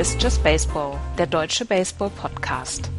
Ist 0.00 0.22
Just 0.22 0.42
Baseball, 0.42 0.98
der 1.18 1.26
deutsche 1.26 1.66
Baseball-Podcast. 1.66 2.90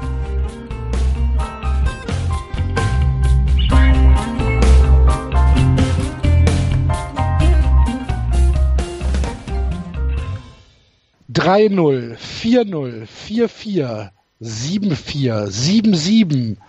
Drei 11.28 11.70
null, 11.70 12.18
vier 12.20 12.66
null, 12.66 13.08
vier 13.08 13.50
vier, 13.50 14.12
sieben 14.40 14.96
vier, 14.96 15.48
sieben 15.48 15.96
sieben, 15.96 16.60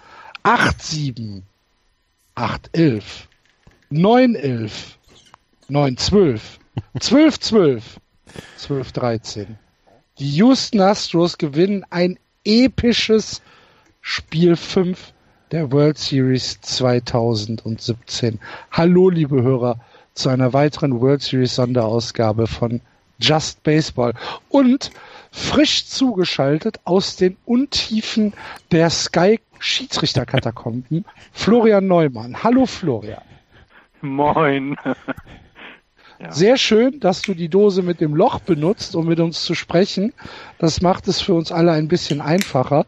acht 0.45 0.81
sieben, 0.83 1.43
acht 2.37 2.71
elf, 2.73 3.29
neun 3.91 4.35
elf, 4.35 4.97
neun 5.69 5.99
zwölf, 5.99 6.59
zwölf 6.99 7.39
zwölf, 7.39 8.01
zwölf 8.57 8.93
dreizehn. 8.93 9.59
Die 10.23 10.37
Houston 10.37 10.81
Astros 10.81 11.37
gewinnen 11.37 11.85
ein 11.91 12.17
episches 12.45 13.43
Spiel 14.01 14.55
5 14.55 15.13
der 15.51 15.73
World 15.73 15.99
Series 15.99 16.61
2017. 16.61 18.39
Hallo, 18.71 19.11
liebe 19.11 19.43
Hörer, 19.43 19.81
zu 20.15 20.29
einer 20.29 20.53
weiteren 20.53 21.01
World 21.01 21.23
Series 21.23 21.57
Sonderausgabe 21.57 22.47
von 22.47 22.83
Just 23.19 23.65
Baseball. 23.65 24.15
Und 24.49 24.93
frisch 25.33 25.87
zugeschaltet 25.87 26.79
aus 26.85 27.17
den 27.17 27.37
Untiefen 27.45 28.33
der 28.71 28.91
Sky 28.91 29.41
Schiedsrichterkatakomben, 29.59 31.05
Florian 31.33 31.89
Neumann. 31.89 32.45
Hallo, 32.45 32.67
Florian. 32.67 33.23
Moin. 34.03 34.77
Ja. 36.23 36.31
Sehr 36.31 36.57
schön, 36.57 37.01
dass 37.01 37.21
du 37.23 37.35
die 37.35 37.49
Dose 37.49 37.83
mit 37.83 38.01
dem 38.01 38.15
Loch 38.15 38.39
benutzt, 38.39 38.95
um 38.95 39.07
mit 39.07 39.19
uns 39.19 39.43
zu 39.43 39.55
sprechen. 39.55 40.13
Das 40.59 40.81
macht 40.81 41.09
es 41.09 41.21
für 41.21 41.35
uns 41.35 41.51
alle 41.51 41.73
ein 41.73 41.89
bisschen 41.89 42.21
einfacher. 42.21 42.87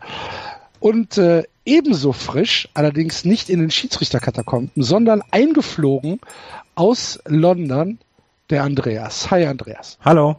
Und 0.79 1.19
äh, 1.19 1.43
ebenso 1.65 2.13
frisch, 2.13 2.69
allerdings 2.75 3.25
nicht 3.25 3.51
in 3.51 3.59
den 3.59 3.73
Schiedsrichterkatakomben, 3.73 4.71
sondern 4.81 5.21
eingeflogen 5.33 6.21
aus 6.77 7.19
London, 7.27 7.99
der 8.51 8.63
Andreas. 8.63 9.33
Hi 9.33 9.47
Andreas. 9.47 9.99
Hallo. 10.05 10.37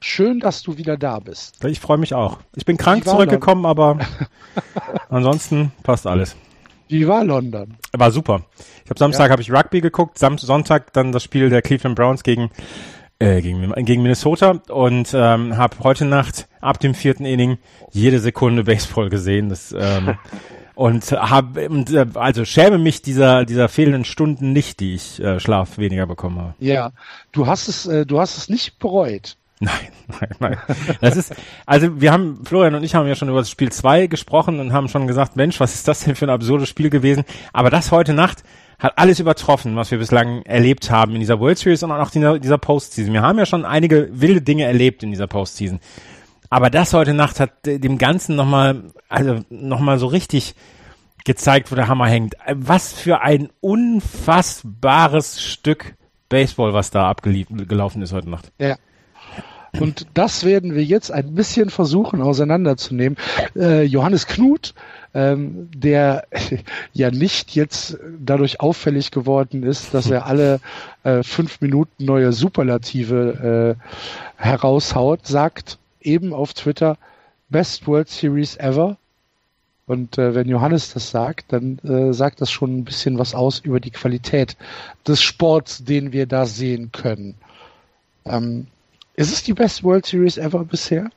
Schön, 0.00 0.40
dass 0.40 0.62
du 0.62 0.78
wieder 0.78 0.96
da 0.96 1.18
bist. 1.18 1.62
Ich 1.64 1.78
freue 1.78 1.98
mich 1.98 2.14
auch. 2.14 2.38
Ich 2.56 2.64
bin 2.64 2.78
krank 2.78 3.04
zurückgekommen, 3.04 3.66
aber 3.66 3.98
ansonsten 5.10 5.72
passt 5.82 6.06
alles. 6.06 6.36
Wie 6.94 7.08
war 7.08 7.24
London? 7.24 7.76
War 7.92 8.12
super. 8.12 8.42
Ich 8.84 8.90
habe 8.90 9.00
Samstag 9.00 9.26
ja. 9.26 9.30
habe 9.32 9.42
ich 9.42 9.50
Rugby 9.50 9.80
geguckt, 9.80 10.16
Sam 10.16 10.38
Sonntag 10.38 10.92
dann 10.92 11.10
das 11.10 11.24
Spiel 11.24 11.50
der 11.50 11.60
Cleveland 11.60 11.96
Browns 11.96 12.22
gegen 12.22 12.50
äh, 13.18 13.42
gegen, 13.42 13.72
gegen 13.84 14.02
Minnesota 14.02 14.60
und 14.68 15.12
ähm, 15.12 15.56
habe 15.56 15.76
heute 15.82 16.04
Nacht 16.04 16.46
ab 16.60 16.78
dem 16.78 16.94
vierten 16.94 17.24
Inning 17.24 17.58
jede 17.90 18.20
Sekunde 18.20 18.62
Baseball 18.62 19.10
gesehen. 19.10 19.48
Das 19.48 19.74
ähm, 19.76 20.16
und 20.76 21.10
habe 21.10 21.62
äh, 21.62 22.06
also 22.14 22.44
schäme 22.44 22.78
mich 22.78 23.02
dieser 23.02 23.44
dieser 23.44 23.68
fehlenden 23.68 24.04
Stunden 24.04 24.52
nicht, 24.52 24.78
die 24.78 24.94
ich 24.94 25.20
äh, 25.20 25.40
Schlaf 25.40 25.78
weniger 25.78 26.06
bekommen 26.06 26.38
habe. 26.38 26.54
Ja, 26.60 26.92
du 27.32 27.48
hast 27.48 27.66
es 27.66 27.86
äh, 27.86 28.06
du 28.06 28.20
hast 28.20 28.36
es 28.36 28.48
nicht 28.48 28.78
bereut. 28.78 29.36
Nein, 29.60 29.88
nein, 30.20 30.30
nein. 30.40 30.58
Das 31.00 31.16
ist, 31.16 31.34
also 31.66 32.00
wir 32.00 32.12
haben, 32.12 32.44
Florian 32.44 32.74
und 32.74 32.82
ich 32.82 32.94
haben 32.94 33.06
ja 33.06 33.14
schon 33.14 33.28
über 33.28 33.38
das 33.38 33.50
Spiel 33.50 33.70
2 33.70 34.08
gesprochen 34.08 34.60
und 34.60 34.72
haben 34.72 34.88
schon 34.88 35.06
gesagt, 35.06 35.36
Mensch, 35.36 35.60
was 35.60 35.74
ist 35.74 35.88
das 35.88 36.00
denn 36.00 36.16
für 36.16 36.26
ein 36.26 36.30
absurdes 36.30 36.68
Spiel 36.68 36.90
gewesen? 36.90 37.24
Aber 37.52 37.70
das 37.70 37.92
heute 37.92 38.14
Nacht 38.14 38.42
hat 38.78 38.98
alles 38.98 39.20
übertroffen, 39.20 39.76
was 39.76 39.90
wir 39.90 39.98
bislang 39.98 40.42
erlebt 40.42 40.90
haben 40.90 41.14
in 41.14 41.20
dieser 41.20 41.38
World 41.38 41.58
Series 41.58 41.82
und 41.82 41.92
auch 41.92 42.14
in 42.14 42.40
dieser, 42.40 42.58
Postseason. 42.58 43.12
Wir 43.12 43.22
haben 43.22 43.38
ja 43.38 43.46
schon 43.46 43.64
einige 43.64 44.08
wilde 44.12 44.42
Dinge 44.42 44.64
erlebt 44.64 45.02
in 45.02 45.10
dieser 45.10 45.26
Postseason. 45.26 45.80
Aber 46.50 46.70
das 46.70 46.92
heute 46.92 47.14
Nacht 47.14 47.40
hat 47.40 47.52
dem 47.64 47.98
Ganzen 47.98 48.36
nochmal, 48.36 48.92
also 49.08 49.40
nochmal 49.48 49.98
so 49.98 50.06
richtig 50.06 50.54
gezeigt, 51.24 51.72
wo 51.72 51.76
der 51.76 51.88
Hammer 51.88 52.06
hängt. 52.06 52.34
Was 52.52 52.92
für 52.92 53.22
ein 53.22 53.48
unfassbares 53.60 55.42
Stück 55.42 55.94
Baseball, 56.28 56.74
was 56.74 56.90
da 56.90 57.08
abgelaufen 57.08 58.02
ist 58.02 58.12
heute 58.12 58.28
Nacht. 58.28 58.52
Ja, 58.58 58.76
und 59.80 60.06
das 60.14 60.44
werden 60.44 60.74
wir 60.74 60.84
jetzt 60.84 61.10
ein 61.10 61.34
bisschen 61.34 61.70
versuchen 61.70 62.22
auseinanderzunehmen. 62.22 63.18
Äh, 63.56 63.84
Johannes 63.84 64.26
Knut, 64.26 64.74
ähm, 65.14 65.68
der 65.74 66.26
ja 66.92 67.10
nicht 67.10 67.54
jetzt 67.54 67.98
dadurch 68.18 68.60
auffällig 68.60 69.10
geworden 69.10 69.62
ist, 69.62 69.94
dass 69.94 70.10
er 70.10 70.26
alle 70.26 70.60
äh, 71.02 71.22
fünf 71.22 71.60
Minuten 71.60 72.04
neue 72.04 72.32
Superlative 72.32 73.76
äh, 73.78 74.42
heraushaut, 74.42 75.26
sagt 75.26 75.78
eben 76.00 76.32
auf 76.32 76.54
Twitter 76.54 76.96
Best 77.48 77.86
World 77.86 78.08
Series 78.08 78.56
ever. 78.56 78.96
Und 79.86 80.16
äh, 80.16 80.34
wenn 80.34 80.48
Johannes 80.48 80.94
das 80.94 81.10
sagt, 81.10 81.52
dann 81.52 81.78
äh, 81.80 82.12
sagt 82.14 82.40
das 82.40 82.50
schon 82.50 82.78
ein 82.78 82.84
bisschen 82.84 83.18
was 83.18 83.34
aus 83.34 83.58
über 83.58 83.80
die 83.80 83.90
Qualität 83.90 84.56
des 85.06 85.22
Sports, 85.22 85.84
den 85.84 86.12
wir 86.12 86.26
da 86.26 86.46
sehen 86.46 86.90
können. 86.90 87.34
Ähm, 88.24 88.66
ist 89.14 89.32
es 89.32 89.42
die 89.42 89.54
Best 89.54 89.84
World 89.84 90.06
Series 90.06 90.38
ever 90.38 90.64
bisher? 90.64 91.10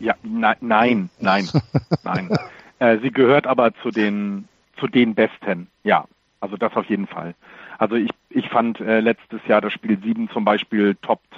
Ja, 0.00 0.14
na, 0.22 0.54
nein, 0.60 1.10
nein, 1.18 1.48
nein. 2.04 2.30
Äh, 2.78 2.98
sie 2.98 3.10
gehört 3.10 3.46
aber 3.46 3.74
zu 3.82 3.90
den 3.90 4.48
zu 4.78 4.86
den 4.86 5.14
Besten. 5.14 5.68
Ja, 5.82 6.04
also 6.40 6.56
das 6.56 6.74
auf 6.74 6.86
jeden 6.86 7.06
Fall. 7.06 7.34
Also 7.78 7.96
ich 7.96 8.10
ich 8.30 8.48
fand 8.48 8.80
äh, 8.80 9.00
letztes 9.00 9.40
Jahr 9.46 9.60
das 9.60 9.72
Spiel 9.72 9.98
7 10.00 10.28
zum 10.30 10.44
Beispiel 10.44 10.94
toppt 10.96 11.34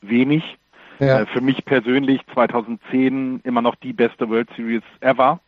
wenig. 0.00 0.56
Ja. 0.98 1.20
Äh, 1.20 1.26
für 1.26 1.40
mich 1.40 1.64
persönlich 1.64 2.20
2010 2.32 3.40
immer 3.44 3.62
noch 3.62 3.74
die 3.76 3.92
beste 3.92 4.28
World 4.28 4.48
Series 4.56 4.82
ever 5.00 5.40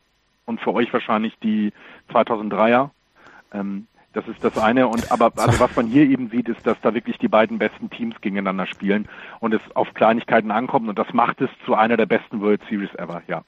und 0.47 0.61
für 0.61 0.75
euch 0.75 0.93
wahrscheinlich 0.93 1.39
die 1.43 1.73
2003er. 2.13 2.91
Ähm, 3.53 3.87
das 4.13 4.27
ist 4.29 4.43
das 4.43 4.59
eine. 4.59 4.89
Und 4.89 5.11
aber 5.13 5.33
also 5.37 5.61
was 5.61 5.75
man 5.77 5.87
hier 5.87 6.03
eben 6.03 6.31
sieht, 6.31 6.49
ist, 6.49 6.67
dass 6.67 6.77
da 6.83 6.95
wirklich 6.95 7.19
die 7.19 7.29
beiden 7.29 7.59
besten 7.59 7.91
Teams 7.91 8.15
gegeneinander 8.21 8.67
spielen 8.67 9.09
und 9.41 9.55
es 9.55 9.61
auf 9.75 9.93
Kleinigkeiten 9.95 10.51
ankommt 10.51 10.89
und 10.89 10.99
das 10.99 11.13
macht 11.13 11.41
es 11.41 11.51
zu 11.65 11.75
einer 11.75 11.97
der 11.97 12.07
besten 12.07 12.41
World 12.41 12.61
Series 12.69 12.95
ever, 12.97 13.23
ja. 13.29 13.43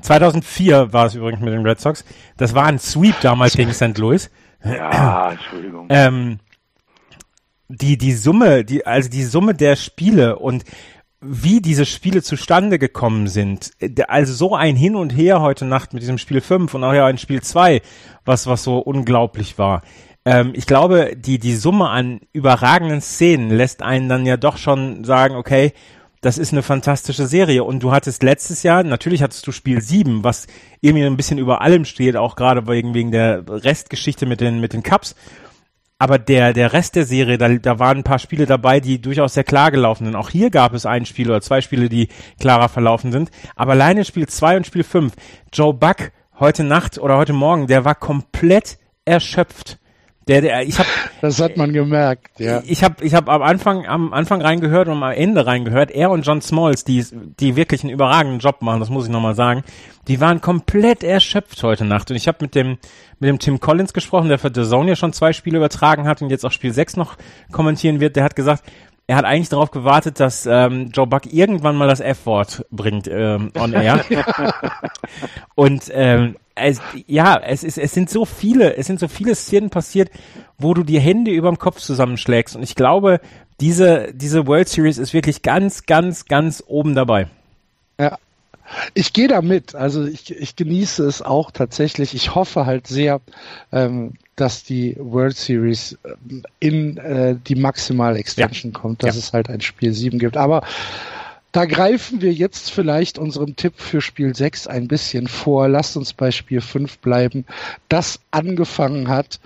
2004 0.00 0.92
war 0.92 1.06
es 1.06 1.14
übrigens 1.14 1.40
mit 1.40 1.52
den 1.52 1.64
Red 1.64 1.80
Sox. 1.80 2.04
Das 2.36 2.54
war 2.54 2.66
ein 2.66 2.78
Sweep 2.78 3.20
damals 3.20 3.54
gegen 3.54 3.72
St. 3.72 3.96
Louis. 3.98 4.30
Ja, 4.64 5.30
Entschuldigung. 5.30 5.86
Ähm, 5.88 6.40
die, 7.68 7.96
die 7.96 8.12
Summe, 8.12 8.64
die, 8.64 8.86
also 8.86 9.08
die 9.08 9.22
Summe 9.22 9.54
der 9.54 9.76
Spiele 9.76 10.38
und 10.38 10.64
wie 11.20 11.60
diese 11.60 11.84
Spiele 11.84 12.22
zustande 12.22 12.78
gekommen 12.78 13.26
sind. 13.26 13.72
Also 14.06 14.32
so 14.34 14.54
ein 14.54 14.76
Hin 14.76 14.94
und 14.94 15.10
Her 15.10 15.40
heute 15.40 15.64
Nacht 15.64 15.92
mit 15.92 16.02
diesem 16.02 16.18
Spiel 16.18 16.40
5 16.40 16.72
und 16.74 16.84
auch 16.84 16.92
ja 16.92 17.06
ein 17.06 17.18
Spiel 17.18 17.42
2, 17.42 17.82
was, 18.24 18.46
was 18.46 18.62
so 18.62 18.78
unglaublich 18.78 19.58
war. 19.58 19.82
Ähm, 20.24 20.52
ich 20.54 20.66
glaube, 20.66 21.16
die, 21.16 21.38
die 21.38 21.54
Summe 21.54 21.88
an 21.88 22.20
überragenden 22.32 23.00
Szenen 23.00 23.50
lässt 23.50 23.82
einen 23.82 24.08
dann 24.08 24.26
ja 24.26 24.36
doch 24.36 24.56
schon 24.56 25.04
sagen, 25.04 25.36
okay, 25.36 25.72
das 26.20 26.38
ist 26.38 26.52
eine 26.52 26.62
fantastische 26.62 27.26
Serie. 27.26 27.62
Und 27.64 27.82
du 27.82 27.92
hattest 27.92 28.22
letztes 28.22 28.62
Jahr, 28.62 28.82
natürlich 28.82 29.22
hattest 29.22 29.46
du 29.46 29.52
Spiel 29.52 29.80
7, 29.80 30.24
was 30.24 30.46
irgendwie 30.80 31.04
ein 31.04 31.16
bisschen 31.16 31.38
über 31.38 31.60
allem 31.60 31.84
steht, 31.84 32.16
auch 32.16 32.34
gerade 32.34 32.66
wegen, 32.66 32.94
wegen 32.94 33.12
der 33.12 33.44
Restgeschichte 33.48 34.26
mit 34.26 34.40
den, 34.40 34.60
mit 34.60 34.72
den 34.72 34.82
Cups 34.82 35.14
aber 35.98 36.18
der, 36.18 36.52
der 36.52 36.72
Rest 36.72 36.94
der 36.94 37.04
Serie, 37.04 37.38
da, 37.38 37.48
da 37.48 37.78
waren 37.78 37.98
ein 37.98 38.04
paar 38.04 38.20
Spiele 38.20 38.46
dabei, 38.46 38.78
die 38.78 39.00
durchaus 39.00 39.34
sehr 39.34 39.44
klar 39.44 39.72
gelaufen 39.72 40.04
sind. 40.04 40.14
Auch 40.14 40.30
hier 40.30 40.50
gab 40.50 40.72
es 40.72 40.86
ein 40.86 41.06
Spiel 41.06 41.28
oder 41.28 41.40
zwei 41.40 41.60
Spiele, 41.60 41.88
die 41.88 42.08
klarer 42.38 42.68
verlaufen 42.68 43.10
sind. 43.10 43.30
Aber 43.56 43.72
alleine 43.72 44.04
Spiel 44.04 44.28
2 44.28 44.58
und 44.58 44.66
Spiel 44.66 44.84
5, 44.84 45.12
Joe 45.52 45.74
Buck 45.74 46.12
heute 46.38 46.62
Nacht 46.62 46.98
oder 46.98 47.16
heute 47.16 47.32
Morgen, 47.32 47.66
der 47.66 47.84
war 47.84 47.96
komplett 47.96 48.78
erschöpft. 49.04 49.78
Der, 50.28 50.42
der, 50.42 50.62
ich 50.62 50.78
hab, 50.78 50.86
das 51.22 51.40
hat 51.40 51.56
man 51.56 51.72
gemerkt, 51.72 52.38
ja. 52.38 52.62
Ich 52.66 52.84
habe 52.84 53.02
ich 53.02 53.14
hab 53.14 53.30
am 53.30 53.42
Anfang, 53.42 53.86
am 53.86 54.12
Anfang 54.12 54.42
reingehört 54.42 54.88
und 54.88 55.02
am 55.02 55.10
Ende 55.10 55.46
reingehört. 55.46 55.90
Er 55.90 56.10
und 56.10 56.26
John 56.26 56.42
Smalls, 56.42 56.84
die, 56.84 57.04
die 57.40 57.56
wirklich 57.56 57.82
einen 57.82 57.92
überragenden 57.92 58.38
Job 58.38 58.60
machen, 58.60 58.80
das 58.80 58.90
muss 58.90 59.06
ich 59.06 59.10
nochmal 59.10 59.34
sagen, 59.34 59.64
die 60.06 60.20
waren 60.20 60.42
komplett 60.42 61.02
erschöpft 61.02 61.62
heute 61.62 61.86
Nacht. 61.86 62.10
Und 62.10 62.16
ich 62.16 62.28
habe 62.28 62.38
mit 62.42 62.54
dem, 62.54 62.78
mit 63.18 63.28
dem 63.28 63.38
Tim 63.38 63.58
Collins 63.58 63.94
gesprochen, 63.94 64.28
der 64.28 64.38
für 64.38 64.52
The 64.54 64.68
Zone 64.68 64.90
ja 64.90 64.96
schon 64.96 65.14
zwei 65.14 65.32
Spiele 65.32 65.56
übertragen 65.56 66.06
hat 66.06 66.20
und 66.20 66.28
jetzt 66.28 66.44
auch 66.44 66.52
Spiel 66.52 66.72
6 66.72 66.96
noch 66.96 67.16
kommentieren 67.50 68.00
wird. 68.00 68.16
Der 68.16 68.24
hat 68.24 68.36
gesagt, 68.36 68.64
er 69.08 69.16
hat 69.16 69.24
eigentlich 69.24 69.48
darauf 69.48 69.70
gewartet, 69.70 70.20
dass 70.20 70.44
ähm, 70.44 70.90
Joe 70.92 71.06
Buck 71.06 71.32
irgendwann 71.32 71.76
mal 71.76 71.88
das 71.88 72.00
F-Wort 72.00 72.66
bringt 72.70 73.08
ähm, 73.08 73.50
on 73.58 73.72
air. 73.72 74.04
und 75.54 75.84
ähm, 75.92 76.36
es, 76.54 76.82
ja, 77.06 77.40
es 77.40 77.64
ist, 77.64 77.78
es 77.78 77.94
sind 77.94 78.10
so 78.10 78.26
viele, 78.26 78.76
es 78.76 78.86
sind 78.86 79.00
so 79.00 79.08
viele 79.08 79.34
Szenen 79.34 79.70
passiert, 79.70 80.10
wo 80.58 80.74
du 80.74 80.82
die 80.82 81.00
Hände 81.00 81.30
überm 81.30 81.58
Kopf 81.58 81.78
zusammenschlägst. 81.78 82.54
Und 82.54 82.62
ich 82.62 82.74
glaube, 82.74 83.20
diese, 83.60 84.12
diese 84.12 84.46
World 84.46 84.68
Series 84.68 84.98
ist 84.98 85.14
wirklich 85.14 85.40
ganz, 85.40 85.86
ganz, 85.86 86.26
ganz 86.26 86.62
oben 86.66 86.94
dabei. 86.94 87.28
Ja. 87.98 88.18
Ich 88.92 89.14
gehe 89.14 89.28
da 89.28 89.40
mit. 89.40 89.74
Also 89.74 90.04
ich, 90.04 90.30
ich 90.30 90.54
genieße 90.54 91.06
es 91.06 91.22
auch 91.22 91.50
tatsächlich. 91.50 92.12
Ich 92.12 92.34
hoffe 92.34 92.66
halt 92.66 92.86
sehr, 92.86 93.22
ähm, 93.72 94.12
dass 94.40 94.62
die 94.62 94.96
World 94.98 95.36
Series 95.36 95.98
äh, 96.04 96.14
in 96.60 96.96
äh, 96.98 97.36
die 97.36 97.54
Maximal 97.54 98.16
Extension 98.16 98.72
ja. 98.72 98.78
kommt, 98.78 99.02
dass 99.02 99.16
ja. 99.16 99.20
es 99.20 99.32
halt 99.32 99.48
ein 99.50 99.60
Spiel 99.60 99.92
7 99.92 100.18
gibt. 100.18 100.36
Aber 100.36 100.62
da 101.52 101.64
greifen 101.64 102.20
wir 102.20 102.32
jetzt 102.32 102.70
vielleicht 102.70 103.18
unserem 103.18 103.56
Tipp 103.56 103.74
für 103.76 104.00
Spiel 104.00 104.34
6 104.34 104.66
ein 104.66 104.86
bisschen 104.86 105.26
vor. 105.26 105.68
Lasst 105.68 105.96
uns 105.96 106.12
bei 106.12 106.30
Spiel 106.30 106.60
5 106.60 106.98
bleiben, 106.98 107.44
das 107.88 108.20
angefangen 108.30 109.08
hat, 109.08 109.40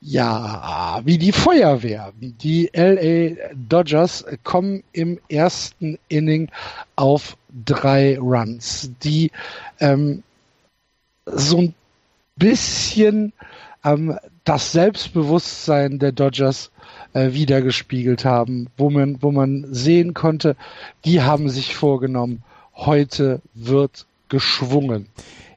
ja, 0.00 1.00
wie 1.04 1.18
die 1.18 1.30
Feuerwehr. 1.30 2.12
Die 2.18 2.70
LA 2.74 3.36
Dodgers 3.54 4.24
kommen 4.42 4.82
im 4.92 5.20
ersten 5.28 5.98
Inning 6.08 6.50
auf 6.96 7.36
drei 7.64 8.18
Runs, 8.18 8.90
die 9.04 9.30
ähm, 9.78 10.24
so 11.26 11.58
ein 11.58 11.74
bisschen 12.36 13.32
ähm, 13.84 14.18
das 14.44 14.72
Selbstbewusstsein 14.72 15.98
der 15.98 16.12
Dodgers 16.12 16.70
äh, 17.12 17.32
wiedergespiegelt 17.32 18.24
haben, 18.24 18.68
wo 18.76 18.90
man, 18.90 19.22
wo 19.22 19.30
man 19.30 19.66
sehen 19.72 20.14
konnte, 20.14 20.56
die 21.04 21.22
haben 21.22 21.48
sich 21.48 21.74
vorgenommen, 21.74 22.42
heute 22.74 23.40
wird 23.54 24.06
geschwungen. 24.28 25.06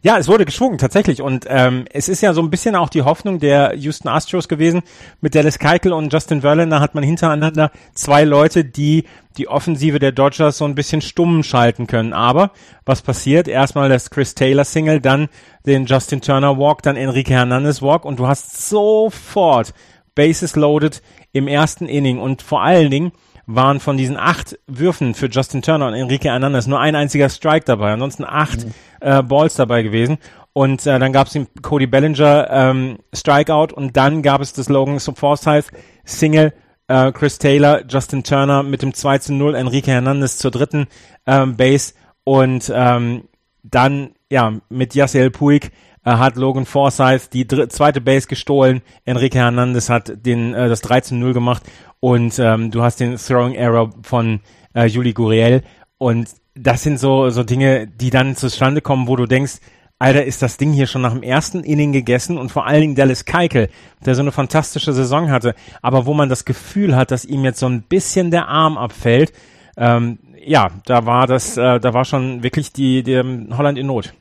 Ja, 0.06 0.20
es 0.20 0.28
wurde 0.28 0.46
geschwungen, 0.46 0.78
tatsächlich. 0.78 1.24
Und 1.24 1.48
ähm, 1.50 1.86
es 1.92 2.10
ist 2.10 2.22
ja 2.22 2.34
so 2.34 2.42
ein 2.44 2.52
bisschen 2.52 2.76
auch 2.76 2.90
die 2.90 3.02
Hoffnung 3.02 3.40
der 3.40 3.74
Houston 3.74 4.08
Astros 4.08 4.48
gewesen. 4.48 4.84
Mit 5.20 5.34
Dallas 5.34 5.58
Keuchel 5.58 5.94
und 5.94 6.14
Justin 6.14 6.42
Verlander 6.42 6.80
hat 6.80 6.94
man 6.94 7.04
hintereinander 7.04 7.72
zwei 7.96 8.24
Leute, 8.24 8.64
die 8.64 9.06
die 9.36 9.48
Offensive 9.48 9.98
der 9.98 10.12
Dodgers 10.12 10.60
so 10.60 10.66
ein 10.66 10.76
bisschen 10.76 11.02
stumm 11.02 11.42
schalten 11.42 11.88
können. 11.88 12.14
Aber 12.14 12.52
was 12.86 13.02
passiert? 13.02 13.48
Erstmal 13.48 13.90
das 13.90 14.12
Chris 14.12 14.36
Taylor 14.36 14.64
Single, 14.64 15.02
dann 15.02 15.28
den 15.66 15.88
Justin 15.88 16.22
Turner 16.22 16.56
Walk, 16.60 16.84
dann 16.84 16.98
Enrique 16.98 17.32
Hernandez 17.32 17.82
Walk 17.82 18.06
und 18.06 18.20
du 18.20 18.28
hast 18.28 18.70
sofort 18.70 19.74
Bases 20.14 20.56
loaded 20.56 21.02
im 21.32 21.48
ersten 21.48 21.88
Inning 21.88 22.20
und 22.20 22.44
vor 22.44 22.62
allen 22.62 22.92
Dingen 22.92 23.12
waren 23.48 23.80
von 23.80 23.98
diesen 23.98 24.18
acht 24.18 24.58
Würfen 24.68 25.14
für 25.14 25.28
Justin 25.28 25.62
Turner 25.62 25.88
und 25.88 25.94
Enrique 25.94 26.26
Hernandez 26.26 26.68
nur 26.68 26.80
ein 26.80 26.96
einziger 26.96 27.30
Strike 27.30 27.66
dabei, 27.66 27.94
ansonsten 27.94 28.24
acht 28.26 28.66
mhm. 28.66 28.74
äh, 29.02 29.22
Balls 29.22 29.56
dabei 29.56 29.84
gewesen. 29.84 30.18
Und 30.54 30.86
äh, 30.88 31.00
dann 31.00 31.12
gab 31.12 31.28
es 31.28 31.38
Cody 31.62 31.86
Bellinger 31.86 32.48
ähm, 32.50 33.00
Strikeout 33.14 33.74
und 33.74 33.98
dann 33.98 34.22
gab 34.22 34.42
es 34.42 34.54
das 34.54 34.70
Logan 34.70 35.00
Forsyth 35.00 35.66
Single, 36.06 36.54
äh, 36.88 37.12
Chris 37.12 37.38
Taylor, 37.40 37.84
Justin 37.88 38.24
Turner 38.24 38.64
mit 38.64 38.82
dem 38.82 38.94
2 38.94 39.18
zu 39.18 39.34
0, 39.34 39.56
Enrique 39.56 39.88
Hernandez 39.88 40.38
zur 40.38 40.52
dritten 40.52 40.88
ähm, 41.28 41.58
Base 41.58 41.94
und 42.24 42.72
ähm, 42.74 43.26
dann 43.64 44.12
ja 44.30 44.54
mit 44.70 44.96
Yasiel 44.96 45.30
Puig 45.30 45.72
hat 46.06 46.36
Logan 46.36 46.66
Forsyth 46.66 47.34
die 47.34 47.48
zweite 47.48 48.02
Base 48.02 48.28
gestohlen. 48.28 48.82
Enrique 49.06 49.36
Hernandez 49.36 49.90
hat 49.90 50.26
den 50.26 50.54
äh, 50.54 50.70
das 50.70 50.84
13-0 50.84 51.34
gemacht 51.34 51.64
und 52.00 52.38
ähm, 52.40 52.72
du 52.72 52.84
hast 52.84 53.00
den 53.00 53.18
Throwing 53.18 53.56
Error 53.56 53.92
von 54.04 54.40
äh, 54.74 54.86
Juli 54.86 55.14
Guriel 55.14 55.64
und 55.98 56.30
das 56.54 56.84
sind 56.84 57.00
so 57.00 57.30
so 57.30 57.44
Dinge, 57.44 57.88
die 57.88 58.12
dann 58.12 58.36
zustande 58.36 58.82
kommen, 58.82 59.08
wo 59.08 59.16
du 59.16 59.26
denkst, 59.26 59.60
Alter, 59.98 60.26
ist 60.26 60.42
das 60.42 60.58
Ding 60.58 60.74
hier 60.74 60.88
schon 60.88 61.02
nach 61.02 61.14
dem 61.14 61.24
ersten 61.24 61.64
Inning 61.64 61.94
gegessen 61.94 62.38
und 62.38 62.52
vor 62.52 62.66
allen 62.66 62.82
Dingen 62.82 62.96
Dallas 62.96 63.24
Keikel, 63.24 63.70
der 64.06 64.14
so 64.14 64.22
eine 64.22 64.34
fantastische 64.34 64.92
Saison 64.92 65.32
hatte, 65.32 65.56
aber 65.82 66.06
wo 66.06 66.14
man 66.14 66.28
das 66.28 66.44
Gefühl 66.44 66.96
hat, 66.98 67.12
dass 67.12 67.24
ihm 67.24 67.46
jetzt 67.46 67.60
so 67.60 67.68
ein 67.68 67.82
bisschen 67.82 68.30
der 68.30 68.50
Arm 68.50 68.78
abfällt, 68.78 69.32
ähm, 69.78 70.20
ja, 70.46 70.68
da 70.86 71.06
war 71.06 71.28
das, 71.28 71.56
äh, 71.56 71.80
da 71.80 71.94
war 71.94 72.04
schon 72.04 72.44
wirklich 72.44 72.74
die, 72.74 73.04
die 73.04 73.18
Holland 73.18 73.78
in 73.78 73.88
Not. 73.88 74.14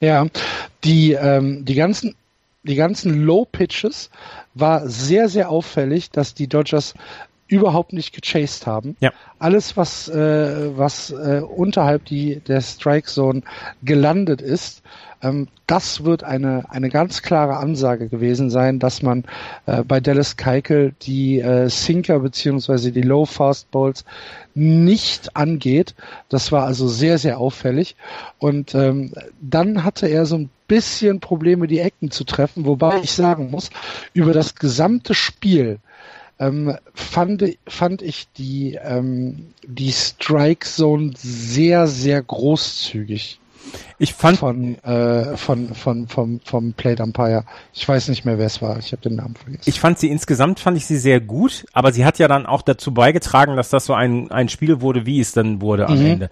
Ja, 0.00 0.26
die, 0.82 1.12
ähm, 1.12 1.64
die 1.64 1.74
ganzen, 1.74 2.14
die 2.62 2.74
ganzen 2.74 3.22
Low 3.22 3.44
Pitches 3.44 4.10
war 4.54 4.88
sehr, 4.88 5.28
sehr 5.28 5.50
auffällig, 5.50 6.10
dass 6.10 6.34
die 6.34 6.48
Dodgers 6.48 6.94
überhaupt 7.50 7.92
nicht 7.92 8.14
gechased 8.14 8.66
haben. 8.66 8.96
Ja. 9.00 9.12
Alles, 9.38 9.76
was, 9.76 10.08
äh, 10.08 10.76
was 10.76 11.10
äh, 11.10 11.42
unterhalb 11.42 12.04
die, 12.04 12.40
der 12.40 12.60
Strike 12.60 13.08
Zone 13.08 13.42
gelandet 13.82 14.40
ist, 14.40 14.82
ähm, 15.22 15.48
das 15.66 16.04
wird 16.04 16.22
eine, 16.22 16.64
eine 16.70 16.88
ganz 16.88 17.22
klare 17.22 17.56
Ansage 17.56 18.08
gewesen 18.08 18.50
sein, 18.50 18.78
dass 18.78 19.02
man 19.02 19.24
äh, 19.66 19.82
bei 19.82 20.00
Dallas 20.00 20.36
Keikel 20.36 20.94
die 21.02 21.40
äh, 21.40 21.68
Sinker 21.68 22.20
beziehungsweise 22.20 22.92
die 22.92 23.02
Low 23.02 23.26
Fastballs 23.26 24.04
nicht 24.54 25.36
angeht. 25.36 25.94
Das 26.28 26.52
war 26.52 26.66
also 26.66 26.86
sehr, 26.86 27.18
sehr 27.18 27.38
auffällig. 27.38 27.96
Und 28.38 28.74
ähm, 28.74 29.12
dann 29.40 29.84
hatte 29.84 30.06
er 30.06 30.24
so 30.24 30.36
ein 30.36 30.50
bisschen 30.68 31.18
Probleme, 31.18 31.66
die 31.66 31.80
Ecken 31.80 32.12
zu 32.12 32.22
treffen, 32.24 32.64
wobei 32.64 33.00
ich 33.02 33.12
sagen 33.12 33.50
muss, 33.50 33.70
über 34.12 34.32
das 34.32 34.54
gesamte 34.54 35.14
Spiel 35.14 35.80
ähm, 36.40 36.76
fand, 36.94 37.44
fand 37.68 38.02
ich 38.02 38.26
die, 38.32 38.78
ähm, 38.82 39.50
die 39.64 39.92
Strike 39.92 40.66
Zone 40.66 41.12
sehr, 41.16 41.86
sehr 41.86 42.22
großzügig. 42.22 43.38
Ich 43.98 44.14
fand 44.14 44.38
von 44.38 44.82
äh, 44.82 45.36
von 45.36 45.74
von 45.74 46.08
vom 46.08 46.40
vom 46.42 46.72
Plate 46.72 47.02
Umpire. 47.02 47.44
Ich 47.74 47.86
weiß 47.86 48.08
nicht 48.08 48.24
mehr, 48.24 48.38
wer 48.38 48.46
es 48.46 48.62
war. 48.62 48.78
Ich 48.78 48.90
habe 48.90 49.02
den 49.02 49.16
Namen 49.16 49.36
vergessen. 49.36 49.62
Ich 49.66 49.78
fand 49.78 49.98
sie 49.98 50.08
insgesamt 50.08 50.58
fand 50.58 50.78
ich 50.78 50.86
sie 50.86 50.96
sehr 50.96 51.20
gut, 51.20 51.66
aber 51.72 51.92
sie 51.92 52.04
hat 52.04 52.18
ja 52.18 52.26
dann 52.26 52.46
auch 52.46 52.62
dazu 52.62 52.92
beigetragen, 52.92 53.56
dass 53.56 53.68
das 53.68 53.84
so 53.84 53.92
ein 53.92 54.30
ein 54.30 54.48
Spiel 54.48 54.80
wurde, 54.80 55.04
wie 55.06 55.20
es 55.20 55.32
dann 55.32 55.60
wurde 55.60 55.86
am 55.86 56.00
mhm. 56.00 56.06
Ende. 56.06 56.30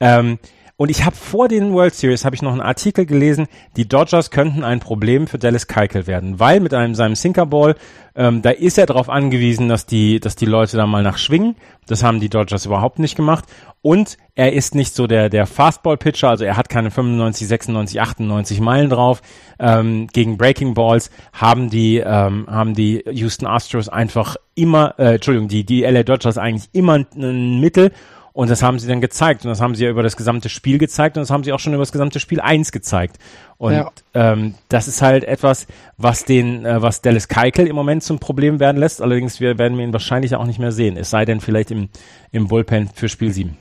Ähm, 0.00 0.38
und 0.80 0.90
ich 0.90 1.04
habe 1.04 1.14
vor 1.14 1.46
den 1.46 1.74
World 1.74 1.94
Series 1.94 2.24
habe 2.24 2.34
ich 2.34 2.40
noch 2.40 2.52
einen 2.52 2.62
Artikel 2.62 3.04
gelesen, 3.04 3.48
die 3.76 3.86
Dodgers 3.86 4.30
könnten 4.30 4.64
ein 4.64 4.80
Problem 4.80 5.26
für 5.26 5.38
Dallas 5.38 5.68
Keuchel 5.68 6.06
werden, 6.06 6.40
weil 6.40 6.58
mit 6.60 6.72
einem 6.72 6.94
seinem 6.94 7.16
Sinkerball, 7.16 7.74
ähm, 8.14 8.40
da 8.40 8.48
ist 8.48 8.78
er 8.78 8.86
darauf 8.86 9.10
angewiesen, 9.10 9.68
dass 9.68 9.84
die, 9.84 10.20
dass 10.20 10.36
die 10.36 10.46
Leute 10.46 10.78
da 10.78 10.86
mal 10.86 11.02
nachschwingen. 11.02 11.56
Das 11.86 12.02
haben 12.02 12.18
die 12.18 12.30
Dodgers 12.30 12.64
überhaupt 12.64 12.98
nicht 12.98 13.14
gemacht. 13.14 13.44
Und 13.82 14.16
er 14.34 14.54
ist 14.54 14.74
nicht 14.74 14.94
so 14.94 15.06
der 15.06 15.28
der 15.28 15.46
Fastball-Pitcher, 15.46 16.30
also 16.30 16.44
er 16.44 16.56
hat 16.56 16.70
keine 16.70 16.90
95, 16.90 17.46
96, 17.46 18.00
98 18.00 18.60
Meilen 18.60 18.88
drauf. 18.88 19.20
Ähm, 19.58 20.06
gegen 20.06 20.38
Breaking 20.38 20.72
Balls 20.72 21.10
haben 21.34 21.68
die 21.68 21.98
ähm, 21.98 22.46
haben 22.48 22.72
die 22.72 23.04
Houston 23.10 23.46
Astros 23.46 23.90
einfach 23.90 24.36
immer, 24.54 24.94
äh, 24.98 25.16
Entschuldigung, 25.16 25.48
die 25.48 25.64
die 25.64 25.82
LA 25.82 26.04
Dodgers 26.04 26.38
eigentlich 26.38 26.70
immer 26.72 26.94
ein 26.94 27.60
Mittel 27.60 27.92
und 28.32 28.50
das 28.50 28.62
haben 28.62 28.78
sie 28.78 28.88
dann 28.88 29.00
gezeigt. 29.00 29.44
Und 29.44 29.50
das 29.50 29.60
haben 29.60 29.74
sie 29.74 29.84
ja 29.84 29.90
über 29.90 30.02
das 30.02 30.16
gesamte 30.16 30.48
Spiel 30.48 30.78
gezeigt 30.78 31.16
und 31.16 31.22
das 31.22 31.30
haben 31.30 31.44
sie 31.44 31.52
auch 31.52 31.58
schon 31.58 31.74
über 31.74 31.82
das 31.82 31.92
gesamte 31.92 32.20
Spiel 32.20 32.40
1 32.40 32.72
gezeigt. 32.72 33.18
Und 33.58 33.74
ja. 33.74 33.90
ähm, 34.14 34.54
das 34.68 34.88
ist 34.88 35.02
halt 35.02 35.24
etwas, 35.24 35.66
was 35.96 36.24
den, 36.24 36.64
äh, 36.64 36.80
was 36.80 37.02
Dallas 37.02 37.28
Keikel 37.28 37.66
im 37.66 37.76
Moment 37.76 38.02
zum 38.02 38.18
Problem 38.18 38.60
werden 38.60 38.78
lässt. 38.78 39.02
Allerdings 39.02 39.40
wir 39.40 39.58
werden 39.58 39.76
wir 39.76 39.84
ihn 39.84 39.92
wahrscheinlich 39.92 40.34
auch 40.36 40.46
nicht 40.46 40.58
mehr 40.58 40.72
sehen. 40.72 40.96
Es 40.96 41.10
sei 41.10 41.24
denn 41.24 41.40
vielleicht 41.40 41.70
im, 41.70 41.88
im 42.32 42.48
Bullpen 42.48 42.88
für 42.94 43.08
Spiel 43.08 43.32
7. 43.32 43.56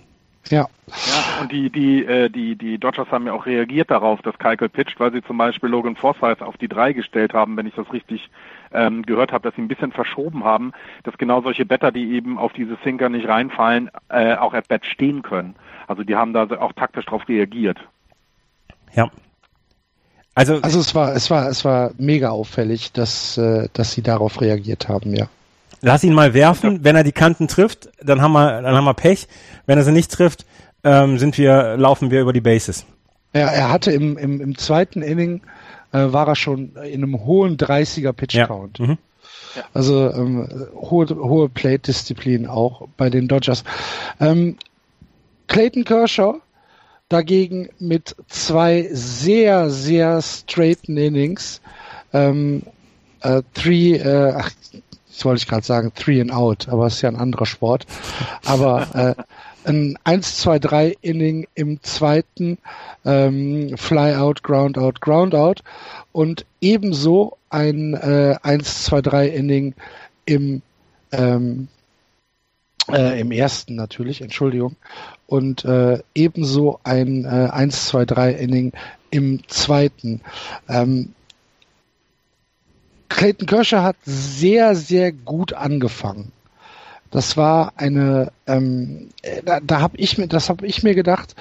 Ja. 0.49 0.67
Ja, 0.87 1.41
und 1.41 1.51
die, 1.51 1.69
die, 1.69 2.05
äh, 2.05 2.29
die, 2.29 2.55
die 2.55 2.77
Dodgers 2.77 3.11
haben 3.11 3.27
ja 3.27 3.33
auch 3.33 3.45
reagiert 3.45 3.91
darauf, 3.91 4.21
dass 4.21 4.37
Keikel 4.39 4.69
pitcht, 4.69 4.99
weil 4.99 5.11
sie 5.11 5.21
zum 5.21 5.37
Beispiel 5.37 5.69
Logan 5.69 5.95
Forsythe 5.95 6.45
auf 6.45 6.57
die 6.57 6.67
drei 6.67 6.93
gestellt 6.93 7.33
haben, 7.33 7.55
wenn 7.57 7.67
ich 7.67 7.75
das 7.75 7.91
richtig 7.93 8.29
ähm, 8.71 9.03
gehört 9.03 9.31
habe, 9.31 9.43
dass 9.47 9.55
sie 9.55 9.61
ein 9.61 9.67
bisschen 9.67 9.91
verschoben 9.91 10.43
haben, 10.43 10.73
dass 11.03 11.17
genau 11.17 11.41
solche 11.41 11.65
Better, 11.65 11.91
die 11.91 12.13
eben 12.13 12.37
auf 12.37 12.53
diese 12.53 12.77
Sinker 12.83 13.09
nicht 13.09 13.27
reinfallen, 13.27 13.89
äh, 14.09 14.35
auch 14.35 14.53
at 14.53 14.67
Bat 14.67 14.85
stehen 14.85 15.21
können. 15.21 15.55
Also 15.87 16.03
die 16.03 16.15
haben 16.15 16.33
da 16.33 16.47
auch 16.59 16.73
taktisch 16.73 17.05
darauf 17.05 17.27
reagiert. 17.27 17.79
Ja. 18.93 19.09
Also, 20.35 20.59
also 20.61 20.79
es 20.79 20.95
war, 20.95 21.15
es 21.15 21.29
war, 21.29 21.49
es 21.49 21.65
war 21.65 21.91
mega 21.97 22.29
auffällig, 22.29 22.93
dass, 22.93 23.37
äh, 23.37 23.67
dass 23.73 23.91
sie 23.91 24.01
darauf 24.01 24.39
reagiert 24.41 24.87
haben, 24.87 25.13
ja. 25.15 25.27
Lass 25.81 26.03
ihn 26.03 26.13
mal 26.13 26.33
werfen, 26.33 26.83
wenn 26.83 26.95
er 26.95 27.03
die 27.03 27.13
Kanten 27.13 27.47
trifft, 27.47 27.89
dann 28.01 28.21
haben 28.21 28.33
wir, 28.33 28.61
dann 28.61 28.75
haben 28.75 28.83
wir 28.83 28.93
Pech. 28.93 29.27
Wenn 29.65 29.77
er 29.77 29.83
sie 29.83 29.93
nicht 29.93 30.11
trifft, 30.11 30.45
ähm, 30.83 31.17
sind 31.17 31.37
wir, 31.37 31.77
laufen 31.77 32.11
wir 32.11 32.21
über 32.21 32.33
die 32.33 32.41
Bases. 32.41 32.85
Ja, 33.33 33.47
er 33.47 33.69
hatte 33.69 33.91
im, 33.91 34.17
im, 34.17 34.41
im 34.41 34.57
zweiten 34.57 35.01
Inning 35.01 35.41
äh, 35.91 36.11
war 36.11 36.27
er 36.27 36.35
schon 36.35 36.75
in 36.75 37.03
einem 37.03 37.25
hohen 37.25 37.57
30er 37.57 38.13
Pitch 38.13 38.37
Count. 38.45 38.79
Ja. 38.79 38.87
Mhm. 38.87 38.97
Also 39.73 40.11
ähm, 40.11 40.47
hohe, 40.75 41.07
hohe 41.09 41.49
Plate-Disziplin 41.49 42.47
auch 42.47 42.87
bei 42.97 43.09
den 43.09 43.27
Dodgers. 43.27 43.63
Ähm, 44.19 44.57
Clayton 45.47 45.83
Kershaw 45.83 46.41
dagegen 47.09 47.69
mit 47.79 48.15
zwei 48.27 48.87
sehr, 48.91 49.69
sehr 49.71 50.21
straighten 50.21 50.97
Innings. 50.97 51.61
Ähm, 52.13 52.63
äh, 53.21 53.41
three, 53.53 53.95
äh, 53.95 54.33
ach, 54.37 54.51
das 55.07 55.25
wollte 55.25 55.41
ich 55.41 55.47
gerade 55.47 55.65
sagen, 55.65 55.91
three 55.95 56.21
and 56.21 56.31
out, 56.31 56.69
aber 56.69 56.85
es 56.85 56.95
ist 56.95 57.01
ja 57.01 57.09
ein 57.09 57.15
anderer 57.15 57.47
Sport. 57.47 57.85
Aber 58.45 59.15
äh, 59.17 59.23
ein 59.69 59.97
1-2-3-Inning 60.03 61.47
im 61.55 61.81
zweiten, 61.83 62.57
ähm, 63.05 63.77
Fly 63.77 64.15
out, 64.15 64.43
Ground 64.43 64.77
out, 64.77 64.99
Ground 64.99 65.35
out 65.35 65.63
und 66.11 66.45
ebenso 66.59 67.37
ein 67.49 67.93
äh, 67.93 68.35
1-2-3-Inning 68.43 69.75
im 70.25 70.61
ähm, 71.11 71.67
äh, 72.91 73.19
im 73.19 73.31
ersten 73.31 73.75
natürlich, 73.75 74.21
Entschuldigung, 74.21 74.75
und 75.27 75.63
äh, 75.65 75.99
ebenso 76.15 76.79
ein 76.83 77.25
äh, 77.25 77.49
1-2-3-Inning 77.51 78.73
im 79.11 79.47
zweiten. 79.47 80.21
Ähm, 80.67 81.13
Clayton 83.09 83.47
Kershaw 83.47 83.83
hat 83.83 83.97
sehr, 84.05 84.75
sehr 84.75 85.11
gut 85.11 85.53
angefangen. 85.53 86.31
Das 87.11 87.37
war 87.37 87.73
eine, 87.77 88.31
ähm, 88.47 89.09
da, 89.45 89.59
da 89.61 89.81
habe 89.81 89.97
ich 89.97 90.17
mir, 90.17 90.27
das 90.27 90.49
habe 90.49 90.65
ich 90.67 90.83
mir 90.83 90.95
gedacht. 90.95 91.35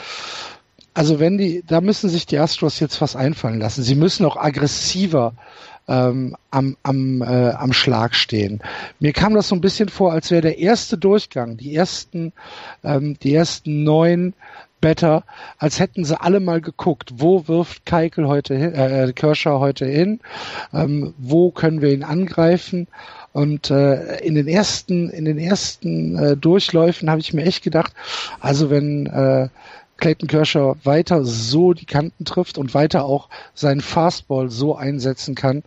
Also 0.94 1.20
wenn 1.20 1.38
die, 1.38 1.62
da 1.66 1.80
müssen 1.80 2.08
sich 2.08 2.26
die 2.26 2.38
Astros 2.38 2.80
jetzt 2.80 3.00
was 3.00 3.14
einfallen 3.14 3.60
lassen. 3.60 3.82
Sie 3.82 3.94
müssen 3.94 4.26
auch 4.26 4.36
aggressiver 4.36 5.34
ähm, 5.88 6.36
am, 6.50 6.76
am, 6.82 7.22
äh, 7.22 7.50
am 7.50 7.72
Schlag 7.72 8.14
stehen. 8.14 8.60
Mir 9.00 9.12
kam 9.12 9.34
das 9.34 9.48
so 9.48 9.54
ein 9.54 9.60
bisschen 9.60 9.88
vor, 9.88 10.12
als 10.12 10.30
wäre 10.30 10.42
der 10.42 10.58
erste 10.58 10.98
Durchgang, 10.98 11.56
die 11.56 11.74
ersten, 11.74 12.32
ähm, 12.84 13.18
die 13.22 13.34
ersten 13.34 13.84
neun 13.84 14.34
Better, 14.80 15.24
als 15.58 15.80
hätten 15.80 16.04
sie 16.04 16.20
alle 16.20 16.40
mal 16.40 16.60
geguckt, 16.60 17.14
wo 17.16 17.48
wirft 17.48 17.84
Keikel 17.84 18.28
heute 18.28 18.54
hin, 18.54 18.74
äh, 18.74 19.12
Kirscher 19.12 19.58
heute 19.58 19.86
hin, 19.86 20.20
ähm, 20.72 21.14
wo 21.18 21.50
können 21.50 21.80
wir 21.80 21.92
ihn 21.92 22.04
angreifen. 22.04 22.86
Und 23.38 23.70
äh, 23.70 24.16
in 24.16 24.34
den 24.34 24.48
ersten, 24.48 25.10
in 25.10 25.24
den 25.24 25.38
ersten 25.38 26.18
äh, 26.18 26.36
Durchläufen 26.36 27.08
habe 27.08 27.20
ich 27.20 27.32
mir 27.32 27.44
echt 27.44 27.62
gedacht, 27.62 27.92
also 28.40 28.68
wenn 28.68 29.06
äh, 29.06 29.48
Clayton 29.96 30.26
Kershaw 30.26 30.74
weiter 30.82 31.24
so 31.24 31.72
die 31.72 31.84
Kanten 31.84 32.24
trifft 32.24 32.58
und 32.58 32.74
weiter 32.74 33.04
auch 33.04 33.28
seinen 33.54 33.80
Fastball 33.80 34.50
so 34.50 34.74
einsetzen 34.74 35.36
kann, 35.36 35.62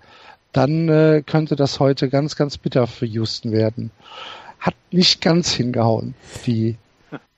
dann 0.52 0.90
äh, 0.90 1.24
könnte 1.26 1.56
das 1.56 1.80
heute 1.80 2.10
ganz, 2.10 2.36
ganz 2.36 2.58
bitter 2.58 2.88
für 2.88 3.06
Houston 3.06 3.54
werden. 3.54 3.92
Hat 4.60 4.76
nicht 4.92 5.22
ganz 5.22 5.54
hingehauen, 5.54 6.14
die, 6.46 6.76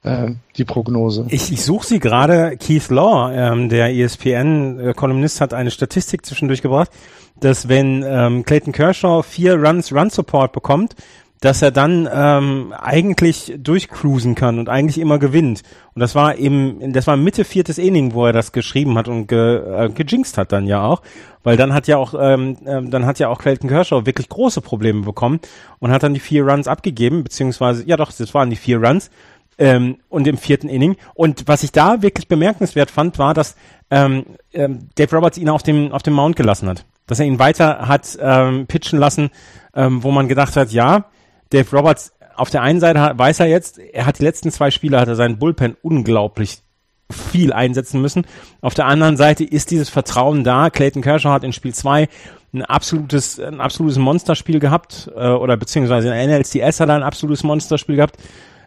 äh, 0.04 0.32
die 0.58 0.66
Prognose. 0.66 1.26
Ich, 1.30 1.52
ich 1.52 1.64
suche 1.64 1.88
sie 1.88 2.00
gerade. 2.00 2.58
Keith 2.58 2.90
Law, 2.90 3.32
ähm, 3.32 3.70
der 3.70 3.94
ESPN-Kolumnist, 3.96 5.42
hat 5.42 5.54
eine 5.54 5.72
Statistik 5.72 6.26
zwischendurch 6.26 6.62
gebracht, 6.62 6.92
dass 7.40 7.68
wenn 7.68 8.04
ähm, 8.06 8.44
Clayton 8.44 8.74
Kershaw 8.74 9.24
vier 9.24 9.56
Runs 9.56 9.92
Run 9.92 10.10
Support 10.10 10.52
bekommt, 10.52 10.96
dass 11.44 11.62
er 11.62 11.72
dann 11.72 12.08
ähm, 12.10 12.74
eigentlich 12.80 13.54
durchcruisen 13.58 14.34
kann 14.34 14.60
und 14.60 14.70
eigentlich 14.70 14.98
immer 14.98 15.20
gewinnt. 15.20 15.62
Und 15.94 16.00
das 16.00 16.16
war 16.16 16.36
im, 16.36 16.94
das 16.94 17.06
war 17.06 17.18
Mitte 17.18 17.44
viertes 17.44 17.78
Inning, 17.78 18.14
wo 18.14 18.26
er 18.26 18.32
das 18.32 18.54
geschrieben 18.54 18.98
hat 18.98 19.10
und 19.10 19.28
ge, 19.28 19.58
äh, 19.58 19.90
gejinxt 19.90 20.38
hat 20.38 20.54
dann 20.54 20.68
ja 20.68 20.86
auch, 20.86 21.02
weil 21.44 21.58
dann 21.58 21.74
hat 21.74 21.88
ja 21.88 21.98
auch, 21.98 22.14
ähm, 22.18 22.56
äh, 22.64 22.82
dann 22.84 23.06
hat 23.06 23.20
ja 23.20 23.28
auch 23.28 23.40
Clayton 23.40 23.70
Kershaw 23.70 24.06
wirklich 24.06 24.30
große 24.30 24.62
Probleme 24.62 25.02
bekommen 25.02 25.42
und 25.80 25.92
hat 25.92 26.04
dann 26.04 26.14
die 26.14 26.22
vier 26.22 26.48
Runs 26.48 26.70
abgegeben, 26.70 27.26
beziehungsweise, 27.26 27.84
ja 27.86 27.98
doch, 27.98 28.14
das 28.14 28.34
waren 28.34 28.50
die 28.50 28.56
vier 28.56 28.82
Runs 28.82 29.12
ähm, 29.58 29.98
und 30.10 30.28
im 30.28 30.38
vierten 30.38 30.70
Inning. 30.70 30.96
Und 31.14 31.48
was 31.48 31.64
ich 31.64 31.72
da 31.72 32.02
wirklich 32.02 32.28
bemerkenswert 32.28 32.92
fand, 32.92 33.20
war, 33.20 33.34
dass 33.34 33.56
ähm, 33.92 34.26
ähm, 34.54 34.90
Dave 34.96 35.16
Roberts 35.16 35.38
ihn 35.38 35.50
auf 35.50 35.64
dem 35.64 35.92
auf 35.92 36.04
dem 36.04 36.14
Mount 36.14 36.36
gelassen 36.36 36.70
hat, 36.70 36.86
dass 37.08 37.20
er 37.20 37.26
ihn 37.26 37.40
weiter 37.40 37.88
hat 37.88 38.18
ähm, 38.20 38.66
pitchen 38.68 39.00
lassen, 39.00 39.30
ähm, 39.76 40.04
wo 40.04 40.12
man 40.12 40.28
gedacht 40.28 40.56
hat, 40.56 40.72
ja 40.72 41.06
Dave 41.50 41.70
Roberts, 41.76 42.14
auf 42.36 42.50
der 42.50 42.64
einen 42.64 42.80
Seite 42.80 43.14
weiß 43.16 43.40
er 43.40 43.46
jetzt, 43.46 43.78
er 43.78 44.06
hat 44.06 44.20
die 44.20 44.24
letzten 44.24 44.52
zwei 44.52 44.72
Spiele, 44.72 45.00
hat 45.00 45.08
er 45.08 45.16
seinen 45.16 45.38
Bullpen 45.38 45.78
unglaublich 45.84 46.64
viel 47.12 47.54
einsetzen 47.54 48.02
müssen. 48.02 48.26
Auf 48.62 48.74
der 48.74 48.88
anderen 48.88 49.18
Seite 49.18 49.44
ist 49.44 49.70
dieses 49.70 49.90
Vertrauen 49.90 50.44
da. 50.44 50.72
Clayton 50.72 51.04
Kershaw 51.04 51.30
hat 51.30 51.44
in 51.44 51.54
Spiel 51.54 51.74
2 51.74 52.10
ein 52.54 52.64
absolutes, 52.64 53.40
ein 53.40 53.62
absolutes 53.62 53.98
Monsterspiel 53.98 54.60
gehabt, 54.60 55.12
äh, 55.16 55.30
oder 55.30 55.58
beziehungsweise 55.58 56.08
in 56.08 56.14
der 56.14 56.40
NLCS 56.40 56.80
hat 56.80 56.90
er 56.90 56.96
ein 56.96 57.04
absolutes 57.04 57.44
Monsterspiel 57.44 57.98
gehabt. 57.98 58.18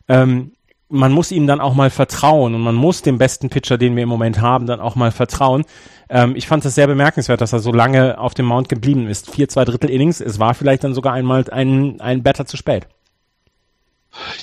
Ähm, 0.09 0.53
man 0.89 1.13
muss 1.13 1.33
ihm 1.33 1.47
dann 1.47 1.61
auch 1.61 1.75
mal 1.75 1.91
vertrauen 1.91 2.55
und 2.55 2.63
man 2.63 2.75
muss 2.75 3.03
dem 3.03 3.19
besten 3.19 3.51
Pitcher, 3.51 3.79
den 3.79 3.97
wir 3.97 4.05
im 4.05 4.09
Moment 4.09 4.41
haben, 4.41 4.67
dann 4.67 4.81
auch 4.81 4.95
mal 4.95 5.11
vertrauen. 5.11 5.65
Ähm, 6.09 6.37
ich 6.37 6.47
fand 6.47 6.65
es 6.65 6.75
sehr 6.75 6.87
bemerkenswert, 6.87 7.41
dass 7.41 7.53
er 7.53 7.59
so 7.59 7.73
lange 7.73 8.19
auf 8.19 8.35
dem 8.35 8.47
Mount 8.47 8.69
geblieben 8.69 9.09
ist. 9.09 9.31
Vier, 9.31 9.49
zwei 9.49 9.65
Drittel 9.65 9.91
Innings. 9.91 10.21
Es 10.21 10.39
war 10.39 10.55
vielleicht 10.55 10.85
dann 10.85 10.95
sogar 10.95 11.13
einmal 11.13 11.45
ein, 11.51 12.01
ein 12.01 12.23
Better 12.23 12.47
zu 12.47 12.57
spät. 12.57 12.87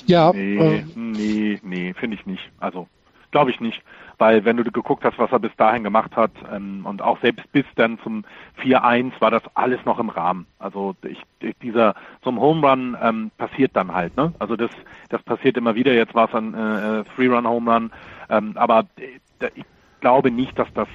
Ja. 0.06 0.32
Nee, 0.32 0.56
äh, 0.56 0.84
nee, 0.94 1.60
nee, 1.62 1.94
finde 1.94 2.16
ich 2.16 2.26
nicht. 2.26 2.42
Also, 2.58 2.86
glaube 3.30 3.50
ich 3.50 3.60
nicht. 3.60 3.82
Weil 4.24 4.46
wenn 4.46 4.56
du 4.56 4.64
geguckt 4.64 5.04
hast, 5.04 5.18
was 5.18 5.30
er 5.32 5.38
bis 5.38 5.54
dahin 5.58 5.84
gemacht 5.84 6.16
hat 6.16 6.30
ähm, 6.50 6.86
und 6.86 7.02
auch 7.02 7.20
selbst 7.20 7.44
bis 7.52 7.66
dann 7.76 7.98
zum 8.02 8.24
4-1 8.62 9.12
war 9.20 9.30
das 9.30 9.42
alles 9.52 9.84
noch 9.84 9.98
im 9.98 10.08
Rahmen. 10.08 10.46
Also 10.58 10.96
ich, 11.02 11.20
dieser 11.60 11.94
so 12.22 12.30
ein 12.30 12.40
Home 12.40 12.66
Run 12.66 12.96
ähm, 13.02 13.30
passiert 13.36 13.72
dann 13.74 13.92
halt. 13.92 14.16
Ne? 14.16 14.32
Also 14.38 14.56
das 14.56 14.70
das 15.10 15.22
passiert 15.24 15.58
immer 15.58 15.74
wieder. 15.74 15.92
Jetzt 15.92 16.14
war 16.14 16.30
es 16.30 16.34
ein 16.34 16.54
äh, 16.54 17.04
Three 17.14 17.26
Run 17.26 17.46
Home 17.46 17.70
Run, 17.70 17.92
ähm, 18.30 18.52
aber 18.54 18.86
äh, 18.96 19.50
ich 19.56 19.64
glaube 20.00 20.30
nicht, 20.30 20.58
dass 20.58 20.68
das 20.72 20.88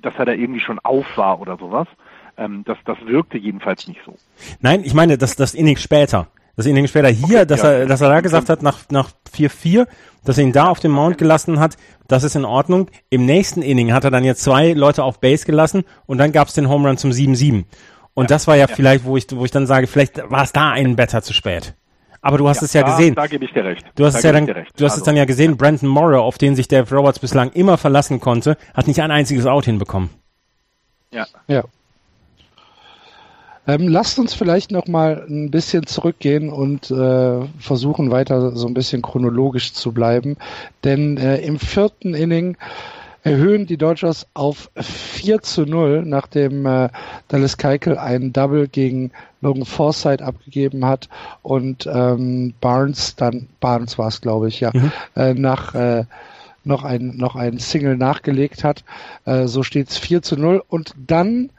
dass 0.00 0.14
er 0.14 0.26
da 0.26 0.32
irgendwie 0.32 0.60
schon 0.60 0.78
auf 0.78 1.16
war 1.16 1.40
oder 1.40 1.56
sowas. 1.56 1.88
Ähm, 2.36 2.62
das, 2.64 2.78
das 2.84 2.98
wirkte 3.04 3.38
jedenfalls 3.38 3.88
nicht 3.88 4.02
so. 4.06 4.14
Nein, 4.60 4.84
ich 4.84 4.94
meine, 4.94 5.18
das, 5.18 5.34
das 5.34 5.52
Inning 5.52 5.78
später. 5.78 6.28
Das 6.58 6.66
Inning 6.66 6.88
später 6.88 7.08
hier, 7.08 7.36
okay, 7.36 7.46
dass 7.46 7.62
ja. 7.62 7.70
er, 7.70 7.86
dass 7.86 8.00
er 8.00 8.08
da 8.08 8.20
gesagt 8.20 8.48
hat, 8.48 8.64
nach, 8.64 8.80
nach 8.90 9.10
4-4, 9.32 9.86
dass 10.24 10.38
er 10.38 10.42
ihn 10.42 10.52
da 10.52 10.66
auf 10.66 10.80
dem 10.80 10.90
Mount 10.90 11.16
gelassen 11.16 11.60
hat, 11.60 11.76
das 12.08 12.24
ist 12.24 12.34
in 12.34 12.44
Ordnung. 12.44 12.90
Im 13.10 13.26
nächsten 13.26 13.62
Inning 13.62 13.92
hat 13.92 14.02
er 14.02 14.10
dann 14.10 14.24
jetzt 14.24 14.42
zwei 14.42 14.72
Leute 14.72 15.04
auf 15.04 15.20
Base 15.20 15.46
gelassen 15.46 15.84
und 16.06 16.18
dann 16.18 16.32
gab 16.32 16.48
es 16.48 16.54
den 16.54 16.68
Home 16.68 16.88
Run 16.88 16.98
zum 16.98 17.12
7-7. 17.12 17.64
Und 18.12 18.24
ja, 18.24 18.26
das 18.26 18.48
war 18.48 18.56
ja, 18.56 18.66
ja, 18.66 18.74
vielleicht, 18.74 19.04
wo 19.04 19.16
ich, 19.16 19.28
wo 19.30 19.44
ich 19.44 19.52
dann 19.52 19.68
sage, 19.68 19.86
vielleicht 19.86 20.20
war 20.28 20.42
es 20.42 20.50
da 20.50 20.72
ein 20.72 20.96
Better 20.96 21.22
zu 21.22 21.32
spät. 21.32 21.74
Aber 22.22 22.38
du 22.38 22.48
hast 22.48 22.60
ja, 22.60 22.64
es 22.64 22.72
ja 22.72 22.82
da, 22.82 22.90
gesehen. 22.90 23.14
Da 23.14 23.28
gebe 23.28 23.44
ich 23.44 23.52
dir 23.52 23.64
recht. 23.64 23.86
Du 23.94 24.04
hast 24.04 24.14
da 24.14 24.18
es 24.18 24.24
ja 24.24 24.32
dann, 24.32 24.46
du 24.46 24.52
hast 24.52 24.66
also, 24.80 24.96
es 24.96 25.02
dann 25.04 25.14
ja 25.14 25.26
gesehen, 25.26 25.56
Brandon 25.56 25.88
Morrow, 25.88 26.24
auf 26.24 26.38
den 26.38 26.56
sich 26.56 26.66
Dave 26.66 26.92
Roberts 26.92 27.20
bislang 27.20 27.52
immer 27.52 27.78
verlassen 27.78 28.18
konnte, 28.18 28.56
hat 28.74 28.88
nicht 28.88 29.00
ein 29.00 29.12
einziges 29.12 29.46
Out 29.46 29.66
hinbekommen. 29.66 30.10
Ja. 31.12 31.28
Ja. 31.46 31.62
Ähm, 33.68 33.86
lasst 33.86 34.18
uns 34.18 34.32
vielleicht 34.32 34.70
noch 34.70 34.86
mal 34.86 35.26
ein 35.28 35.50
bisschen 35.50 35.86
zurückgehen 35.86 36.50
und 36.50 36.90
äh, 36.90 37.44
versuchen 37.58 38.10
weiter 38.10 38.56
so 38.56 38.66
ein 38.66 38.72
bisschen 38.72 39.02
chronologisch 39.02 39.74
zu 39.74 39.92
bleiben, 39.92 40.38
denn 40.84 41.18
äh, 41.18 41.36
im 41.42 41.58
vierten 41.58 42.14
Inning 42.14 42.56
erhöhen 43.24 43.66
die 43.66 43.76
Dodgers 43.76 44.26
auf 44.32 44.70
4 44.74 45.42
zu 45.42 45.66
0, 45.66 46.04
nachdem 46.06 46.64
äh, 46.64 46.88
Dallas 47.28 47.58
Keuchel 47.58 47.98
einen 47.98 48.32
Double 48.32 48.68
gegen 48.68 49.10
Logan 49.42 49.66
Forsythe 49.66 50.24
abgegeben 50.24 50.86
hat 50.86 51.10
und 51.42 51.86
ähm, 51.92 52.54
Barnes 52.62 53.16
dann, 53.16 53.48
Barnes 53.60 53.98
war 53.98 54.08
es 54.08 54.22
glaube 54.22 54.48
ich, 54.48 54.60
ja, 54.60 54.70
mhm. 54.72 54.92
äh, 55.14 55.34
nach 55.34 55.74
äh, 55.74 56.04
noch 56.64 56.84
ein, 56.84 57.16
noch 57.16 57.36
ein 57.36 57.58
Single 57.58 57.98
nachgelegt 57.98 58.64
hat. 58.64 58.82
Äh, 59.26 59.46
so 59.46 59.62
steht 59.62 59.90
es 59.90 59.98
4 59.98 60.22
zu 60.22 60.36
0 60.36 60.62
und 60.68 60.94
dann 61.06 61.50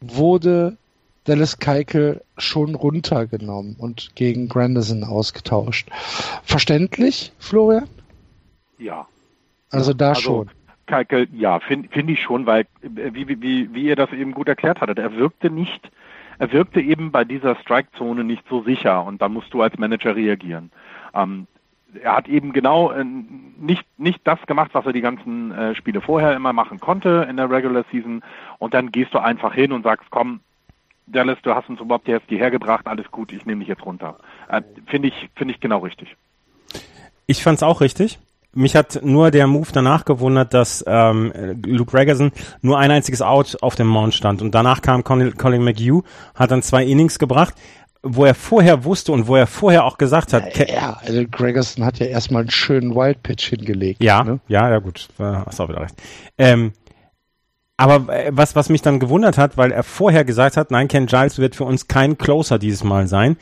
wurde 0.00 0.76
Dallas 1.26 1.58
Keuchel 1.58 2.22
schon 2.38 2.74
runtergenommen 2.74 3.76
und 3.78 4.14
gegen 4.14 4.48
Granderson 4.48 5.04
ausgetauscht. 5.04 5.88
Verständlich, 6.44 7.32
Florian? 7.38 7.88
Ja. 8.78 9.06
Also 9.70 9.92
da 9.92 10.10
also, 10.10 10.20
schon. 10.20 10.50
Keikel, 10.86 11.26
ja, 11.32 11.58
finde 11.58 11.88
find 11.88 12.08
ich 12.10 12.22
schon, 12.22 12.46
weil, 12.46 12.62
äh, 12.82 13.12
wie, 13.12 13.28
wie, 13.28 13.74
wie 13.74 13.82
ihr 13.82 13.96
das 13.96 14.12
eben 14.12 14.32
gut 14.32 14.48
erklärt 14.48 14.80
hattet, 14.80 14.98
er 14.98 15.16
wirkte 15.16 15.50
nicht, 15.50 15.90
er 16.38 16.52
wirkte 16.52 16.80
eben 16.80 17.10
bei 17.10 17.24
dieser 17.24 17.56
Strike-Zone 17.56 18.22
nicht 18.22 18.44
so 18.48 18.62
sicher 18.62 19.04
und 19.04 19.20
da 19.20 19.28
musst 19.28 19.52
du 19.52 19.62
als 19.62 19.76
Manager 19.78 20.14
reagieren. 20.14 20.70
Ähm, 21.12 21.48
er 22.02 22.16
hat 22.16 22.28
eben 22.28 22.52
genau 22.52 22.92
äh, 22.92 23.04
nicht, 23.04 23.84
nicht 23.98 24.20
das 24.24 24.40
gemacht, 24.46 24.70
was 24.74 24.86
er 24.86 24.92
die 24.92 25.00
ganzen 25.00 25.50
äh, 25.52 25.74
Spiele 25.74 26.00
vorher 26.00 26.36
immer 26.36 26.52
machen 26.52 26.78
konnte 26.78 27.26
in 27.28 27.36
der 27.36 27.50
Regular 27.50 27.84
Season 27.90 28.22
und 28.58 28.74
dann 28.74 28.92
gehst 28.92 29.12
du 29.14 29.18
einfach 29.18 29.54
hin 29.54 29.72
und 29.72 29.82
sagst, 29.82 30.08
komm, 30.10 30.40
Dallas, 31.06 31.38
du 31.42 31.54
hast 31.54 31.68
uns 31.68 31.80
überhaupt 31.80 32.08
erst 32.08 32.26
hierher 32.28 32.50
gebracht, 32.50 32.86
alles 32.86 33.10
gut, 33.10 33.32
ich 33.32 33.46
nehme 33.46 33.60
dich 33.60 33.68
jetzt 33.68 33.84
runter. 33.84 34.16
Äh, 34.48 34.62
Finde 34.86 35.08
ich, 35.08 35.30
finde 35.36 35.54
ich 35.54 35.60
genau 35.60 35.78
richtig. 35.78 36.16
Ich 37.26 37.42
fand's 37.42 37.62
auch 37.62 37.80
richtig 37.80 38.18
mich 38.56 38.74
hat 38.74 39.00
nur 39.02 39.30
der 39.30 39.46
Move 39.46 39.68
danach 39.72 40.04
gewundert, 40.04 40.54
dass 40.54 40.82
ähm, 40.86 41.32
Luke 41.64 41.90
Gregerson 41.90 42.32
nur 42.62 42.78
ein 42.78 42.90
einziges 42.90 43.22
Out 43.22 43.58
auf 43.60 43.76
dem 43.76 43.86
Mount 43.86 44.14
stand 44.14 44.42
und 44.42 44.54
danach 44.54 44.82
kam 44.82 45.04
Colin, 45.04 45.36
Colin 45.36 45.62
McHugh, 45.62 46.02
hat 46.34 46.50
dann 46.50 46.62
zwei 46.62 46.84
Innings 46.84 47.18
gebracht, 47.18 47.54
wo 48.02 48.24
er 48.24 48.34
vorher 48.34 48.84
wusste 48.84 49.12
und 49.12 49.28
wo 49.28 49.36
er 49.36 49.46
vorher 49.46 49.84
auch 49.84 49.98
gesagt 49.98 50.32
hat. 50.32 50.56
Ja, 50.56 50.66
ja 50.66 51.00
also 51.04 51.24
Gregerson 51.30 51.84
hat 51.84 51.98
ja 51.98 52.06
erstmal 52.06 52.42
einen 52.42 52.50
schönen 52.50 52.94
Wild 52.94 53.22
Pitch 53.22 53.48
hingelegt. 53.48 54.02
Ja, 54.02 54.24
ne? 54.24 54.40
ja, 54.48 54.70
ja 54.70 54.78
gut, 54.78 55.08
hast 55.18 55.60
auch 55.60 55.68
wieder 55.68 55.82
recht. 55.82 55.94
Ähm, 56.38 56.72
aber 57.76 58.14
äh, 58.14 58.30
was, 58.32 58.56
was 58.56 58.68
mich 58.68 58.82
dann 58.82 59.00
gewundert 59.00 59.38
hat, 59.38 59.56
weil 59.56 59.72
er 59.72 59.82
vorher 59.82 60.24
gesagt 60.24 60.56
hat, 60.56 60.70
nein, 60.70 60.88
Ken 60.88 61.06
Giles 61.06 61.38
wird 61.38 61.56
für 61.56 61.64
uns 61.64 61.88
kein 61.88 62.18
Closer 62.18 62.58
dieses 62.58 62.84
Mal 62.84 63.06
sein 63.06 63.36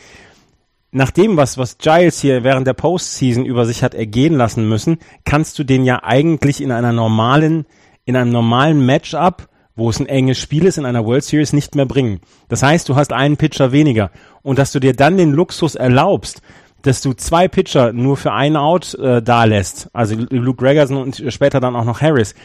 nach 0.94 1.10
dem, 1.10 1.36
was, 1.36 1.58
was 1.58 1.78
Giles 1.78 2.20
hier 2.20 2.44
während 2.44 2.68
der 2.68 2.72
Postseason 2.72 3.44
über 3.44 3.66
sich 3.66 3.82
hat 3.82 3.94
ergehen 3.94 4.36
lassen 4.36 4.68
müssen, 4.68 4.98
kannst 5.24 5.58
du 5.58 5.64
den 5.64 5.84
ja 5.84 6.04
eigentlich 6.04 6.62
in 6.62 6.70
einer 6.70 6.92
normalen, 6.92 7.66
in 8.04 8.14
einem 8.14 8.30
normalen 8.30 8.86
Matchup, 8.86 9.48
wo 9.74 9.90
es 9.90 9.98
ein 9.98 10.06
enges 10.06 10.38
Spiel 10.38 10.64
ist, 10.66 10.78
in 10.78 10.86
einer 10.86 11.04
World 11.04 11.24
Series 11.24 11.52
nicht 11.52 11.74
mehr 11.74 11.84
bringen. 11.84 12.20
Das 12.48 12.62
heißt, 12.62 12.88
du 12.88 12.94
hast 12.94 13.12
einen 13.12 13.36
Pitcher 13.36 13.72
weniger. 13.72 14.12
Und 14.42 14.60
dass 14.60 14.70
du 14.70 14.78
dir 14.78 14.94
dann 14.94 15.16
den 15.16 15.32
Luxus 15.32 15.74
erlaubst, 15.74 16.42
dass 16.82 17.00
du 17.00 17.12
zwei 17.12 17.48
Pitcher 17.48 17.92
nur 17.92 18.16
für 18.16 18.32
ein 18.32 18.56
Out 18.56 18.94
äh, 18.94 19.20
da 19.20 19.44
lässt, 19.44 19.88
also 19.92 20.14
Luke 20.30 20.62
Gregerson 20.62 20.98
und 20.98 21.24
später 21.28 21.58
dann 21.58 21.74
auch 21.74 21.84
noch 21.84 22.02
Harris, 22.02 22.36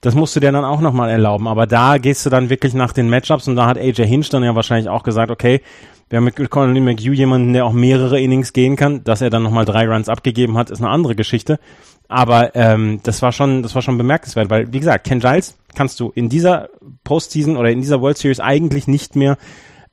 Das 0.00 0.14
musst 0.14 0.34
du 0.34 0.40
dir 0.40 0.50
dann 0.50 0.64
auch 0.64 0.80
nochmal 0.80 1.10
erlauben. 1.10 1.46
Aber 1.46 1.66
da 1.66 1.98
gehst 1.98 2.24
du 2.24 2.30
dann 2.30 2.48
wirklich 2.48 2.72
nach 2.74 2.92
den 2.92 3.10
Matchups 3.10 3.48
und 3.48 3.56
da 3.56 3.66
hat 3.66 3.76
AJ 3.76 4.06
Hinch 4.06 4.30
dann 4.30 4.42
ja 4.42 4.54
wahrscheinlich 4.54 4.88
auch 4.88 5.02
gesagt, 5.02 5.30
okay, 5.30 5.60
wir 6.08 6.16
haben 6.16 6.24
mit 6.24 6.50
Colin 6.50 6.84
McHugh 6.84 7.12
jemanden, 7.12 7.52
der 7.52 7.64
auch 7.64 7.72
mehrere 7.72 8.20
Innings 8.20 8.52
gehen 8.52 8.76
kann. 8.76 9.04
Dass 9.04 9.20
er 9.20 9.30
dann 9.30 9.42
nochmal 9.42 9.64
drei 9.64 9.86
Runs 9.86 10.08
abgegeben 10.08 10.56
hat, 10.56 10.70
ist 10.70 10.80
eine 10.80 10.88
andere 10.88 11.14
Geschichte. 11.14 11.60
Aber 12.08 12.56
ähm, 12.56 12.98
das 13.04 13.22
war 13.22 13.30
schon, 13.30 13.62
das 13.62 13.76
war 13.76 13.82
schon 13.82 13.96
bemerkenswert, 13.96 14.50
weil 14.50 14.72
wie 14.72 14.80
gesagt, 14.80 15.06
Ken 15.06 15.20
Giles 15.20 15.56
kannst 15.76 16.00
du 16.00 16.10
in 16.12 16.28
dieser 16.28 16.68
Postseason 17.04 17.56
oder 17.56 17.70
in 17.70 17.80
dieser 17.80 18.00
World 18.00 18.18
Series 18.18 18.40
eigentlich 18.40 18.88
nicht 18.88 19.14
mehr 19.14 19.38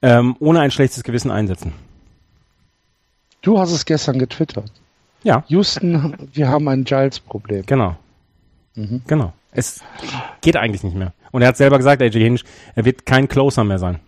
ähm, 0.02 0.36
ohne 0.40 0.62
ein 0.62 0.72
schlechtes 0.72 1.04
Gewissen 1.04 1.30
einsetzen. 1.30 1.74
Du 3.42 3.60
hast 3.60 3.72
es 3.72 3.86
gestern 3.86 4.18
getwittert. 4.18 4.72
Ja. 5.24 5.44
Houston, 5.48 6.30
wir 6.34 6.48
haben 6.48 6.68
ein 6.68 6.84
Giles-Problem. 6.84 7.66
Genau. 7.68 7.96
Mhm. 8.74 9.02
Genau. 9.06 9.34
Es 9.58 9.82
geht 10.42 10.56
eigentlich 10.56 10.84
nicht 10.84 10.96
mehr. 10.96 11.14
Und 11.32 11.42
er 11.42 11.48
hat 11.48 11.58
selber 11.58 11.78
gesagt, 11.78 12.00
AJ 12.00 12.20
Hinch, 12.20 12.44
er 12.76 12.86
wird 12.86 13.08
kein 13.08 13.28
Closer 13.28 13.64
mehr 13.64 13.80
sein. 13.80 14.00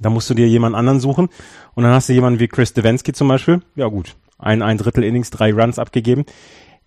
Da 0.00 0.08
musst 0.08 0.30
du 0.30 0.34
dir 0.34 0.48
jemand 0.48 0.74
anderen 0.74 1.00
suchen. 1.00 1.28
Und 1.74 1.84
dann 1.84 1.92
hast 1.92 2.08
du 2.08 2.14
jemanden 2.14 2.40
wie 2.40 2.48
Chris 2.48 2.72
Devensky 2.72 3.12
zum 3.12 3.28
Beispiel. 3.28 3.60
Ja 3.76 3.88
gut, 3.88 4.16
ein, 4.38 4.62
ein 4.62 4.78
Drittel 4.78 5.04
Innings, 5.04 5.28
drei 5.28 5.52
Runs 5.52 5.78
abgegeben. 5.78 6.24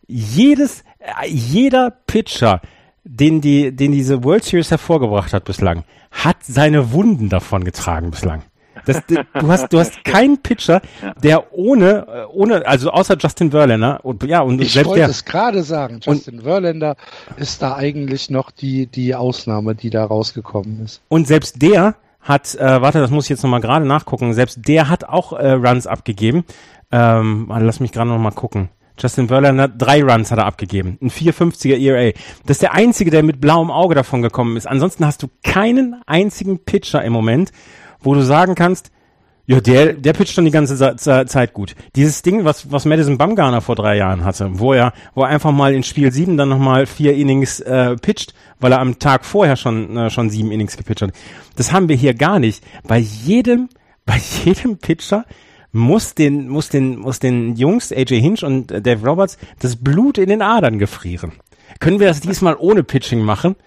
Jedes, 0.07 0.83
jeder 1.27 1.91
Pitcher, 1.91 2.61
den 3.03 3.41
die, 3.41 3.75
den 3.75 3.91
diese 3.91 4.23
World 4.23 4.43
Series 4.43 4.71
hervorgebracht 4.71 5.31
hat 5.31 5.45
bislang, 5.45 5.83
hat 6.09 6.37
seine 6.41 6.93
Wunden 6.93 7.29
davon 7.29 7.63
getragen 7.63 8.09
bislang. 8.09 8.41
Das, 8.85 9.01
du 9.05 9.47
hast, 9.47 9.71
du 9.71 9.79
hast 9.79 10.03
keinen 10.03 10.41
Pitcher, 10.41 10.81
der 11.23 11.53
ohne, 11.53 12.05
äh, 12.07 12.25
ohne, 12.31 12.65
also 12.65 12.91
außer 12.91 13.15
Justin 13.17 13.51
Verlander 13.51 13.99
und 14.03 14.23
ja 14.23 14.41
und 14.41 14.59
ich 14.61 14.73
selbst 14.73 14.89
wollte 14.89 15.01
der, 15.01 15.09
es 15.09 15.25
gerade 15.25 15.63
sagen. 15.63 15.99
Justin 16.01 16.41
Verlander 16.41 16.95
ist 17.37 17.61
da 17.61 17.75
eigentlich 17.75 18.29
noch 18.29 18.51
die 18.51 18.87
die 18.87 19.15
Ausnahme, 19.15 19.75
die 19.75 19.89
da 19.89 20.05
rausgekommen 20.05 20.83
ist. 20.83 21.01
und 21.09 21.27
selbst 21.27 21.61
der 21.61 21.95
hat, 22.23 22.55
äh, 22.55 22.81
warte, 22.81 22.99
das 22.99 23.11
muss 23.11 23.25
ich 23.25 23.29
jetzt 23.29 23.43
nochmal 23.43 23.61
gerade 23.61 23.85
nachgucken. 23.85 24.33
Selbst 24.33 24.59
der 24.67 24.89
hat 24.89 25.03
auch 25.03 25.33
äh, 25.33 25.51
Runs 25.51 25.87
abgegeben. 25.87 26.45
Ähm, 26.91 27.49
warte, 27.49 27.65
lass 27.65 27.79
mich 27.79 27.91
gerade 27.91 28.09
nochmal 28.09 28.31
gucken. 28.31 28.69
Justin 28.97 29.27
Verlander, 29.27 29.67
drei 29.67 30.03
Runs 30.03 30.31
hat 30.31 30.37
er 30.37 30.45
abgegeben. 30.45 30.97
Ein 31.01 31.09
450er 31.09 31.77
ERA. 31.77 32.11
Das 32.45 32.57
ist 32.57 32.61
der 32.61 32.73
einzige, 32.73 33.09
der 33.09 33.23
mit 33.23 33.41
blauem 33.41 33.71
Auge 33.71 33.95
davon 33.95 34.21
gekommen 34.21 34.55
ist. 34.55 34.67
Ansonsten 34.67 35.05
hast 35.05 35.23
du 35.23 35.27
keinen 35.43 36.01
einzigen 36.05 36.63
Pitcher 36.63 37.03
im 37.03 37.11
Moment, 37.11 37.51
wo 38.03 38.13
du 38.13 38.21
sagen 38.21 38.55
kannst, 38.55 38.91
ja, 39.45 39.59
der, 39.59 39.93
der 39.93 40.13
pitcht 40.13 40.37
dann 40.37 40.45
die 40.45 40.51
ganze 40.51 40.95
Zeit 40.95 41.53
gut. 41.53 41.75
Dieses 41.97 42.21
Ding, 42.21 42.45
was, 42.45 42.71
was 42.71 42.85
Madison 42.85 43.17
Bumgarner 43.17 43.59
vor 43.59 43.75
drei 43.75 43.97
Jahren 43.97 44.23
hatte, 44.23 44.57
wo 44.59 44.71
er, 44.71 44.93
wo 45.15 45.23
er 45.23 45.27
einfach 45.27 45.51
mal 45.51 45.73
in 45.73 45.83
Spiel 45.83 46.13
sieben 46.13 46.37
dann 46.37 46.47
nochmal 46.47 46.85
vier 46.85 47.13
Innings 47.13 47.59
äh, 47.59 47.97
pitcht, 47.97 48.33
weil 48.61 48.71
er 48.71 48.79
am 48.79 48.99
Tag 48.99 49.25
vorher 49.25 49.57
schon, 49.57 49.97
äh, 49.97 50.09
schon 50.09 50.29
sieben 50.29 50.49
Innings 50.51 50.77
gepitcht 50.77 51.01
hat. 51.01 51.11
Das 51.57 51.73
haben 51.73 51.89
wir 51.89 51.97
hier 51.97 52.13
gar 52.13 52.39
nicht. 52.39 52.63
Bei 52.87 52.97
jedem, 52.97 53.67
bei 54.05 54.17
jedem 54.45 54.77
Pitcher 54.77 55.25
muss 55.73 56.15
den, 56.15 56.47
muss 56.47 56.69
den, 56.69 56.97
muss 56.99 57.19
den 57.19 57.57
Jungs, 57.57 57.91
AJ 57.91 58.21
Hinch 58.21 58.45
und 58.45 58.67
Dave 58.67 59.05
Roberts, 59.05 59.37
das 59.59 59.75
Blut 59.75 60.17
in 60.17 60.29
den 60.29 60.41
Adern 60.41 60.79
gefrieren. 60.79 61.33
Können 61.81 61.99
wir 61.99 62.07
das 62.07 62.21
diesmal 62.21 62.55
ohne 62.57 62.83
Pitching 62.83 63.19
machen? 63.19 63.57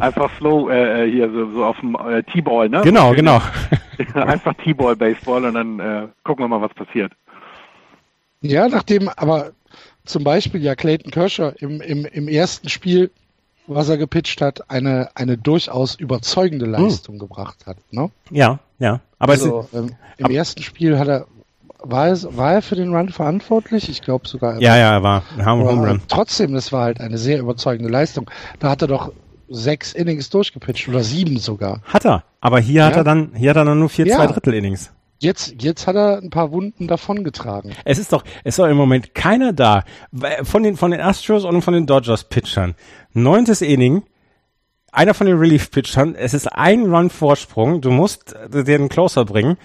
Einfach 0.00 0.30
slow 0.38 0.70
äh, 0.70 1.10
hier 1.10 1.30
so, 1.30 1.50
so 1.52 1.64
auf 1.64 1.78
dem 1.80 1.94
äh, 1.94 2.22
T-Ball, 2.22 2.68
ne? 2.68 2.82
Genau, 2.82 3.12
genau. 3.12 3.40
Einfach 4.14 4.54
T-Ball 4.54 4.96
Baseball 4.96 5.44
und 5.44 5.54
dann 5.54 5.80
äh, 5.80 6.08
gucken 6.22 6.44
wir 6.44 6.48
mal, 6.48 6.60
was 6.60 6.74
passiert. 6.74 7.12
Ja, 8.40 8.68
nachdem 8.68 9.08
aber 9.08 9.52
zum 10.04 10.24
Beispiel 10.24 10.62
ja 10.62 10.74
Clayton 10.74 11.10
Kershaw 11.10 11.52
im, 11.58 11.80
im, 11.80 12.04
im 12.04 12.28
ersten 12.28 12.68
Spiel, 12.68 13.10
was 13.66 13.88
er 13.88 13.96
gepitcht 13.96 14.40
hat, 14.42 14.70
eine, 14.70 15.08
eine 15.14 15.38
durchaus 15.38 15.94
überzeugende 15.94 16.66
Leistung 16.66 17.18
gebracht 17.18 17.66
hat. 17.66 17.78
Ne? 17.90 18.10
Ja, 18.30 18.58
ja. 18.78 19.00
Aber 19.18 19.34
es, 19.34 19.42
also, 19.42 19.66
ähm, 19.72 19.94
Im 20.18 20.30
ersten 20.30 20.62
Spiel 20.62 20.98
hat 20.98 21.08
er, 21.08 21.26
war, 21.78 22.08
es, 22.08 22.36
war 22.36 22.52
er 22.52 22.62
für 22.62 22.76
den 22.76 22.94
Run 22.94 23.08
verantwortlich? 23.08 23.88
Ich 23.88 24.02
glaube 24.02 24.28
sogar. 24.28 24.54
er 24.54 24.60
ja, 24.60 24.76
ja, 24.76 24.92
er 24.92 25.02
war 25.02 25.22
ein 25.38 25.46
Home, 25.46 25.64
Home 25.64 25.88
Run. 25.88 26.02
Trotzdem, 26.08 26.52
das 26.52 26.72
war 26.72 26.82
halt 26.84 27.00
eine 27.00 27.16
sehr 27.16 27.38
überzeugende 27.38 27.90
Leistung. 27.90 28.30
Da 28.58 28.70
hat 28.70 28.82
er 28.82 28.88
doch 28.88 29.12
sechs 29.54 29.92
Innings 29.92 30.30
durchgepitcht 30.30 30.88
oder 30.88 31.02
sieben 31.02 31.38
sogar. 31.38 31.80
Hat 31.84 32.04
er. 32.04 32.24
Aber 32.40 32.60
hier 32.60 32.84
hat 32.84 32.92
Ja. 32.92 32.98
er 32.98 33.04
dann, 33.04 33.32
hier 33.34 33.50
hat 33.50 33.56
er 33.56 33.64
dann 33.64 33.78
nur 33.78 33.88
vier 33.88 34.06
Ja. 34.06 34.16
zwei 34.16 34.26
Drittel 34.26 34.54
Innings. 34.54 34.92
Jetzt, 35.20 35.62
jetzt 35.62 35.86
hat 35.86 35.96
er 35.96 36.18
ein 36.18 36.30
paar 36.30 36.52
Wunden 36.52 36.86
davongetragen. 36.88 37.72
Es 37.84 37.98
ist 37.98 38.12
doch, 38.12 38.24
es 38.42 38.54
ist 38.54 38.58
doch 38.58 38.66
im 38.66 38.76
Moment 38.76 39.14
keiner 39.14 39.52
da. 39.52 39.84
Von 40.42 40.62
den, 40.64 40.76
von 40.76 40.90
den 40.90 41.00
Astros 41.00 41.44
und 41.44 41.62
von 41.62 41.72
den 41.72 41.86
Dodgers 41.86 42.24
Pitchern. 42.24 42.74
Neuntes 43.12 43.62
Inning. 43.62 44.02
Einer 44.92 45.14
von 45.14 45.26
den 45.26 45.38
Relief-Pitchern. 45.38 46.14
Es 46.14 46.34
ist 46.34 46.46
ein 46.52 46.92
Run 46.92 47.10
Vorsprung. 47.10 47.80
Du 47.80 47.90
musst 47.90 48.34
äh, 48.34 48.64
den 48.64 48.88
Closer 48.88 49.24
bringen. 49.24 49.56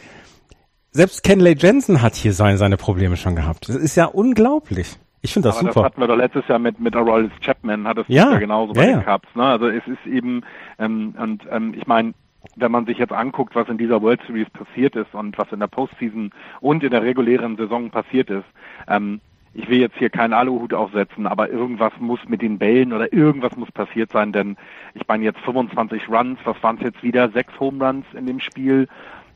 Selbst 0.91 1.23
Kenley 1.23 1.55
Jensen 1.57 2.01
hat 2.01 2.15
hier 2.15 2.33
seine, 2.33 2.57
seine 2.57 2.77
Probleme 2.77 3.15
schon 3.17 3.35
gehabt. 3.35 3.69
Das 3.69 3.75
ist 3.75 3.95
ja 3.95 4.05
unglaublich. 4.05 4.87
Ich 5.21 5.33
finde 5.33 5.49
das 5.49 5.57
Aber 5.57 5.67
super. 5.67 5.81
das 5.81 5.83
hatten 5.85 6.01
wir 6.01 6.07
doch 6.07 6.15
letztes 6.15 6.47
Jahr 6.47 6.59
mit, 6.59 6.79
mit 6.79 6.95
Aroldis 6.95 7.31
Chapman, 7.41 7.87
hat 7.87 7.97
es 7.97 8.07
Ja, 8.07 8.31
ja, 8.31 8.37
genauso 8.37 8.73
bei 8.73 8.87
ja, 8.87 8.97
den 8.97 9.05
ja. 9.05 9.17
Cubs. 9.17 9.35
Ne? 9.35 9.43
Also 9.43 9.67
es 9.67 9.85
ist 9.85 10.05
eben, 10.05 10.43
ähm, 10.77 11.13
und 11.17 11.43
ähm, 11.51 11.73
ich 11.75 11.87
meine, 11.87 12.13
wenn 12.55 12.71
man 12.71 12.85
sich 12.85 12.97
jetzt 12.97 13.11
anguckt, 13.11 13.55
was 13.55 13.67
in 13.67 13.77
dieser 13.77 14.01
World 14.01 14.21
Series 14.25 14.49
passiert 14.49 14.95
ist 14.95 15.13
und 15.13 15.37
was 15.37 15.51
in 15.51 15.59
der 15.59 15.67
Postseason 15.67 16.31
und 16.61 16.83
in 16.83 16.91
der 16.91 17.01
regulären 17.01 17.57
Saison 17.57 17.89
passiert 17.89 18.29
ist, 18.29 18.45
ähm, 18.87 19.19
ich 19.53 19.67
will 19.67 19.79
jetzt 19.79 19.97
hier 19.97 20.09
keinen 20.09 20.33
Aluhut 20.33 20.73
aufsetzen, 20.73 21.25
aber 21.25 21.49
irgendwas 21.49 21.91
muss 21.99 22.19
mit 22.27 22.41
den 22.41 22.59
Bällen 22.59 22.93
oder 22.93 23.11
irgendwas 23.11 23.55
muss 23.57 23.71
passiert 23.71 24.11
sein, 24.11 24.31
denn 24.31 24.57
ich 24.93 25.07
meine 25.07 25.23
jetzt 25.23 25.39
25 25.39 26.07
Runs, 26.07 26.39
was 26.43 26.61
waren 26.61 26.77
es 26.77 26.83
jetzt 26.83 27.03
wieder? 27.03 27.29
Sechs 27.29 27.59
Home 27.59 27.83
Runs 27.83 28.05
in 28.13 28.25
dem 28.25 28.39
Spiel. 28.39 28.87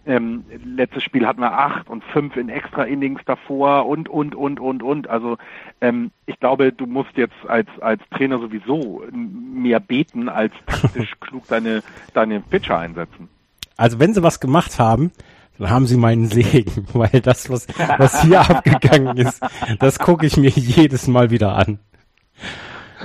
Ähm, 0.06 0.44
letztes 0.66 1.04
Spiel 1.04 1.26
hatten 1.26 1.40
wir 1.42 1.54
acht 1.54 1.90
und 1.90 2.04
fünf 2.04 2.36
in 2.36 2.50
extra 2.50 2.84
Innings 2.84 3.22
davor 3.26 3.86
und 3.86 4.10
und 4.10 4.36
und 4.36 4.60
und 4.60 4.84
und. 4.84 5.08
Also 5.08 5.38
ähm, 5.80 6.12
ich 6.26 6.40
glaube, 6.40 6.74
du 6.74 6.86
musst 6.86 7.16
jetzt 7.16 7.36
als 7.48 7.70
als 7.80 8.02
Trainer 8.16 8.40
sowieso 8.40 9.04
mehr 9.12 9.80
beten 9.80 10.28
als 10.28 10.54
taktisch 10.66 11.14
klug 11.22 11.48
deine 11.48 11.84
deine 12.14 12.42
Pitcher 12.42 12.80
einsetzen. 12.80 13.30
Also 13.78 14.00
wenn 14.00 14.14
sie 14.14 14.24
was 14.24 14.40
gemacht 14.40 14.78
haben, 14.78 15.12
dann 15.58 15.70
haben 15.70 15.88
sie 15.88 15.98
meinen 15.98 16.28
Segen, 16.28 16.88
weil 16.94 17.22
das, 17.22 17.50
was, 17.50 17.68
was 17.98 18.22
hier 18.24 18.42
abgegangen 18.50 19.18
ist, 19.18 19.42
das 19.80 20.00
gucke 20.00 20.26
ich 20.26 20.38
mir 20.38 20.50
jedes 20.50 21.08
Mal 21.08 21.32
wieder 21.32 21.56
an. 21.56 21.80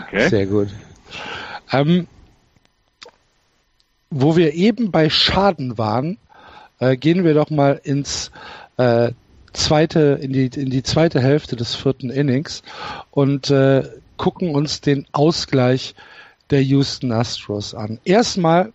Okay. 0.06 0.28
Sehr 0.28 0.46
gut. 0.46 0.68
Ähm, 1.70 2.06
wo 4.10 4.36
wir 4.36 4.54
eben 4.54 4.90
bei 4.90 5.10
Schaden 5.10 5.76
waren, 5.76 6.18
äh, 6.78 6.96
gehen 6.96 7.24
wir 7.24 7.34
doch 7.34 7.50
mal 7.50 7.80
ins 7.82 8.30
äh, 8.76 9.12
zweite, 9.52 10.18
in 10.20 10.32
die, 10.32 10.46
in 10.46 10.70
die 10.70 10.82
zweite 10.82 11.20
Hälfte 11.20 11.56
des 11.56 11.74
vierten 11.74 12.10
Innings 12.10 12.62
und 13.10 13.50
äh, 13.50 13.82
gucken 14.16 14.54
uns 14.54 14.80
den 14.80 15.06
Ausgleich 15.12 15.94
der 16.50 16.62
Houston 16.62 17.12
Astros 17.12 17.74
an. 17.74 17.98
Erstmal 18.04 18.72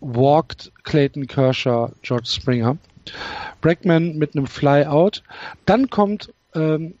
walked 0.00 0.72
Clayton 0.84 1.26
Kershaw 1.26 1.92
George 2.02 2.28
Springer. 2.28 2.76
Bregman 3.60 4.16
mit 4.16 4.34
einem 4.34 4.46
Flyout. 4.46 5.22
Dann 5.64 5.90
kommt 5.90 6.32
ähm, 6.54 6.94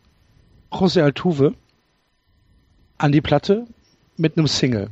José 0.70 1.02
Altuve 1.02 1.54
an 2.98 3.12
die 3.12 3.20
Platte 3.20 3.66
mit 4.16 4.36
einem 4.36 4.46
Single. 4.46 4.88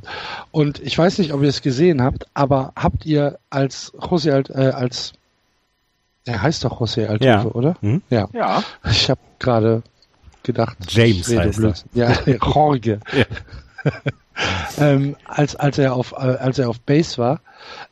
Und 0.51 0.79
ich 0.79 0.97
weiß 0.97 1.17
nicht, 1.17 1.33
ob 1.33 1.41
ihr 1.41 1.49
es 1.49 1.61
gesehen 1.61 2.01
habt, 2.01 2.27
aber 2.33 2.73
habt 2.75 3.05
ihr 3.05 3.39
als 3.49 3.93
José 3.93 4.31
Alt, 4.31 4.49
äh, 4.49 4.71
als 4.73 5.13
er 6.25 6.41
heißt 6.41 6.63
doch 6.63 6.81
José 6.81 7.07
Altuve, 7.07 7.25
Ja. 7.29 7.43
oder? 7.45 7.75
Hm? 7.81 8.01
Ja. 8.09 8.27
Ja. 8.33 8.63
Ich 8.89 9.09
habe 9.09 9.21
gerade 9.39 9.83
gedacht, 10.43 10.77
James 10.89 11.35
heißt 11.35 11.59
er. 11.59 11.73
Ja, 11.93 12.11
Jorge. 12.43 12.99
Ja. 13.15 13.25
ähm, 14.79 15.15
als, 15.25 15.55
als 15.55 15.77
er 15.77 15.93
auf, 15.93 16.11
äh, 16.13 16.15
als 16.15 16.59
er 16.59 16.69
auf 16.69 16.79
Base 16.79 17.17
war, 17.17 17.39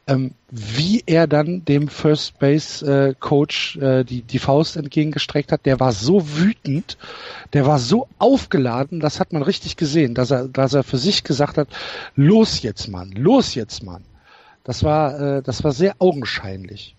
ähm, 0.08 0.32
wie 0.50 1.04
er 1.06 1.28
dann 1.28 1.63
dem 1.65 1.88
First 1.88 2.38
Base 2.39 2.86
äh, 2.86 3.13
Coach 3.19 3.78
äh, 3.78 4.04
die, 4.04 4.22
die 4.22 4.39
Faust 4.39 4.76
entgegengestreckt 4.76 5.52
hat, 5.52 5.65
der 5.65 5.80
war 5.80 5.91
so 5.93 6.36
wütend, 6.38 6.98
der 7.54 7.65
war 7.65 7.80
so 7.80 8.08
aufgeladen, 8.19 9.00
das 9.00 9.19
hat 9.19 9.34
man 9.34 9.41
richtig 9.43 9.78
gesehen, 9.78 10.13
dass 10.15 10.32
er, 10.32 10.48
dass 10.48 10.74
er 10.74 10.84
für 10.84 10.98
sich 10.98 11.24
gesagt 11.24 11.58
hat, 11.58 11.67
los 12.15 12.62
jetzt 12.62 12.88
Mann, 12.88 13.12
los 13.12 13.56
jetzt 13.56 13.84
Mann. 13.84 14.04
Das 14.63 14.84
war, 14.84 15.19
äh, 15.38 15.41
das 15.43 15.63
war 15.63 15.72
sehr 15.72 15.96
augenscheinlich. 16.00 16.96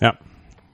Ja. 0.00 0.16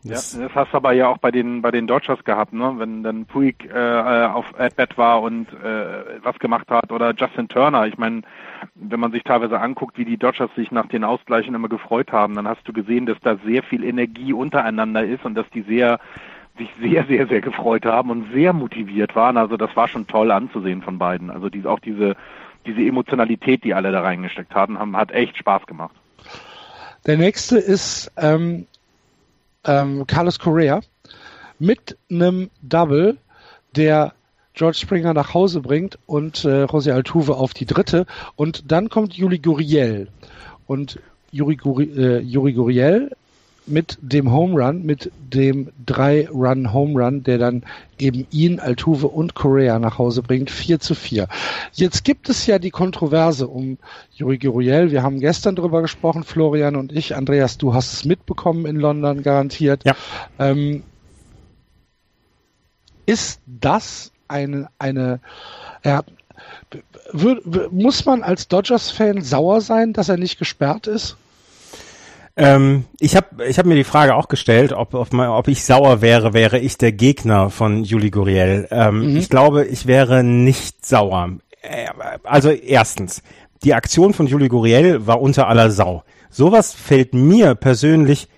Ja, 0.09 0.14
das 0.14 0.55
hast 0.55 0.73
du 0.73 0.77
aber 0.77 0.92
ja 0.92 1.09
auch 1.09 1.19
bei 1.19 1.31
den 1.31 1.62
bei 1.62 1.71
den 1.71 1.87
Dodgers 1.87 2.23
gehabt, 2.25 2.53
ne? 2.53 2.75
Wenn 2.79 3.03
dann 3.03 3.27
Puig 3.27 3.64
äh, 3.64 4.27
auf 4.27 4.47
At-Bat 4.59 4.99
war 4.99 5.23
und 5.23 5.49
äh, 5.53 6.23
was 6.23 6.38
gemacht 6.38 6.71
hat 6.71 6.92
oder 6.92 7.14
Justin 7.14 7.49
Turner. 7.49 7.87
Ich 7.87 7.99
meine, 7.99 8.23
wenn 8.75 9.01
man 9.01 9.12
sich 9.12 9.23
teilweise 9.23 9.61
anguckt, 9.61 9.99
wie 9.99 10.05
die 10.05 10.16
Dodgers 10.16 10.51
sich 10.57 10.71
nach 10.71 10.87
den 10.87 11.05
Ausgleichen 11.05 11.55
immer 11.55 11.69
gefreut 11.69 12.12
haben, 12.12 12.35
dann 12.35 12.49
hast 12.49 12.66
du 12.66 12.73
gesehen, 12.73 13.07
dass 13.07 13.19
da 13.23 13.37
sehr 13.45 13.62
viel 13.62 13.85
Energie 13.85 14.33
untereinander 14.33 15.05
ist 15.05 15.25
und 15.25 15.35
dass 15.35 15.49
die 15.51 15.62
sehr 15.62 15.99
sich 16.59 16.71
sehr, 16.81 17.05
sehr, 17.05 17.27
sehr 17.27 17.42
gefreut 17.42 17.85
haben 17.85 18.11
und 18.11 18.33
sehr 18.33 18.55
motiviert 18.55 19.14
waren. 19.14 19.37
Also 19.37 19.59
das 19.59 19.77
war 19.77 19.88
schon 19.88 20.07
toll 20.07 20.31
anzusehen 20.31 20.81
von 20.81 20.99
beiden. 20.99 21.31
Also 21.31 21.51
die, 21.51 21.66
auch 21.66 21.81
diese 21.81 22.16
diese 22.66 22.81
Emotionalität, 22.81 23.64
die 23.64 23.75
alle 23.75 23.92
da 23.92 24.03
reingesteckt 24.03 24.55
haben, 24.55 24.79
haben 24.79 24.97
hat 24.97 25.12
echt 25.12 25.37
Spaß 25.38 25.66
gemacht. 25.66 25.95
Der 27.07 27.16
nächste 27.16 27.59
ist 27.59 28.11
ähm, 28.16 28.66
ähm, 29.66 30.07
Carlos 30.07 30.38
Correa 30.38 30.81
mit 31.59 31.96
einem 32.11 32.50
Double, 32.62 33.16
der 33.74 34.12
George 34.55 34.79
Springer 34.79 35.12
nach 35.12 35.35
Hause 35.35 35.61
bringt 35.61 35.98
und 36.07 36.44
äh, 36.44 36.64
José 36.64 36.92
Altuve 36.92 37.37
auf 37.37 37.52
die 37.52 37.66
dritte. 37.66 38.07
Und 38.37 38.72
dann 38.72 38.88
kommt 38.88 39.14
Juli 39.14 39.38
Guriel. 39.38 40.09
Und 40.66 40.98
Juri, 41.31 41.57
Guri, 41.57 41.85
äh, 41.85 42.18
Juri 42.20 42.55
Guriel 42.55 43.11
mit 43.66 43.98
dem 44.00 44.33
Home 44.33 44.55
Run, 44.55 44.85
mit 44.85 45.11
dem 45.18 45.70
drei 45.85 46.29
Run 46.29 46.72
Home 46.72 47.02
Run, 47.02 47.22
der 47.22 47.38
dann 47.38 47.64
eben 47.98 48.26
ihn, 48.31 48.61
Altuve 48.61 49.09
und 49.09 49.35
Correa 49.35 49.79
nach 49.79 49.98
Hause 49.98 50.22
bringt, 50.22 50.50
4 50.50 50.81
zu 50.81 50.94
4. 50.94 51.29
Jetzt 51.72 52.05
gibt 52.05 52.29
es 52.29 52.46
ja 52.46 52.59
die 52.59 52.70
Kontroverse 52.70 53.48
um 53.48 53.79
Juri 54.14 54.38
Guriel. 54.38 54.90
Wir 54.90 55.02
haben 55.02 55.20
gestern 55.20 55.57
drüber 55.57 55.83
gesprochen, 55.83 56.24
Florian 56.24 56.76
und 56.76 56.92
ich. 56.92 57.16
Andreas, 57.16 57.59
du 57.59 57.74
hast 57.74 57.92
es 57.92 58.05
mitbekommen 58.05 58.66
in 58.66 58.76
London 58.76 59.22
garantiert. 59.22 59.85
Ja. 59.85 59.94
Ähm, 60.38 60.83
ist 63.07 63.40
das 63.46 64.12
eine, 64.29 64.68
eine, 64.79 65.20
ja, 65.85 66.02
muss 67.70 68.05
man 68.05 68.22
als 68.22 68.48
Dodgers-Fan 68.48 69.22
sauer 69.22 69.61
sein, 69.61 69.92
dass 69.92 70.09
er 70.09 70.16
nicht 70.16 70.38
gesperrt 70.38 70.87
ist? 70.87 71.16
Ähm, 72.37 72.85
ich 73.01 73.16
habe 73.16 73.46
ich 73.46 73.59
hab 73.59 73.64
mir 73.64 73.77
die 73.77 73.85
Frage 73.85 74.14
auch 74.14 74.29
gestellt, 74.29 74.72
ob, 74.72 74.92
ob, 74.94 75.12
man, 75.12 75.31
ob 75.31 75.49
ich 75.49 75.64
sauer 75.64 76.03
wäre, 76.03 76.35
wäre 76.35 76.59
ich 76.59 76.77
der 76.77 76.92
Gegner 76.92 77.49
von 77.49 77.83
Juli 77.83 78.11
Guriel. 78.11 78.68
Ähm, 78.70 79.12
mhm. 79.12 79.16
Ich 79.16 79.31
glaube, 79.31 79.64
ich 79.64 79.87
wäre 79.87 80.22
nicht 80.22 80.85
sauer. 80.85 81.31
Äh, 81.62 81.87
also 82.25 82.51
erstens, 82.51 83.22
die 83.64 83.75
Aktion 83.75 84.12
von 84.12 84.27
Juli 84.27 84.49
Guriel 84.49 85.07
war 85.07 85.20
unter 85.20 85.49
aller 85.49 85.70
Sau. 85.70 86.05
Sowas 86.29 86.75
fällt 86.75 87.14
mir 87.14 87.55
persönlich 87.55 88.29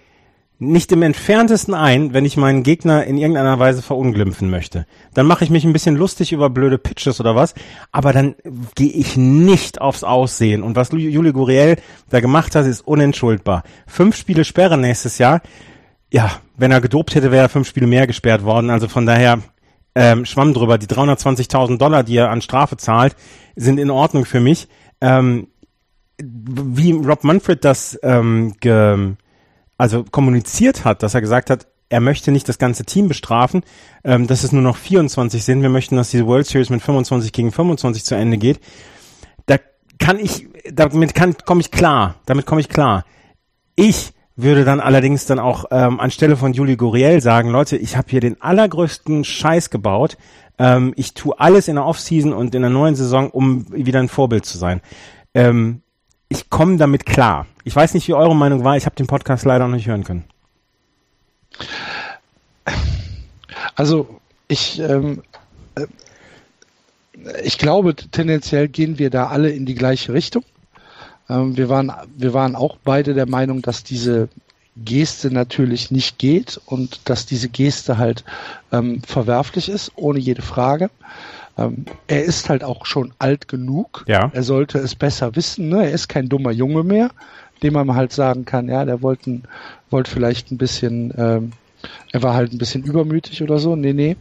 nicht 0.61 0.91
im 0.91 1.03
entferntesten 1.03 1.73
ein, 1.73 2.13
wenn 2.15 2.25
ich 2.25 2.37
meinen 2.37 2.65
Gegner 2.65 3.05
in 3.05 3.17
irgendeiner 3.17 3.59
Weise 3.61 3.81
verunglimpfen 3.81 4.51
möchte. 4.51 4.87
Dann 5.15 5.27
mache 5.27 5.45
ich 5.45 5.51
mich 5.51 5.65
ein 5.65 5.73
bisschen 5.73 5.97
lustig 5.97 6.33
über 6.33 6.51
blöde 6.51 6.79
Pitches 6.79 7.21
oder 7.21 7.37
was, 7.37 7.55
aber 7.93 8.13
dann 8.13 8.35
gehe 8.75 8.91
ich 8.91 9.17
nicht 9.17 9.81
aufs 9.81 10.03
Aussehen. 10.03 10.65
Und 10.65 10.75
was 10.75 10.91
Juli 10.91 11.33
Guriel 11.33 11.77
da 12.11 12.21
gemacht 12.21 12.57
hat, 12.57 12.67
ist 12.67 12.81
unentschuldbar. 12.81 13.63
Fünf 13.87 14.17
Spiele 14.17 14.45
Sperre 14.45 14.77
nächstes 14.77 15.19
Jahr. 15.19 15.43
Ja, 16.11 16.41
wenn 16.57 16.73
er 16.73 16.81
gedopt 16.81 17.15
hätte, 17.15 17.31
wäre 17.31 17.45
er 17.45 17.49
fünf 17.49 17.69
Spiele 17.69 17.87
mehr 17.87 18.09
gesperrt 18.09 18.43
worden. 18.43 18.71
Also 18.71 18.89
von 18.89 19.07
daher 19.07 19.39
ähm, 19.95 20.25
schwamm 20.25 20.55
drüber. 20.55 20.77
Die 20.79 20.87
320.000 20.87 21.79
Dollar, 21.79 22.03
die 22.03 22.17
er 22.17 22.31
an 22.31 22.43
Strafe 22.43 22.77
zahlt, 22.77 23.15
sind 23.55 23.79
in 23.79 23.91
Ordnung 23.91 24.25
für 24.25 24.41
mich. 24.41 24.67
Ähm, 25.01 25.49
wie 26.21 26.91
Rob 26.93 27.23
Manfred 27.23 27.65
das 27.65 27.97
ähm, 28.03 28.55
ge 28.59 29.15
also 29.79 30.05
kommuniziert 30.05 30.85
hat, 30.85 31.03
dass 31.03 31.15
er 31.15 31.21
gesagt 31.23 31.49
hat, 31.49 31.67
er 31.89 32.01
möchte 32.01 32.33
nicht 32.33 32.49
das 32.49 32.59
ganze 32.59 32.85
Team 32.85 33.09
bestrafen, 33.09 33.63
ähm, 34.05 34.27
dass 34.27 34.45
es 34.45 34.53
nur 34.53 34.63
noch 34.63 34.77
24 34.77 35.43
sind. 35.43 35.63
Wir 35.63 35.71
möchten, 35.71 35.97
dass 35.97 36.11
diese 36.11 36.27
World 36.27 36.47
Series 36.47 36.69
mit 36.69 36.83
25 36.83 37.33
gegen 37.33 37.51
25 37.51 38.05
zu 38.05 38.15
Ende 38.15 38.37
geht. 38.37 38.61
Da 39.47 39.57
kann 39.99 40.19
ich, 40.19 40.49
damit 40.71 41.15
kann, 41.15 41.35
komme 41.47 41.63
ich 41.63 41.71
klar. 41.71 42.17
Damit 42.27 42.45
komme 42.45 42.61
ich 42.61 42.69
klar. 42.69 43.05
Ich 43.77 44.13
würde 44.37 44.65
dann 44.65 44.81
allerdings 44.81 45.27
dann 45.27 45.39
auch 45.39 45.65
ähm, 45.71 45.99
anstelle 45.99 46.37
von 46.37 46.53
Juli 46.53 46.77
Guriel 46.77 47.21
sagen, 47.21 47.49
Leute, 47.51 47.77
ich 47.77 47.97
habe 47.97 48.09
hier 48.11 48.21
den 48.21 48.41
allergrößten 48.41 49.25
Scheiß 49.25 49.71
gebaut. 49.71 50.19
Ähm, 50.59 50.93
ich 50.97 51.15
tue 51.15 51.39
alles 51.39 51.69
in 51.69 51.77
der 51.77 51.87
Offseason 51.87 52.33
und 52.33 52.55
in 52.55 52.63
der 52.63 52.71
neuen 52.71 52.95
Saison, 52.97 53.31
um 53.31 53.67
wieder 53.73 54.01
ein 54.01 54.09
Vorbild 54.09 54.45
zu 54.45 54.59
sein. 54.59 54.81
Ähm, 55.35 55.83
ich 56.29 56.51
komme 56.51 56.77
damit 56.77 57.07
klar. 57.07 57.47
Ich 57.69 57.77
weiß 57.77 57.93
nicht, 57.93 58.09
wie 58.09 58.15
eure 58.15 58.35
Meinung 58.35 58.65
war. 58.65 58.79
Ich 58.79 58.87
habe 58.87 58.97
den 58.97 59.07
Podcast 59.07 59.45
leider 59.45 59.69
noch 59.69 59.77
nicht 59.77 59.87
hören 59.87 60.03
können. 60.03 60.25
Also 63.75 64.09
ich, 64.49 64.81
ähm, 64.81 65.23
äh, 65.75 65.85
ich 67.45 67.59
glaube, 67.59 67.95
tendenziell 67.95 68.69
gehen 68.69 68.99
wir 68.99 69.11
da 69.11 69.27
alle 69.27 69.51
in 69.51 69.67
die 69.67 69.75
gleiche 69.75 70.15
Richtung. 70.15 70.45
Ähm, 71.29 71.59
wir, 71.59 71.69
waren, 71.69 71.93
wir 72.17 72.33
waren 72.33 72.57
auch 72.57 72.79
beide 72.83 73.13
der 73.13 73.29
Meinung, 73.29 73.61
dass 73.61 73.85
diese 73.85 74.31
Geste 74.75 75.31
natürlich 75.31 75.91
nicht 75.91 76.17
geht 76.17 76.59
und 76.65 77.03
dass 77.05 77.27
diese 77.27 77.51
Geste 77.51 77.99
halt 77.99 78.25
ähm, 78.73 79.03
verwerflich 79.03 79.69
ist, 79.69 79.93
ohne 79.95 80.19
jede 80.19 80.41
Frage. 80.41 80.89
Ähm, 81.59 81.85
er 82.07 82.25
ist 82.25 82.49
halt 82.49 82.65
auch 82.65 82.87
schon 82.87 83.13
alt 83.19 83.49
genug. 83.49 84.05
Ja. 84.07 84.31
Er 84.33 84.43
sollte 84.43 84.79
es 84.79 84.95
besser 84.95 85.37
wissen. 85.37 85.69
Ne? 85.69 85.85
Er 85.85 85.91
ist 85.91 86.09
kein 86.09 86.31
dummer 86.31 86.53
Junge 86.53 86.85
mehr, 86.85 87.11
dem 87.63 87.75
man 87.75 87.95
halt 87.95 88.13
sagen 88.13 88.45
kann, 88.45 88.69
ja, 88.69 88.85
der 88.85 89.03
wollte 89.03 89.43
wollte 89.91 90.11
vielleicht 90.11 90.51
ein 90.51 90.59
bisschen, 90.59 91.13
ähm, 91.17 91.53
er 92.13 92.23
war 92.23 92.35
halt 92.35 92.53
ein 92.53 92.59
bisschen 92.59 92.85
übermütig 92.85 93.43
oder 93.43 93.59
so. 93.59 93.77
Nee, 93.77 93.93
nee, 93.93 94.17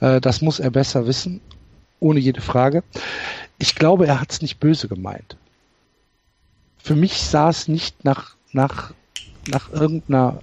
äh, 0.00 0.20
das 0.20 0.42
muss 0.42 0.60
er 0.60 0.70
besser 0.70 1.06
wissen, 1.06 1.40
ohne 2.00 2.20
jede 2.20 2.40
Frage. 2.40 2.82
Ich 3.58 3.74
glaube, 3.74 4.06
er 4.06 4.20
hat 4.20 4.32
es 4.32 4.42
nicht 4.42 4.58
böse 4.58 4.88
gemeint. 4.88 5.36
Für 6.78 6.96
mich 6.96 7.22
sah 7.22 7.48
es 7.48 7.68
nicht 7.68 8.04
nach, 8.04 8.34
nach, 8.52 8.92
nach 9.48 9.72
irgendeiner 9.72 10.40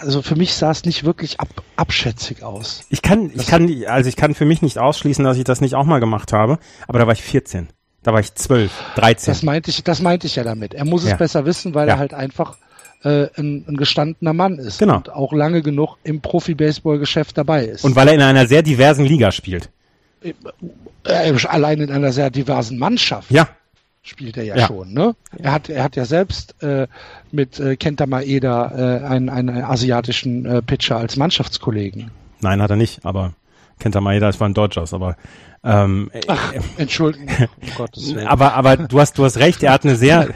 also 0.00 0.22
für 0.22 0.36
mich 0.36 0.54
sah 0.54 0.70
es 0.70 0.84
nicht 0.84 1.04
wirklich 1.04 1.40
ab, 1.40 1.48
abschätzig 1.74 2.44
aus. 2.44 2.84
Ich 2.88 3.02
kann, 3.02 3.32
ich 3.34 3.46
kann, 3.48 3.68
also 3.86 4.08
ich 4.08 4.14
kann 4.14 4.34
für 4.34 4.44
mich 4.44 4.62
nicht 4.62 4.78
ausschließen, 4.78 5.24
dass 5.24 5.36
ich 5.36 5.44
das 5.44 5.60
nicht 5.60 5.74
auch 5.74 5.86
mal 5.86 5.98
gemacht 5.98 6.32
habe, 6.32 6.60
aber 6.86 7.00
da 7.00 7.06
war 7.06 7.14
ich 7.14 7.22
14. 7.22 7.68
Da 8.02 8.12
war 8.12 8.20
ich 8.20 8.34
12, 8.34 8.72
13. 8.94 9.32
Das 9.32 9.42
meinte 9.42 9.70
ich, 9.70 9.82
das 9.82 10.00
meinte 10.00 10.26
ich 10.26 10.36
ja 10.36 10.44
damit. 10.44 10.74
Er 10.74 10.84
muss 10.84 11.04
ja. 11.04 11.12
es 11.12 11.18
besser 11.18 11.44
wissen, 11.44 11.74
weil 11.74 11.88
ja. 11.88 11.94
er 11.94 11.98
halt 11.98 12.14
einfach 12.14 12.56
äh, 13.02 13.26
ein, 13.36 13.64
ein 13.66 13.76
gestandener 13.76 14.32
Mann 14.32 14.58
ist 14.58 14.78
genau. 14.78 14.96
und 14.96 15.10
auch 15.10 15.32
lange 15.32 15.62
genug 15.62 15.96
im 16.04 16.20
Profi-Baseball-Geschäft 16.20 17.36
dabei 17.36 17.64
ist. 17.64 17.84
Und 17.84 17.96
weil 17.96 18.08
er 18.08 18.14
in 18.14 18.22
einer 18.22 18.46
sehr 18.46 18.62
diversen 18.62 19.04
Liga 19.04 19.32
spielt. 19.32 19.70
Äh, 20.22 20.34
äh, 21.04 21.46
allein 21.46 21.80
in 21.80 21.90
einer 21.90 22.12
sehr 22.12 22.30
diversen 22.30 22.78
Mannschaft. 22.78 23.30
Ja, 23.30 23.48
spielt 24.02 24.36
er 24.36 24.44
ja, 24.44 24.56
ja, 24.56 24.66
schon. 24.66 24.92
Ne? 24.92 25.14
Er 25.38 25.52
hat 25.52 25.68
er 25.68 25.84
hat 25.84 25.96
ja 25.96 26.04
selbst 26.04 26.60
äh, 26.62 26.86
mit 27.30 27.60
äh, 27.60 27.76
Kenta 27.76 28.06
Maeda 28.06 28.72
äh, 29.02 29.04
einen, 29.04 29.28
einen 29.28 29.62
asiatischen 29.62 30.44
äh, 30.46 30.62
Pitcher 30.62 30.96
als 30.96 31.16
Mannschaftskollegen. 31.16 32.10
Nein, 32.40 32.62
hat 32.62 32.70
er 32.70 32.76
nicht, 32.76 33.04
aber 33.04 33.34
Kenta 33.78 34.00
Maeda 34.00 34.28
ist 34.28 34.40
ein 34.40 34.54
Dodgers, 34.54 34.92
aber 34.94 35.16
ähm, 35.64 36.10
Ach, 36.26 36.52
Entschuldigung. 36.76 37.28
um 37.60 37.68
Gottes 37.76 38.14
Willen. 38.14 38.26
Aber 38.26 38.54
aber 38.54 38.76
du 38.76 39.00
hast 39.00 39.18
du 39.18 39.24
hast 39.24 39.38
recht, 39.38 39.62
er 39.62 39.72
hat 39.72 39.84
eine 39.84 39.96
sehr 39.96 40.28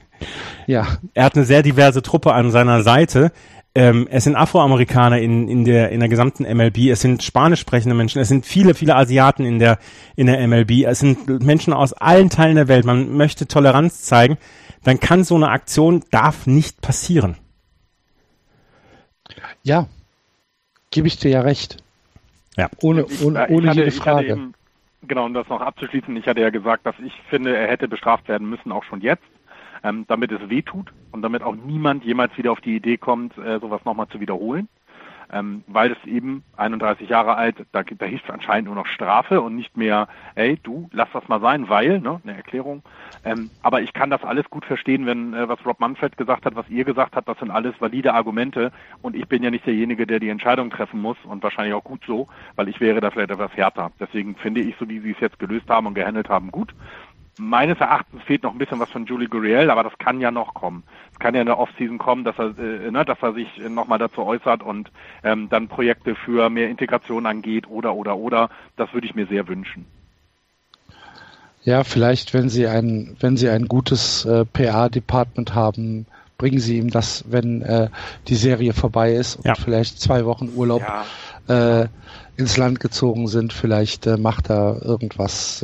ja. 0.66 0.86
Er 1.14 1.24
hat 1.24 1.36
eine 1.36 1.44
sehr 1.44 1.62
diverse 1.62 2.02
Truppe 2.02 2.32
an 2.32 2.50
seiner 2.50 2.82
Seite. 2.82 3.32
Ähm, 3.72 4.08
es 4.10 4.24
sind 4.24 4.34
Afroamerikaner 4.34 5.20
in, 5.20 5.46
in, 5.48 5.64
der, 5.64 5.90
in 5.90 6.00
der 6.00 6.08
gesamten 6.08 6.42
MLB, 6.42 6.88
es 6.90 7.02
sind 7.02 7.22
spanisch 7.22 7.60
sprechende 7.60 7.94
Menschen, 7.94 8.20
es 8.20 8.26
sind 8.26 8.44
viele, 8.44 8.74
viele 8.74 8.96
Asiaten 8.96 9.44
in 9.44 9.60
der, 9.60 9.78
in 10.16 10.26
der 10.26 10.44
MLB, 10.48 10.86
es 10.86 10.98
sind 10.98 11.44
Menschen 11.44 11.72
aus 11.72 11.92
allen 11.92 12.30
Teilen 12.30 12.56
der 12.56 12.66
Welt. 12.66 12.84
Man 12.84 13.16
möchte 13.16 13.46
Toleranz 13.46 14.02
zeigen, 14.02 14.38
dann 14.82 14.98
kann 14.98 15.22
so 15.22 15.36
eine 15.36 15.50
Aktion, 15.50 16.02
darf 16.10 16.48
nicht 16.48 16.80
passieren. 16.80 17.36
Ja, 19.62 19.86
gebe 20.90 21.06
ich 21.06 21.18
dir 21.18 21.30
ja 21.30 21.42
recht. 21.42 21.76
Ja. 22.60 22.68
Ohne, 22.82 23.06
ohne, 23.24 23.48
ohne 23.48 23.68
hatte, 23.68 23.80
jede 23.80 23.90
Frage. 23.90 24.32
Eben, 24.32 24.54
genau, 25.02 25.24
um 25.24 25.34
das 25.34 25.48
noch 25.48 25.60
abzuschließen, 25.60 26.14
ich 26.16 26.26
hatte 26.26 26.40
ja 26.40 26.50
gesagt, 26.50 26.84
dass 26.84 26.94
ich 27.04 27.12
finde, 27.30 27.56
er 27.56 27.68
hätte 27.68 27.88
bestraft 27.88 28.28
werden 28.28 28.48
müssen, 28.48 28.70
auch 28.70 28.84
schon 28.84 29.00
jetzt 29.00 29.24
ähm, 29.82 30.04
damit 30.08 30.32
es 30.32 30.48
weh 30.48 30.62
tut 30.62 30.92
und 31.12 31.22
damit 31.22 31.42
auch 31.42 31.54
niemand 31.54 32.04
jemals 32.04 32.36
wieder 32.36 32.52
auf 32.52 32.60
die 32.60 32.76
Idee 32.76 32.96
kommt, 32.96 33.36
äh, 33.38 33.58
sowas 33.60 33.84
nochmal 33.84 34.08
zu 34.08 34.20
wiederholen. 34.20 34.68
Ähm, 35.32 35.62
weil 35.66 35.92
es 35.92 36.04
eben 36.06 36.42
31 36.56 37.08
Jahre 37.08 37.36
alt, 37.36 37.56
da, 37.72 37.82
da 37.82 38.06
hieß 38.06 38.20
es 38.24 38.30
anscheinend 38.30 38.66
nur 38.66 38.74
noch 38.74 38.86
Strafe 38.86 39.40
und 39.40 39.56
nicht 39.56 39.76
mehr, 39.76 40.08
ey, 40.34 40.58
du, 40.62 40.88
lass 40.92 41.08
das 41.12 41.28
mal 41.28 41.40
sein, 41.40 41.68
weil, 41.68 42.00
ne, 42.00 42.20
eine 42.24 42.36
Erklärung. 42.36 42.82
Ähm, 43.24 43.50
aber 43.62 43.82
ich 43.82 43.92
kann 43.92 44.10
das 44.10 44.24
alles 44.24 44.48
gut 44.50 44.64
verstehen, 44.64 45.06
wenn, 45.06 45.34
äh, 45.34 45.48
was 45.48 45.64
Rob 45.64 45.78
Manfred 45.80 46.16
gesagt 46.16 46.46
hat, 46.46 46.56
was 46.56 46.68
ihr 46.68 46.84
gesagt 46.84 47.16
habt, 47.16 47.28
das 47.28 47.38
sind 47.38 47.50
alles 47.50 47.74
valide 47.80 48.14
Argumente 48.14 48.72
und 49.02 49.14
ich 49.14 49.28
bin 49.28 49.42
ja 49.42 49.50
nicht 49.50 49.66
derjenige, 49.66 50.06
der 50.06 50.20
die 50.20 50.30
Entscheidung 50.30 50.70
treffen 50.70 51.00
muss 51.00 51.18
und 51.24 51.42
wahrscheinlich 51.42 51.74
auch 51.74 51.84
gut 51.84 52.02
so, 52.06 52.28
weil 52.56 52.68
ich 52.68 52.80
wäre 52.80 53.00
da 53.00 53.10
vielleicht 53.10 53.30
etwas 53.30 53.56
härter. 53.56 53.92
Deswegen 54.00 54.36
finde 54.36 54.60
ich, 54.60 54.74
so 54.78 54.88
wie 54.88 55.00
sie 55.00 55.12
es 55.12 55.20
jetzt 55.20 55.38
gelöst 55.38 55.68
haben 55.68 55.86
und 55.86 55.94
gehandelt 55.94 56.28
haben, 56.28 56.50
gut 56.50 56.74
meines 57.40 57.80
Erachtens 57.80 58.22
fehlt 58.22 58.42
noch 58.42 58.52
ein 58.52 58.58
bisschen 58.58 58.78
was 58.78 58.90
von 58.90 59.06
Julie 59.06 59.28
Gurriel, 59.28 59.70
aber 59.70 59.82
das 59.82 59.96
kann 59.98 60.20
ja 60.20 60.30
noch 60.30 60.54
kommen. 60.54 60.84
Es 61.12 61.18
kann 61.18 61.34
ja 61.34 61.40
in 61.40 61.46
der 61.46 61.58
Offseason 61.58 61.98
kommen, 61.98 62.22
dass 62.22 62.38
er, 62.38 62.56
äh, 62.58 62.90
ne, 62.90 63.04
dass 63.04 63.18
er 63.22 63.32
sich 63.32 63.48
nochmal 63.68 63.98
dazu 63.98 64.22
äußert 64.22 64.62
und 64.62 64.90
ähm, 65.24 65.48
dann 65.48 65.68
Projekte 65.68 66.14
für 66.14 66.50
mehr 66.50 66.68
Integration 66.68 67.26
angeht 67.26 67.68
oder 67.68 67.94
oder 67.94 68.16
oder. 68.16 68.50
Das 68.76 68.92
würde 68.92 69.06
ich 69.06 69.14
mir 69.14 69.26
sehr 69.26 69.48
wünschen. 69.48 69.86
Ja, 71.62 71.84
vielleicht, 71.84 72.32
wenn 72.32 72.48
Sie 72.48 72.66
ein, 72.66 73.16
wenn 73.20 73.36
Sie 73.36 73.48
ein 73.48 73.66
gutes 73.68 74.24
äh, 74.24 74.44
PA-Department 74.44 75.54
haben, 75.54 76.06
bringen 76.38 76.58
Sie 76.58 76.78
ihm 76.78 76.90
das, 76.90 77.24
wenn 77.28 77.60
äh, 77.62 77.90
die 78.28 78.34
Serie 78.34 78.72
vorbei 78.72 79.12
ist 79.12 79.36
und 79.36 79.46
ja. 79.46 79.54
vielleicht 79.54 80.00
zwei 80.00 80.24
Wochen 80.24 80.50
Urlaub 80.54 80.82
ja. 81.48 81.82
äh, 81.82 81.88
ins 82.36 82.56
Land 82.56 82.80
gezogen 82.80 83.28
sind. 83.28 83.52
Vielleicht 83.52 84.06
äh, 84.06 84.16
macht 84.16 84.48
er 84.48 84.80
irgendwas. 84.82 85.62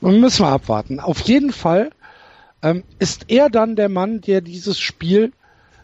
Müssen 0.00 0.44
wir 0.44 0.50
abwarten. 0.50 1.00
Auf 1.00 1.20
jeden 1.20 1.52
Fall 1.52 1.90
ähm, 2.62 2.84
ist 2.98 3.26
er 3.28 3.50
dann 3.50 3.76
der 3.76 3.88
Mann, 3.88 4.20
der 4.20 4.40
dieses 4.40 4.78
Spiel 4.78 5.32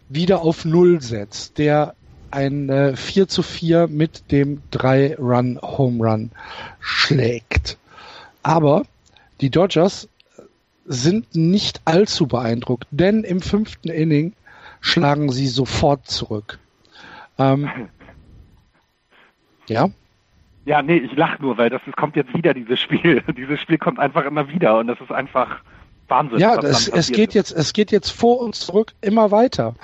wieder 0.08 0.42
auf 0.42 0.64
Null 0.64 1.00
setzt, 1.00 1.58
der 1.58 1.94
ein 2.30 2.68
äh, 2.68 2.96
4 2.96 3.28
zu 3.28 3.42
4 3.42 3.88
mit 3.88 4.30
dem 4.30 4.62
3-Run 4.72 5.60
Home 5.62 6.04
Run 6.04 6.30
schlägt. 6.80 7.78
Aber 8.42 8.84
die 9.40 9.50
Dodgers 9.50 10.08
sind 10.86 11.34
nicht 11.34 11.82
allzu 11.84 12.26
beeindruckt, 12.26 12.86
denn 12.90 13.24
im 13.24 13.40
fünften 13.40 13.88
Inning 13.88 14.32
schlagen 14.80 15.30
sie 15.30 15.48
sofort 15.48 16.08
zurück. 16.08 16.58
Ähm, 17.38 17.68
ja. 19.68 19.90
Ja, 20.68 20.82
nee, 20.82 20.98
ich 20.98 21.16
lache 21.16 21.40
nur, 21.40 21.56
weil 21.56 21.70
das, 21.70 21.80
das 21.86 21.96
kommt 21.96 22.14
jetzt 22.14 22.34
wieder, 22.34 22.52
dieses 22.52 22.78
Spiel. 22.78 23.22
dieses 23.36 23.58
Spiel 23.58 23.78
kommt 23.78 23.98
einfach 23.98 24.26
immer 24.26 24.50
wieder 24.50 24.78
und 24.78 24.86
das 24.86 25.00
ist 25.00 25.10
einfach 25.10 25.60
Wahnsinn. 26.08 26.40
Ja, 26.40 26.56
es, 26.58 26.88
es 26.88 27.10
geht 27.10 27.30
ist. 27.30 27.34
jetzt, 27.34 27.52
es 27.52 27.72
geht 27.72 27.90
jetzt 27.90 28.10
vor 28.10 28.40
und 28.40 28.54
zurück 28.54 28.92
immer 29.00 29.30
weiter. 29.30 29.74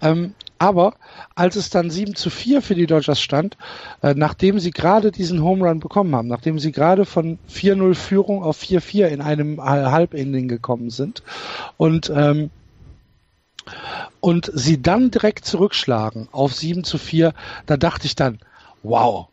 Ähm, 0.00 0.32
aber 0.58 0.94
als 1.34 1.56
es 1.56 1.68
dann 1.68 1.90
7 1.90 2.14
zu 2.14 2.30
4 2.30 2.62
für 2.62 2.74
die 2.74 2.86
Dodgers 2.86 3.20
stand, 3.20 3.58
äh, 4.00 4.14
nachdem 4.16 4.58
sie 4.58 4.70
gerade 4.70 5.12
diesen 5.12 5.42
Home 5.42 5.68
Run 5.68 5.80
bekommen 5.80 6.16
haben, 6.16 6.28
nachdem 6.28 6.58
sie 6.58 6.72
gerade 6.72 7.04
von 7.04 7.38
4-0 7.50 7.94
Führung 7.94 8.42
auf 8.42 8.58
4-4 8.58 9.08
in 9.08 9.20
einem 9.20 9.62
Halbinning 9.62 10.48
gekommen 10.48 10.88
sind 10.88 11.22
und 11.76 12.10
ähm, 12.14 12.48
und 14.20 14.50
sie 14.54 14.80
dann 14.80 15.10
direkt 15.10 15.44
zurückschlagen 15.44 16.28
auf 16.32 16.54
7 16.54 16.84
zu 16.84 16.96
4, 16.96 17.34
da 17.66 17.76
dachte 17.76 18.06
ich 18.06 18.16
dann, 18.16 18.38
wow, 18.82 19.28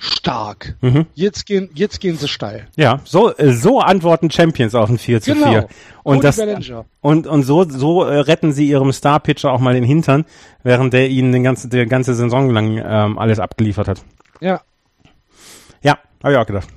stark. 0.00 0.74
Mhm. 0.80 1.06
Jetzt 1.14 1.44
gehen, 1.46 1.68
jetzt 1.74 2.00
gehen 2.00 2.16
sie 2.16 2.26
steil. 2.26 2.66
Ja, 2.74 3.00
so, 3.04 3.36
äh, 3.36 3.52
so 3.52 3.80
antworten 3.80 4.30
Champions 4.30 4.74
auf 4.74 4.88
ein 4.88 4.98
4 4.98 5.20
zu 5.20 5.34
4. 5.34 5.44
Genau. 5.44 5.68
Und 6.02 6.16
Cody 6.16 6.26
das, 6.26 6.36
Bellinger. 6.36 6.86
und, 7.02 7.26
und 7.26 7.42
so, 7.42 7.68
so 7.68 8.04
äh, 8.04 8.20
retten 8.20 8.52
sie 8.52 8.66
ihrem 8.66 8.92
Star-Pitcher 8.92 9.52
auch 9.52 9.60
mal 9.60 9.74
den 9.74 9.84
Hintern, 9.84 10.24
während 10.62 10.94
der 10.94 11.10
ihnen 11.10 11.32
den 11.32 11.44
ganzen, 11.44 11.68
der 11.70 11.84
ganze 11.86 12.14
Saison 12.14 12.50
lang 12.50 12.82
ähm, 12.82 13.18
alles 13.18 13.38
abgeliefert 13.38 13.88
hat. 13.88 14.02
Ja, 14.40 14.62
Ja, 15.82 15.98
habe 16.22 16.32
ich 16.32 16.38
auch 16.38 16.46
gedacht. 16.46 16.68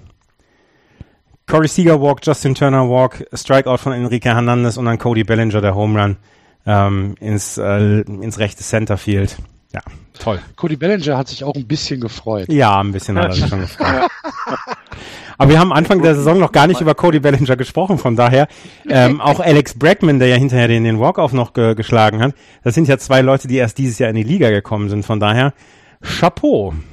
Corey 1.47 1.67
Seager 1.67 2.01
Walk, 2.01 2.19
Justin 2.23 2.55
Turner 2.55 2.89
Walk, 2.89 3.25
Strikeout 3.33 3.77
von 3.77 3.93
Enrique 3.93 4.25
Hernandez 4.25 4.75
und 4.77 4.85
dann 4.85 4.97
Cody 4.97 5.23
Bellinger, 5.23 5.61
der 5.61 5.75
Home 5.75 6.01
Run 6.01 6.17
ähm, 6.65 7.15
ins, 7.19 7.57
äh, 7.57 8.01
ins 8.01 8.39
rechte 8.39 8.63
Centerfield. 8.63 9.37
Ja, 9.73 9.81
toll. 10.19 10.39
Cody 10.55 10.75
Bellinger 10.75 11.17
hat 11.17 11.27
sich 11.27 11.43
auch 11.43 11.55
ein 11.55 11.67
bisschen 11.67 11.99
gefreut. 11.99 12.51
Ja, 12.51 12.79
ein 12.79 12.91
bisschen 12.91 13.17
hat 13.17 13.25
er 13.25 13.33
sich 13.33 13.47
schon 13.47 13.61
gefreut. 13.61 14.07
Aber 15.39 15.49
wir 15.49 15.59
haben 15.59 15.73
Anfang 15.73 16.03
der 16.03 16.13
Saison 16.15 16.39
noch 16.39 16.51
gar 16.51 16.67
nicht 16.67 16.79
über 16.79 16.93
Cody 16.93 17.19
Bellinger 17.19 17.55
gesprochen, 17.55 17.97
von 17.97 18.15
daher 18.15 18.47
ähm, 18.87 19.19
auch 19.19 19.39
Alex 19.39 19.77
Bregman, 19.77 20.19
der 20.19 20.27
ja 20.27 20.35
hinterher 20.35 20.67
den, 20.67 20.83
den 20.83 20.99
Walk-Off 20.99 21.33
noch 21.33 21.53
ge 21.53 21.73
geschlagen 21.73 22.21
hat, 22.21 22.35
das 22.63 22.75
sind 22.75 22.87
ja 22.87 22.99
zwei 22.99 23.21
Leute, 23.21 23.47
die 23.47 23.55
erst 23.55 23.79
dieses 23.79 23.97
Jahr 23.97 24.11
in 24.11 24.15
die 24.15 24.23
Liga 24.23 24.51
gekommen 24.51 24.89
sind, 24.89 25.05
von 25.05 25.19
daher 25.19 25.53
Chapeau. 26.01 26.73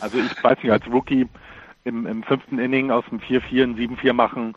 Also 0.00 0.18
ich 0.18 0.44
weiß 0.44 0.58
nicht, 0.62 0.70
als 0.70 0.86
Rookie 0.86 1.26
im, 1.84 2.06
im 2.06 2.22
fünften 2.24 2.58
Inning 2.58 2.90
aus 2.90 3.04
dem 3.08 3.20
4-4 3.20 3.62
ein 3.62 3.76
7-4 3.76 4.12
machen, 4.12 4.54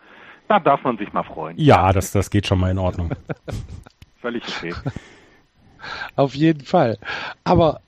da 0.49 0.60
darf 0.60 0.84
man 0.84 0.97
sich 0.97 1.13
mal 1.13 1.23
freuen. 1.23 1.56
Ja, 1.58 1.93
das, 1.93 2.12
das 2.12 2.30
geht 2.30 2.47
schon 2.47 2.60
mal 2.60 2.69
in 2.69 2.77
Ordnung. 2.77 3.12
Völlig 4.21 4.43
okay. 4.47 4.73
Auf 6.15 6.36
jeden 6.36 6.65
Fall. 6.65 6.97
Aber 7.43 7.82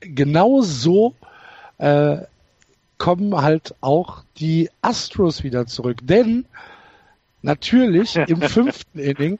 genau 0.00 0.60
so 0.62 1.14
äh, 1.78 2.18
kommen 2.98 3.36
halt 3.36 3.74
auch 3.80 4.24
die 4.38 4.70
Astros 4.82 5.42
wieder 5.42 5.66
zurück. 5.66 5.98
Denn 6.02 6.46
natürlich 7.42 8.16
im 8.28 8.42
fünften 8.42 8.98
Inning 8.98 9.38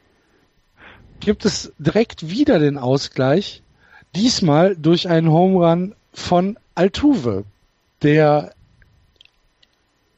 gibt 1.20 1.44
es 1.44 1.72
direkt 1.78 2.28
wieder 2.28 2.58
den 2.58 2.78
Ausgleich. 2.78 3.62
Diesmal 4.14 4.76
durch 4.76 5.08
einen 5.08 5.30
Home 5.30 5.66
Run 5.66 5.94
von 6.12 6.58
Altuve, 6.74 7.44
der 8.02 8.52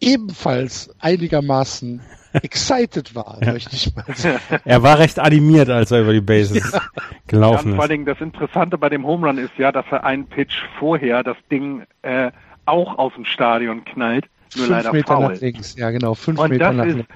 ebenfalls 0.00 0.90
einigermaßen 1.00 2.00
excited 2.42 3.14
war, 3.14 3.38
möchte 3.44 3.74
ich 3.74 3.94
mal 3.94 4.04
sagen. 4.14 4.38
Er 4.64 4.82
war 4.82 4.98
recht 4.98 5.18
animiert, 5.18 5.68
als 5.70 5.90
er 5.90 6.00
über 6.02 6.12
die 6.12 6.20
Bases 6.20 6.70
Ja, 6.72 6.80
gelaufen 7.26 7.72
und 7.72 7.76
vor 7.76 7.82
allen 7.84 7.90
ist. 7.90 7.90
Dingen 7.90 8.06
das 8.06 8.20
Interessante 8.20 8.78
bei 8.78 8.88
dem 8.88 9.06
Home 9.06 9.26
Run 9.26 9.38
ist 9.38 9.52
ja, 9.58 9.72
dass 9.72 9.84
er 9.90 10.04
einen 10.04 10.26
Pitch 10.26 10.54
vorher 10.78 11.22
das 11.22 11.36
Ding 11.50 11.82
äh, 12.02 12.30
auch 12.66 12.98
aus 12.98 13.14
dem 13.14 13.24
Stadion 13.24 13.84
knallt, 13.84 14.26
nur 14.56 14.66
Fünf 14.66 14.68
leider 14.68 14.92
Meter 14.92 15.14
faul. 15.14 15.32
nach 15.34 15.40
links, 15.40 15.76
ja 15.76 15.90
genau, 15.90 16.14
fünf 16.14 16.38
Und 16.38 16.50
Meter 16.50 16.66
das 16.68 16.76
nach 16.76 16.84
ist 16.86 16.94
links. 16.96 17.14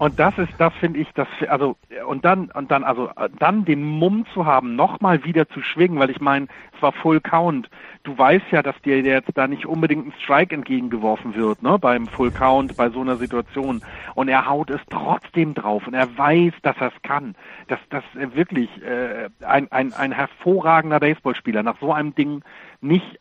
Und 0.00 0.18
das 0.18 0.32
ist, 0.38 0.48
das 0.56 0.72
finde 0.80 0.98
ich, 0.98 1.08
das 1.12 1.28
also 1.48 1.76
und 2.06 2.24
dann 2.24 2.50
und 2.52 2.70
dann 2.70 2.84
also 2.84 3.10
dann 3.38 3.66
den 3.66 3.84
Mumm 3.84 4.24
zu 4.32 4.46
haben, 4.46 4.74
nochmal 4.74 5.24
wieder 5.24 5.46
zu 5.50 5.60
schwingen, 5.60 5.98
weil 5.98 6.08
ich 6.08 6.22
meine, 6.22 6.46
es 6.74 6.80
war 6.80 6.92
Full 6.92 7.20
Count. 7.20 7.68
Du 8.04 8.16
weißt 8.16 8.46
ja, 8.50 8.62
dass 8.62 8.80
dir 8.80 9.02
jetzt 9.02 9.28
da 9.34 9.46
nicht 9.46 9.66
unbedingt 9.66 10.06
ein 10.06 10.14
Strike 10.22 10.54
entgegengeworfen 10.54 11.34
wird, 11.34 11.62
ne, 11.62 11.78
beim 11.78 12.08
Full 12.08 12.30
Count, 12.30 12.76
bei 12.76 12.88
so 12.88 13.02
einer 13.02 13.18
Situation. 13.18 13.82
Und 14.14 14.28
er 14.28 14.48
haut 14.48 14.70
es 14.70 14.80
trotzdem 14.88 15.52
drauf 15.52 15.86
und 15.86 15.92
er 15.92 16.16
weiß, 16.16 16.54
dass 16.62 16.78
er 16.78 16.94
es 16.96 17.02
kann. 17.02 17.34
Dass 17.68 17.80
das 17.90 18.02
äh, 18.14 18.34
wirklich 18.34 18.70
äh, 18.82 19.28
ein, 19.44 19.70
ein, 19.70 19.92
ein 19.92 20.12
hervorragender 20.12 20.98
Baseballspieler 20.98 21.62
nach 21.62 21.78
so 21.78 21.92
einem 21.92 22.14
Ding 22.14 22.42
nicht 22.80 23.18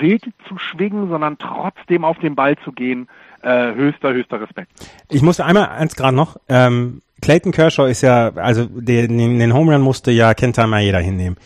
wild 0.00 0.24
zu 0.48 0.58
schwingen, 0.58 1.08
sondern 1.08 1.38
trotzdem 1.38 2.04
auf 2.04 2.18
den 2.18 2.34
Ball 2.34 2.56
zu 2.64 2.72
gehen, 2.72 3.08
äh, 3.42 3.74
höchster, 3.74 4.12
höchster 4.12 4.40
Respekt. 4.40 4.70
Ich 5.10 5.22
musste 5.22 5.44
einmal 5.44 5.68
eins 5.70 5.96
gerade 5.96 6.16
noch. 6.16 6.36
Ähm, 6.48 7.02
Clayton 7.20 7.52
Kershaw 7.52 7.88
ist 7.88 8.00
ja, 8.02 8.32
also 8.34 8.66
den, 8.66 9.18
den 9.38 9.52
Home 9.54 9.72
Run 9.72 9.82
musste 9.82 10.10
ja 10.10 10.34
Kenta 10.34 10.66
Maeda 10.66 10.98
hinnehmen. 10.98 11.36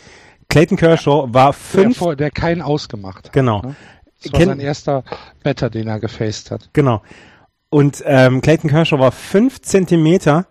Clayton 0.49 0.77
Kershaw 0.77 1.27
war 1.33 1.47
Der, 1.47 1.53
fünf, 1.53 1.97
vor, 1.97 2.15
der 2.15 2.31
keinen 2.31 2.61
ausgemacht 2.61 3.25
hat. 3.25 3.33
genau, 3.33 3.61
Ne? 3.61 3.75
Das 4.23 4.31
war 4.33 4.39
Ken- 4.39 4.49
sein 4.49 4.59
erster 4.59 5.03
Better, 5.43 5.69
den 5.69 5.87
er 5.87 5.99
gefaced 5.99 6.49
hat. 6.51 6.69
genau. 6.73 7.01
Und 7.69 8.01
ähm, 8.05 8.41
Clayton 8.41 8.69
Kershaw 8.69 8.97
war 8.97 9.11
fünf 9.11 9.61
Zentimeter 9.61 10.47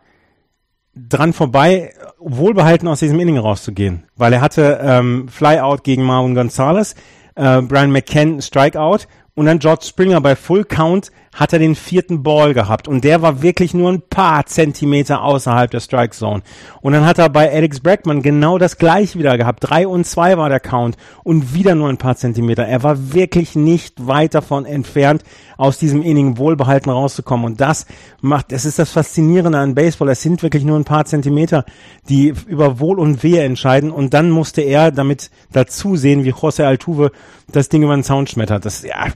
dran 0.95 1.33
vorbei, 1.33 1.93
wohlbehalten 2.19 2.89
aus 2.89 3.01
diesem 3.01 3.19
Inning 3.21 3.39
rauszugehen, 3.39 4.05
weil 4.17 4.33
er 4.35 4.41
hatte 4.41 4.79
ähm, 4.83 5.29
Flyout 5.29 5.83
gegen 5.83 6.05
Marvin 6.05 6.35
Gonzalez, 6.35 6.95
äh, 7.37 7.63
Brian 7.63 7.93
McCann 7.93 8.43
Strikeout. 8.43 9.07
Und 9.35 9.47
dann 9.47 9.59
George 9.59 9.85
Springer 9.85 10.21
bei 10.21 10.35
Full 10.35 10.65
Count 10.65 11.11
hat 11.37 11.53
er 11.53 11.59
den 11.59 11.75
vierten 11.75 12.23
Ball 12.23 12.55
gehabt 12.55 12.89
und 12.89 13.05
der 13.05 13.21
war 13.21 13.43
wirklich 13.43 13.75
nur 13.75 13.93
ein 13.93 14.01
paar 14.01 14.47
Zentimeter 14.47 15.23
außerhalb 15.23 15.71
der 15.71 15.81
Strike 15.81 16.17
Zone. 16.17 16.43
Und 16.81 16.95
dann 16.95 17.05
hat 17.05 17.19
er 17.19 17.29
bei 17.29 17.53
Alex 17.53 17.81
Bregman 17.81 18.23
genau 18.23 18.57
das 18.57 18.79
gleiche 18.79 19.19
wieder 19.19 19.37
gehabt. 19.37 19.61
Drei 19.61 19.87
und 19.87 20.07
zwei 20.07 20.39
war 20.39 20.49
der 20.49 20.61
Count 20.61 20.97
und 21.25 21.53
wieder 21.55 21.75
nur 21.75 21.91
ein 21.91 21.99
paar 21.99 22.17
Zentimeter. 22.17 22.67
Er 22.67 22.83
war 22.83 23.13
wirklich 23.13 23.55
nicht 23.55 24.07
weit 24.07 24.35
davon 24.35 24.65
entfernt, 24.65 25.23
aus 25.59 25.79
diesem 25.79 26.03
Inning 26.03 26.39
wohlbehalten 26.39 26.91
rauszukommen. 26.91 27.45
Und 27.45 27.61
das 27.61 27.87
macht, 28.23 28.51
das 28.51 28.65
ist 28.65 28.79
das 28.79 28.91
Faszinierende 28.91 29.59
an 29.59 29.75
Baseball. 29.75 30.09
Es 30.09 30.23
sind 30.23 30.43
wirklich 30.43 30.65
nur 30.65 30.79
ein 30.79 30.85
paar 30.85 31.05
Zentimeter, 31.05 31.67
die 32.09 32.33
über 32.47 32.81
Wohl 32.81 32.99
und 32.99 33.23
Wehe 33.23 33.43
entscheiden. 33.43 33.91
Und 33.91 34.15
dann 34.15 34.31
musste 34.31 34.63
er 34.63 34.91
damit 34.91 35.31
dazu 35.53 35.97
sehen, 35.97 36.25
wie 36.25 36.33
José 36.33 36.65
Altuve 36.65 37.13
das 37.53 37.69
Ding 37.69 37.83
über 37.83 37.95
den 37.95 38.05
Zaun 38.05 38.27
schmettert. 38.27 38.65
Das, 38.65 38.83
ja, 38.83 39.07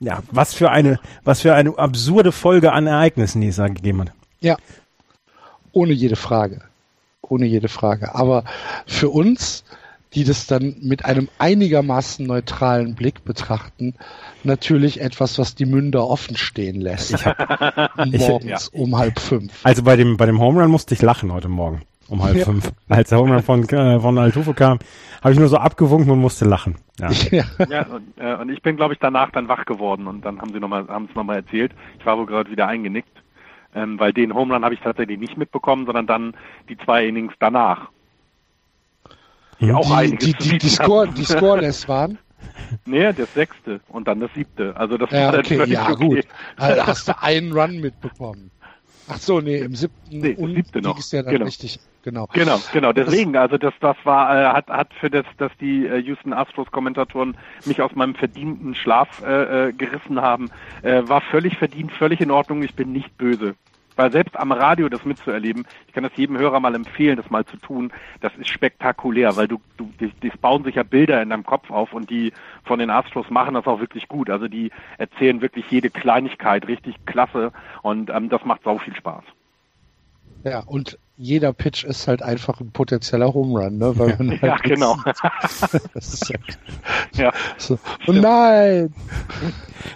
ja, 0.00 0.22
was 0.30 0.54
für 0.54 0.70
eine, 0.70 1.00
was 1.24 1.40
für 1.40 1.54
eine 1.54 1.76
absurde 1.78 2.32
Folge 2.32 2.72
an 2.72 2.86
Ereignissen, 2.86 3.40
die 3.40 3.48
es 3.48 3.56
da 3.56 3.68
gegeben 3.68 4.02
hat. 4.02 4.12
Ja, 4.40 4.56
ohne 5.72 5.92
jede 5.92 6.16
Frage. 6.16 6.62
Ohne 7.22 7.46
jede 7.46 7.68
Frage. 7.68 8.14
Aber 8.14 8.44
für 8.86 9.10
uns, 9.10 9.64
die 10.14 10.24
das 10.24 10.46
dann 10.46 10.76
mit 10.80 11.04
einem 11.04 11.28
einigermaßen 11.38 12.26
neutralen 12.26 12.94
Blick 12.94 13.24
betrachten, 13.24 13.94
natürlich 14.44 15.00
etwas, 15.00 15.38
was 15.38 15.54
die 15.54 15.66
Münder 15.66 16.06
offen 16.06 16.36
stehen 16.36 16.80
lässt. 16.80 17.16
Morgens 18.06 18.68
um 18.68 18.96
halb 18.96 19.18
fünf. 19.18 19.52
Also 19.64 19.82
bei 19.82 19.96
dem, 19.96 20.16
bei 20.16 20.26
dem 20.26 20.40
Home 20.40 20.62
Run 20.62 20.70
musste 20.70 20.94
ich 20.94 21.02
lachen 21.02 21.32
heute 21.32 21.48
Morgen 21.48 21.82
um 22.08 22.22
halb 22.22 22.36
Ja. 22.36 22.44
fünf. 22.44 22.72
Als 22.88 23.10
der 23.10 23.18
Home 23.18 23.34
Run 23.34 23.42
von, 23.42 23.68
äh, 23.68 24.00
von 24.00 24.18
Altuve 24.18 24.54
kam, 24.54 24.78
habe 25.22 25.32
ich 25.32 25.38
nur 25.38 25.48
so 25.48 25.56
abgewunken 25.58 26.10
und 26.10 26.18
musste 26.20 26.44
lachen. 26.44 26.76
Ja. 26.98 27.10
Ja. 27.30 27.44
Ja, 27.68 27.86
und, 27.86 28.04
äh, 28.18 28.34
und 28.36 28.50
ich 28.50 28.62
bin, 28.62 28.76
glaube 28.76 28.94
ich, 28.94 28.98
danach 29.00 29.30
dann 29.30 29.48
wach 29.48 29.64
geworden 29.64 30.06
und 30.06 30.24
dann 30.24 30.40
haben 30.40 30.52
sie 30.52 30.60
noch 30.60 30.68
mal, 30.68 30.86
haben 30.88 31.06
es 31.10 31.14
nochmal 31.14 31.36
erzählt. 31.36 31.72
Ich 31.98 32.06
war 32.06 32.18
wohl 32.18 32.26
gerade 32.26 32.50
wieder 32.50 32.66
eingenickt, 32.66 33.22
ähm, 33.74 33.98
weil 34.00 34.12
den 34.12 34.34
Home 34.34 34.54
Run 34.54 34.64
habe 34.64 34.74
ich 34.74 34.80
tatsächlich 34.80 35.18
nicht 35.18 35.36
mitbekommen, 35.36 35.86
sondern 35.86 36.06
dann 36.06 36.34
die 36.68 36.76
zwei 36.78 37.06
Innings 37.06 37.34
danach. 37.38 37.88
Die 39.60 39.72
auch 39.72 39.86
Die, 39.86 39.92
einiges 39.92 40.18
die, 40.26 40.32
die, 40.34 40.38
die, 40.38 40.50
bieten 40.50 40.68
Score, 40.68 41.08
die 41.08 41.24
Scoreless 41.24 41.88
waren. 41.88 42.18
Nee, 42.84 43.12
das 43.12 43.32
sechste 43.34 43.80
und 43.88 44.06
dann 44.08 44.20
das 44.20 44.30
siebte. 44.34 44.74
Also 44.76 44.96
das 44.98 45.10
Ja, 45.10 45.32
war 45.32 45.38
okay, 45.40 45.64
ja, 45.66 45.90
gut. 45.92 46.20
Also 46.56 46.86
hast 46.86 47.08
du 47.08 47.22
einen 47.22 47.52
Run 47.52 47.80
mitbekommen. 47.80 48.50
Ach 49.08 49.18
so, 49.18 49.40
nee, 49.40 49.58
im 49.58 49.74
siebten 49.74 50.20
Nee, 50.20 50.34
und 50.36 50.54
siebte 50.54 50.82
noch. 50.82 50.98
ist 50.98 51.12
ja 51.12 51.22
dann 51.22 51.32
Genau. 51.32 51.44
richtig. 51.46 51.80
Genau. 52.02 52.26
Genau, 52.32 52.60
genau. 52.72 52.92
Deswegen, 52.92 53.36
also 53.36 53.58
das, 53.58 53.74
das 53.80 53.96
war, 54.04 54.34
äh, 54.34 54.46
hat, 54.52 54.68
hat 54.68 54.92
für 54.94 55.10
das, 55.10 55.24
dass 55.38 55.50
die 55.60 55.86
äh, 55.86 55.98
Houston 55.98 56.32
Astros 56.32 56.70
Kommentatoren 56.70 57.36
mich 57.64 57.82
aus 57.82 57.94
meinem 57.94 58.14
verdienten 58.14 58.74
Schlaf 58.74 59.08
äh, 59.20 59.68
äh, 59.68 59.72
gerissen 59.72 60.20
haben, 60.20 60.50
äh, 60.82 61.02
war 61.08 61.20
völlig 61.20 61.56
verdient, 61.58 61.90
völlig 61.92 62.20
in 62.20 62.30
Ordnung. 62.30 62.62
Ich 62.62 62.74
bin 62.74 62.92
nicht 62.92 63.16
böse. 63.16 63.56
Weil 63.98 64.12
selbst 64.12 64.38
am 64.38 64.52
Radio 64.52 64.88
das 64.88 65.04
mitzuerleben, 65.04 65.66
ich 65.88 65.92
kann 65.92 66.04
das 66.04 66.12
jedem 66.14 66.38
Hörer 66.38 66.60
mal 66.60 66.76
empfehlen, 66.76 67.16
das 67.16 67.30
mal 67.30 67.44
zu 67.44 67.56
tun, 67.56 67.92
das 68.20 68.32
ist 68.36 68.48
spektakulär, 68.48 69.36
weil 69.36 69.48
du, 69.48 69.60
du, 69.76 69.90
die, 69.98 70.12
die 70.22 70.30
bauen 70.40 70.62
sich 70.62 70.76
ja 70.76 70.84
Bilder 70.84 71.20
in 71.20 71.30
deinem 71.30 71.42
Kopf 71.42 71.68
auf 71.68 71.92
und 71.92 72.08
die 72.08 72.32
von 72.62 72.78
den 72.78 72.90
Astros 72.90 73.28
machen 73.28 73.54
das 73.54 73.66
auch 73.66 73.80
wirklich 73.80 74.06
gut. 74.06 74.30
Also 74.30 74.46
die 74.46 74.70
erzählen 74.98 75.40
wirklich 75.40 75.68
jede 75.68 75.90
Kleinigkeit 75.90 76.68
richtig 76.68 76.94
klasse 77.06 77.50
und 77.82 78.10
ähm, 78.10 78.28
das 78.28 78.44
macht 78.44 78.62
sau 78.62 78.78
viel 78.78 78.94
Spaß. 78.94 79.24
Ja, 80.44 80.60
und 80.60 80.96
jeder 81.20 81.52
Pitch 81.52 81.82
ist 81.84 82.06
halt 82.06 82.22
einfach 82.22 82.60
ein 82.60 82.70
potenzieller 82.70 83.34
Home 83.34 83.58
Run, 83.58 83.78
ne? 83.78 83.98
Weil 83.98 84.16
man 84.18 84.30
halt 84.30 84.42
Ja, 84.42 84.56
genau. 84.58 84.96
das 85.94 86.14
ist 86.14 86.28
ja, 86.28 86.38
ja. 87.14 87.32
so. 87.58 87.78
Oh 88.06 88.12
nein! 88.12 88.94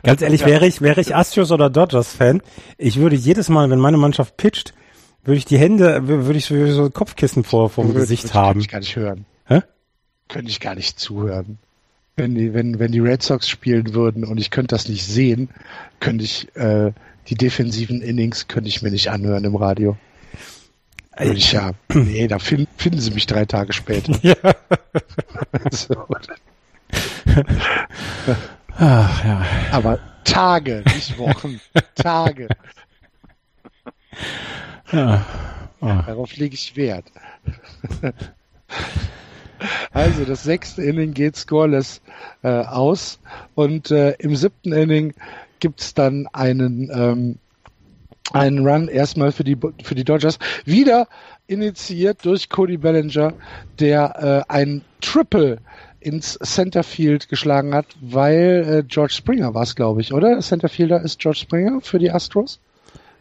Ganz 0.02 0.20
ehrlich, 0.20 0.44
wäre 0.44 0.66
ich, 0.66 0.80
wäre 0.80 1.00
ich 1.00 1.14
Astros 1.14 1.52
oder 1.52 1.70
Dodgers 1.70 2.12
Fan, 2.12 2.42
ich 2.76 2.96
würde 2.96 3.14
jedes 3.14 3.48
Mal, 3.48 3.70
wenn 3.70 3.78
meine 3.78 3.98
Mannschaft 3.98 4.36
pitcht, 4.36 4.74
würde 5.22 5.38
ich 5.38 5.44
die 5.44 5.58
Hände, 5.58 6.08
würde 6.08 6.36
ich 6.36 6.46
so, 6.46 6.66
so 6.72 6.90
Kopfkissen 6.90 7.44
vor, 7.44 7.70
vor 7.70 7.84
dem 7.84 7.94
Gesicht 7.94 8.24
Könnte 8.24 8.38
haben. 8.38 8.60
ich 8.60 8.68
gar 8.68 8.80
nicht 8.80 8.96
hören. 8.96 9.24
Hä? 9.46 9.62
Könnte 10.28 10.50
ich 10.50 10.58
gar 10.58 10.74
nicht 10.74 10.98
zuhören. 10.98 11.58
Wenn 12.16 12.34
die, 12.34 12.52
wenn, 12.52 12.80
wenn 12.80 12.90
die 12.90 13.00
Red 13.00 13.22
Sox 13.22 13.48
spielen 13.48 13.94
würden 13.94 14.24
und 14.24 14.38
ich 14.38 14.50
könnte 14.50 14.74
das 14.74 14.88
nicht 14.88 15.04
sehen, 15.06 15.50
könnte 16.00 16.24
ich 16.24 16.54
äh, 16.56 16.92
die 17.28 17.36
defensiven 17.36 18.02
Innings 18.02 18.48
könnte 18.48 18.68
ich 18.68 18.82
mir 18.82 18.90
nicht 18.90 19.08
anhören 19.08 19.44
im 19.44 19.54
Radio. 19.54 19.96
Würde 21.16 21.34
ich 21.34 21.52
ja, 21.52 21.72
nee, 21.94 22.26
da 22.26 22.38
finden, 22.38 22.68
finden 22.76 23.00
sie 23.00 23.10
mich 23.10 23.26
drei 23.26 23.44
Tage 23.44 23.72
später. 23.72 24.18
Ja. 24.22 24.34
so. 25.70 26.06
Ach, 28.76 29.24
ja. 29.24 29.46
Aber 29.70 29.98
Tage, 30.24 30.82
nicht 30.94 31.18
Wochen. 31.18 31.60
Tage. 31.94 32.48
ja. 34.92 35.24
Darauf 35.80 36.36
lege 36.36 36.54
ich 36.54 36.76
Wert. 36.76 37.06
Also 39.92 40.24
das 40.24 40.42
sechste 40.42 40.82
Inning 40.82 41.14
geht 41.14 41.36
scoreless 41.36 42.00
äh, 42.42 42.48
aus 42.48 43.20
und 43.54 43.90
äh, 43.90 44.12
im 44.18 44.34
siebten 44.34 44.72
Inning 44.72 45.14
gibt's 45.60 45.94
dann 45.94 46.26
einen 46.32 46.90
ähm, 46.92 47.38
einen 48.32 48.66
Run 48.66 48.88
erstmal 48.88 49.32
für 49.32 49.44
die 49.44 49.56
für 49.82 49.94
die 49.94 50.04
Dodgers 50.04 50.38
wieder 50.64 51.08
initiiert 51.46 52.24
durch 52.24 52.48
Cody 52.48 52.76
Bellinger, 52.76 53.34
der 53.78 54.44
äh, 54.48 54.52
ein 54.52 54.82
Triple 55.00 55.58
ins 56.00 56.38
Centerfield 56.42 57.28
geschlagen 57.28 57.74
hat, 57.74 57.86
weil 58.00 58.66
äh, 58.68 58.82
George 58.86 59.12
Springer 59.12 59.54
war 59.54 59.62
es, 59.62 59.74
glaube 59.76 60.00
ich, 60.00 60.12
oder? 60.12 60.40
Centerfielder 60.40 61.00
ist 61.02 61.20
George 61.20 61.38
Springer 61.38 61.80
für 61.80 61.98
die 61.98 62.10
Astros, 62.10 62.58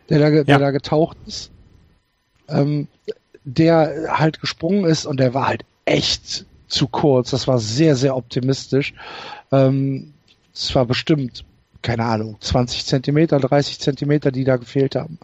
der 0.10 0.20
da, 0.20 0.30
der 0.30 0.44
Ja. 0.48 0.58
da 0.58 0.72
getaucht 0.72 1.18
ist 1.28 1.52
ähm, 2.52 2.88
der 3.44 4.18
halt 4.18 4.40
gesprungen 4.40 4.86
ist 4.86 5.06
und 5.06 5.20
der 5.20 5.34
war 5.34 5.48
halt 5.48 5.64
echt 5.86 6.46
zu 6.68 6.88
kurz. 6.88 7.32
Das 7.32 7.48
war 7.48 7.60
sehr, 7.60 7.96
sehr 7.96 8.16
optimistisch. 8.16 8.94
Ähm, 9.52 10.14
es 10.54 10.74
war 10.76 10.86
bestimmt, 10.86 11.44
keine 11.82 12.06
Ahnung, 12.06 12.38
20 12.40 12.86
Zentimeter, 12.86 13.40
30 13.40 13.80
Zentimeter, 13.80 14.32
die 14.32 14.44
da 14.44 14.58
gefehlt 14.58 14.96
haben, 14.96 15.18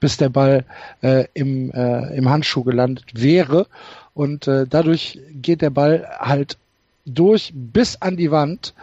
bis 0.00 0.16
der 0.16 0.28
Ball 0.28 0.64
äh, 1.02 1.26
im, 1.34 1.70
äh, 1.72 2.16
im 2.16 2.28
Handschuh 2.28 2.64
gelandet 2.64 3.06
wäre. 3.14 3.66
Und 4.14 4.46
äh, 4.46 4.66
dadurch 4.68 5.18
geht 5.32 5.62
der 5.62 5.70
Ball 5.70 6.06
halt 6.18 6.58
durch 7.06 7.52
bis 7.54 8.00
an 8.00 8.16
die 8.16 8.30
Wand 8.30 8.74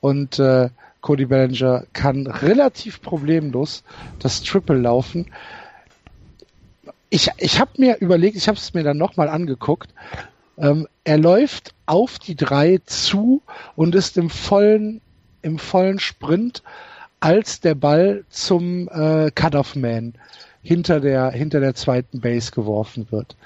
und 0.00 0.38
äh, 0.38 0.68
Cody 1.00 1.26
Bellinger 1.26 1.84
kann 1.92 2.26
relativ 2.26 3.02
problemlos 3.02 3.82
das 4.20 4.42
Triple 4.42 4.78
laufen 4.78 5.26
ich, 7.14 7.30
ich 7.38 7.60
habe 7.60 7.70
mir 7.76 7.98
überlegt, 8.00 8.36
ich 8.36 8.48
habe 8.48 8.58
es 8.58 8.74
mir 8.74 8.82
dann 8.82 8.98
nochmal 8.98 9.28
angeguckt. 9.28 9.88
Ähm, 10.58 10.88
er 11.04 11.16
läuft 11.16 11.72
auf 11.86 12.18
die 12.18 12.34
drei 12.34 12.80
zu 12.86 13.40
und 13.76 13.94
ist 13.94 14.18
im 14.18 14.30
vollen, 14.30 15.00
im 15.44 15.58
vollen 15.58 15.98
Sprint, 15.98 16.62
als 17.20 17.60
der 17.60 17.74
Ball 17.74 18.24
zum 18.28 18.88
äh, 18.88 19.30
Cut-Off-Man 19.34 20.14
hinter 20.62 21.00
der, 21.00 21.30
hinter 21.30 21.60
der 21.60 21.74
zweiten 21.74 22.20
Base 22.20 22.50
geworfen 22.50 23.06
wird. 23.10 23.36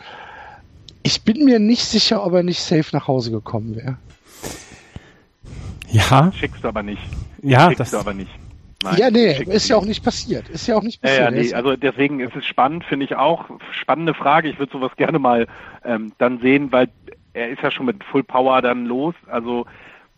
Ich 1.03 1.23
bin 1.23 1.45
mir 1.45 1.59
nicht 1.59 1.85
sicher, 1.85 2.25
ob 2.25 2.33
er 2.33 2.43
nicht 2.43 2.61
safe 2.63 2.95
nach 2.97 3.07
Hause 3.09 3.31
gekommen 3.31 3.77
wäre. 3.77 3.97
Ja, 5.91 6.31
Schickst 6.33 6.63
du 6.63 6.69
aber 6.69 6.83
nicht. 6.83 7.01
ja, 7.43 7.67
Schickst 7.69 7.81
das, 7.81 7.91
du 7.93 7.99
aber 7.99 8.15
nicht. 8.15 8.31
Nein, 8.83 8.97
ja, 8.99 9.11
nee, 9.11 9.33
ist 9.45 9.69
ja 9.69 9.77
auch 9.77 9.85
nicht. 9.85 10.05
passiert. 10.05 10.49
Ist 10.51 10.67
ja 10.69 10.77
auch 10.77 10.83
nicht 10.83 11.03
Ja, 11.03 11.09
passiert. 11.09 11.21
ja, 11.21 11.25
Er 11.27 11.31
nee, 11.33 11.47
ist- 11.47 11.55
also 11.55 11.77
deswegen 11.77 12.21
ist 12.21 12.37
es 12.37 12.45
spannend, 12.47 12.85
finde 12.85 13.07
ich 13.07 13.17
auch. 13.17 13.45
Spannende 13.73 14.15
Frage. 14.15 14.49
Ich 14.49 14.59
würde 14.59 14.71
sowas 14.73 14.93
gerne 14.97 15.19
mal 15.19 15.47
ähm, 15.85 16.13
dann 16.19 16.41
sehen, 16.41 16.71
weil 16.71 16.89
er 17.33 17.49
ist 17.49 17.63
ja 17.63 17.71
schon 17.73 17.87
mit 17.87 18.05
Full 18.05 18.23
Power 18.23 18.63
dann 18.63 18.87
los. 18.87 19.15
Also 19.27 19.67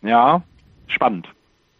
ja, 0.02 0.42
spannend. 0.88 1.26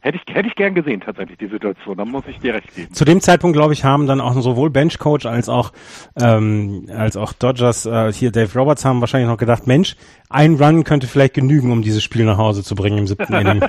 Hätte 0.03 0.19
ich, 0.19 0.35
hätte 0.35 0.49
ich 0.49 0.55
gern 0.55 0.75
gesehen 0.75 1.03
tatsächlich 1.03 1.37
die 1.37 1.49
Situation. 1.49 1.99
Da 1.99 2.07
muss 2.07 2.25
ich 2.27 2.39
dir 2.39 2.55
recht 2.55 2.75
geben. 2.75 2.95
zu 2.95 3.05
dem 3.05 3.21
Zeitpunkt, 3.21 3.55
glaube 3.55 3.75
ich, 3.75 3.85
haben 3.85 4.07
dann 4.07 4.21
auch 4.21 4.33
sowohl 4.41 4.71
Benchcoach 4.71 5.27
als 5.27 5.51
auch 5.51 5.73
ähm, 6.19 6.87
als 6.95 7.19
auch 7.19 7.35
Dodgers 7.35 7.85
äh, 7.85 8.11
hier 8.11 8.33
Dave 8.33 8.59
Roberts 8.59 8.85
haben 8.87 9.01
wahrscheinlich 9.01 9.29
noch 9.29 9.37
gedacht, 9.37 9.67
Mensch, 9.67 9.97
ein 10.31 10.55
Run 10.55 10.85
könnte 10.85 11.07
vielleicht 11.07 11.35
genügen, 11.35 11.71
um 11.71 11.83
dieses 11.83 12.03
Spiel 12.03 12.25
nach 12.25 12.39
Hause 12.39 12.65
zu 12.65 12.75
bringen 12.75 12.97
im 12.97 13.07
siebten 13.07 13.35
Inning. 13.35 13.63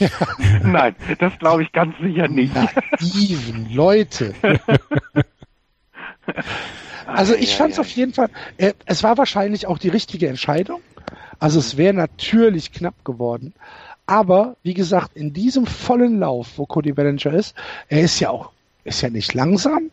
Nein, 0.64 0.96
das 1.20 1.38
glaube 1.38 1.62
ich 1.62 1.70
ganz 1.70 1.94
sicher 2.00 2.26
nicht. 2.26 2.54
Naiven 2.54 3.72
Leute. 3.72 4.34
Also 7.06 7.34
ich 7.34 7.56
fand 7.56 7.72
es 7.72 7.78
auf 7.78 7.88
jeden 7.90 8.12
Fall, 8.12 8.28
äh, 8.56 8.74
es 8.84 9.02
war 9.02 9.16
wahrscheinlich 9.16 9.66
auch 9.66 9.78
die 9.78 9.88
richtige 9.88 10.28
Entscheidung. 10.28 10.80
Also 11.38 11.60
es 11.60 11.76
wäre 11.76 11.94
natürlich 11.94 12.72
knapp 12.72 13.04
geworden. 13.04 13.54
Aber 14.08 14.56
wie 14.62 14.72
gesagt, 14.72 15.16
in 15.16 15.34
diesem 15.34 15.66
vollen 15.66 16.18
Lauf, 16.18 16.52
wo 16.56 16.64
Cody 16.64 16.92
Bellinger 16.92 17.34
ist, 17.34 17.54
er 17.88 18.00
ist 18.00 18.18
ja 18.20 18.30
auch, 18.30 18.50
ist 18.84 19.02
ja 19.02 19.10
nicht 19.10 19.34
langsam. 19.34 19.90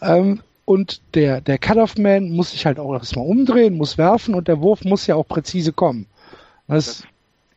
Ähm, 0.00 0.40
und 0.64 1.02
der, 1.14 1.42
der 1.42 1.58
Cut-Off-Man 1.58 2.30
muss 2.30 2.52
sich 2.52 2.64
halt 2.64 2.78
auch 2.78 2.94
erstmal 2.94 3.26
umdrehen, 3.26 3.76
muss 3.76 3.98
werfen 3.98 4.34
und 4.34 4.48
der 4.48 4.62
Wurf 4.62 4.82
muss 4.84 5.06
ja 5.06 5.14
auch 5.14 5.28
präzise 5.28 5.72
kommen. 5.74 6.06
Das, 6.68 7.02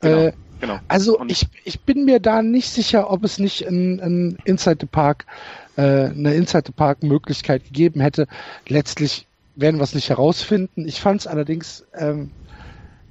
Genau, 0.01 0.17
äh, 0.17 0.33
genau. 0.59 0.79
also 0.89 1.17
Und- 1.19 1.31
ich, 1.31 1.47
ich 1.63 1.79
bin 1.79 2.03
mir 2.03 2.19
da 2.19 2.41
nicht 2.41 2.69
sicher, 2.69 3.09
ob 3.09 3.23
es 3.23 3.39
nicht 3.39 3.65
ein, 3.65 4.01
ein 4.01 4.37
Inside 4.43 4.79
the 4.81 4.85
Park, 4.87 5.25
äh, 5.77 5.81
eine 6.09 6.33
Inside 6.33 6.63
the 6.65 6.73
Park 6.73 7.01
Möglichkeit 7.01 7.63
gegeben 7.63 8.01
hätte. 8.01 8.27
Letztlich 8.67 9.25
werden 9.55 9.77
wir 9.79 9.83
es 9.85 9.95
nicht 9.95 10.09
herausfinden. 10.09 10.85
Ich 10.85 10.99
fand 10.99 11.21
es 11.21 11.27
allerdings, 11.27 11.85
ähm, 11.97 12.31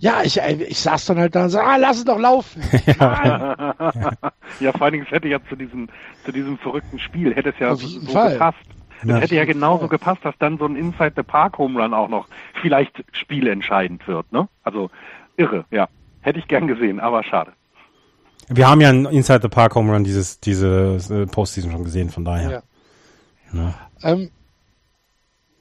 ja, 0.03 0.21
ich, 0.25 0.41
äh, 0.43 0.55
ich 0.65 0.81
saß 0.81 1.07
dann 1.07 1.19
halt 1.19 1.37
da 1.37 1.45
und 1.45 1.51
so, 1.51 1.61
ah, 1.61 1.77
lass 1.77 1.99
es 1.99 2.05
doch 2.05 2.19
laufen. 2.19 2.61
Ja, 4.61 4.73
vor 4.73 4.83
allen 4.83 4.93
Dingen, 4.93 5.05
es 5.07 5.11
hätte 5.13 5.29
ja 5.29 5.39
zu 5.49 5.55
diesem, 5.57 5.89
zu 6.25 6.33
diesem 6.33 6.59
verrückten 6.59 6.99
Spiel, 6.99 7.35
hätte 7.35 7.51
es 7.51 7.59
ja 7.59 7.75
so 7.75 7.89
Fall. 8.13 8.33
gepasst. 8.33 8.59
Es 9.03 9.09
Ja. 9.09 9.17
hätte 9.17 9.35
ja 9.37 9.45
genauso 9.45 9.89
gepasst, 9.89 10.25
dass 10.25 10.35
dann 10.39 10.59
so 10.59 10.67
ein 10.67 10.77
Inside 10.77 11.13
the 11.17 11.23
Park 11.23 11.57
Home 11.59 11.81
Run 11.81 11.95
auch 11.95 12.09
noch 12.09 12.27
vielleicht 12.61 13.05
spielentscheidend 13.13 14.07
wird, 14.09 14.31
ne? 14.33 14.49
Also 14.65 14.91
irre, 15.37 15.65
ja. 15.71 15.89
Hätte 16.21 16.39
ich 16.41 16.49
gern 16.49 16.67
gesehen, 16.67 17.01
aber 17.01 17.23
schade. 17.25 17.53
Wir 18.49 18.69
haben 18.69 18.81
ja 18.81 18.89
einen 18.91 19.07
Inside 19.07 19.41
the 19.43 19.49
Park 19.49 19.75
Home 19.77 19.93
Run 19.93 20.05
dieses 20.05 20.41
diese 20.41 20.99
äh, 21.11 21.27
Postseason 21.27 21.71
schon 21.73 21.85
gesehen, 21.85 22.11
von 22.11 22.25
daher. 22.25 22.51
Ja. 22.51 22.63
Ja. 23.53 23.75
Ähm, 24.03 24.31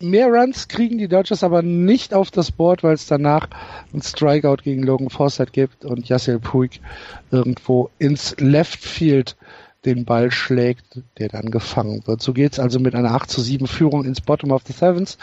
mehr 0.02 0.28
Runs 0.28 0.68
kriegen 0.68 0.98
die 0.98 1.08
Dodgers 1.08 1.44
aber 1.44 1.62
nicht 1.62 2.14
auf 2.14 2.32
das 2.32 2.52
Board, 2.52 2.84
weil 2.84 2.94
es 2.94 3.08
danach 3.08 3.48
ein 3.94 4.02
Strikeout 4.02 4.64
gegen 4.64 4.84
Logan 4.84 5.10
Forsythe 5.10 5.52
gibt 5.52 5.86
und 5.86 6.08
Yasiel 6.08 6.40
Puig 6.40 6.80
irgendwo 7.32 7.90
ins 8.00 8.36
Left 8.40 8.80
Field 8.80 9.36
den 9.86 10.06
Ball 10.06 10.32
schlägt, 10.32 11.02
der 11.18 11.30
dann 11.30 11.50
gefangen 11.50 12.06
wird. 12.06 12.22
So 12.22 12.34
geht's 12.34 12.60
also 12.60 12.80
mit 12.80 12.94
einer 12.94 13.12
8 13.12 13.30
zu 13.30 13.42
7 13.42 13.66
Führung 13.68 14.06
ins 14.06 14.22
Bottom 14.22 14.52
of 14.52 14.64
the 14.68 14.74
Sevens. 14.74 15.18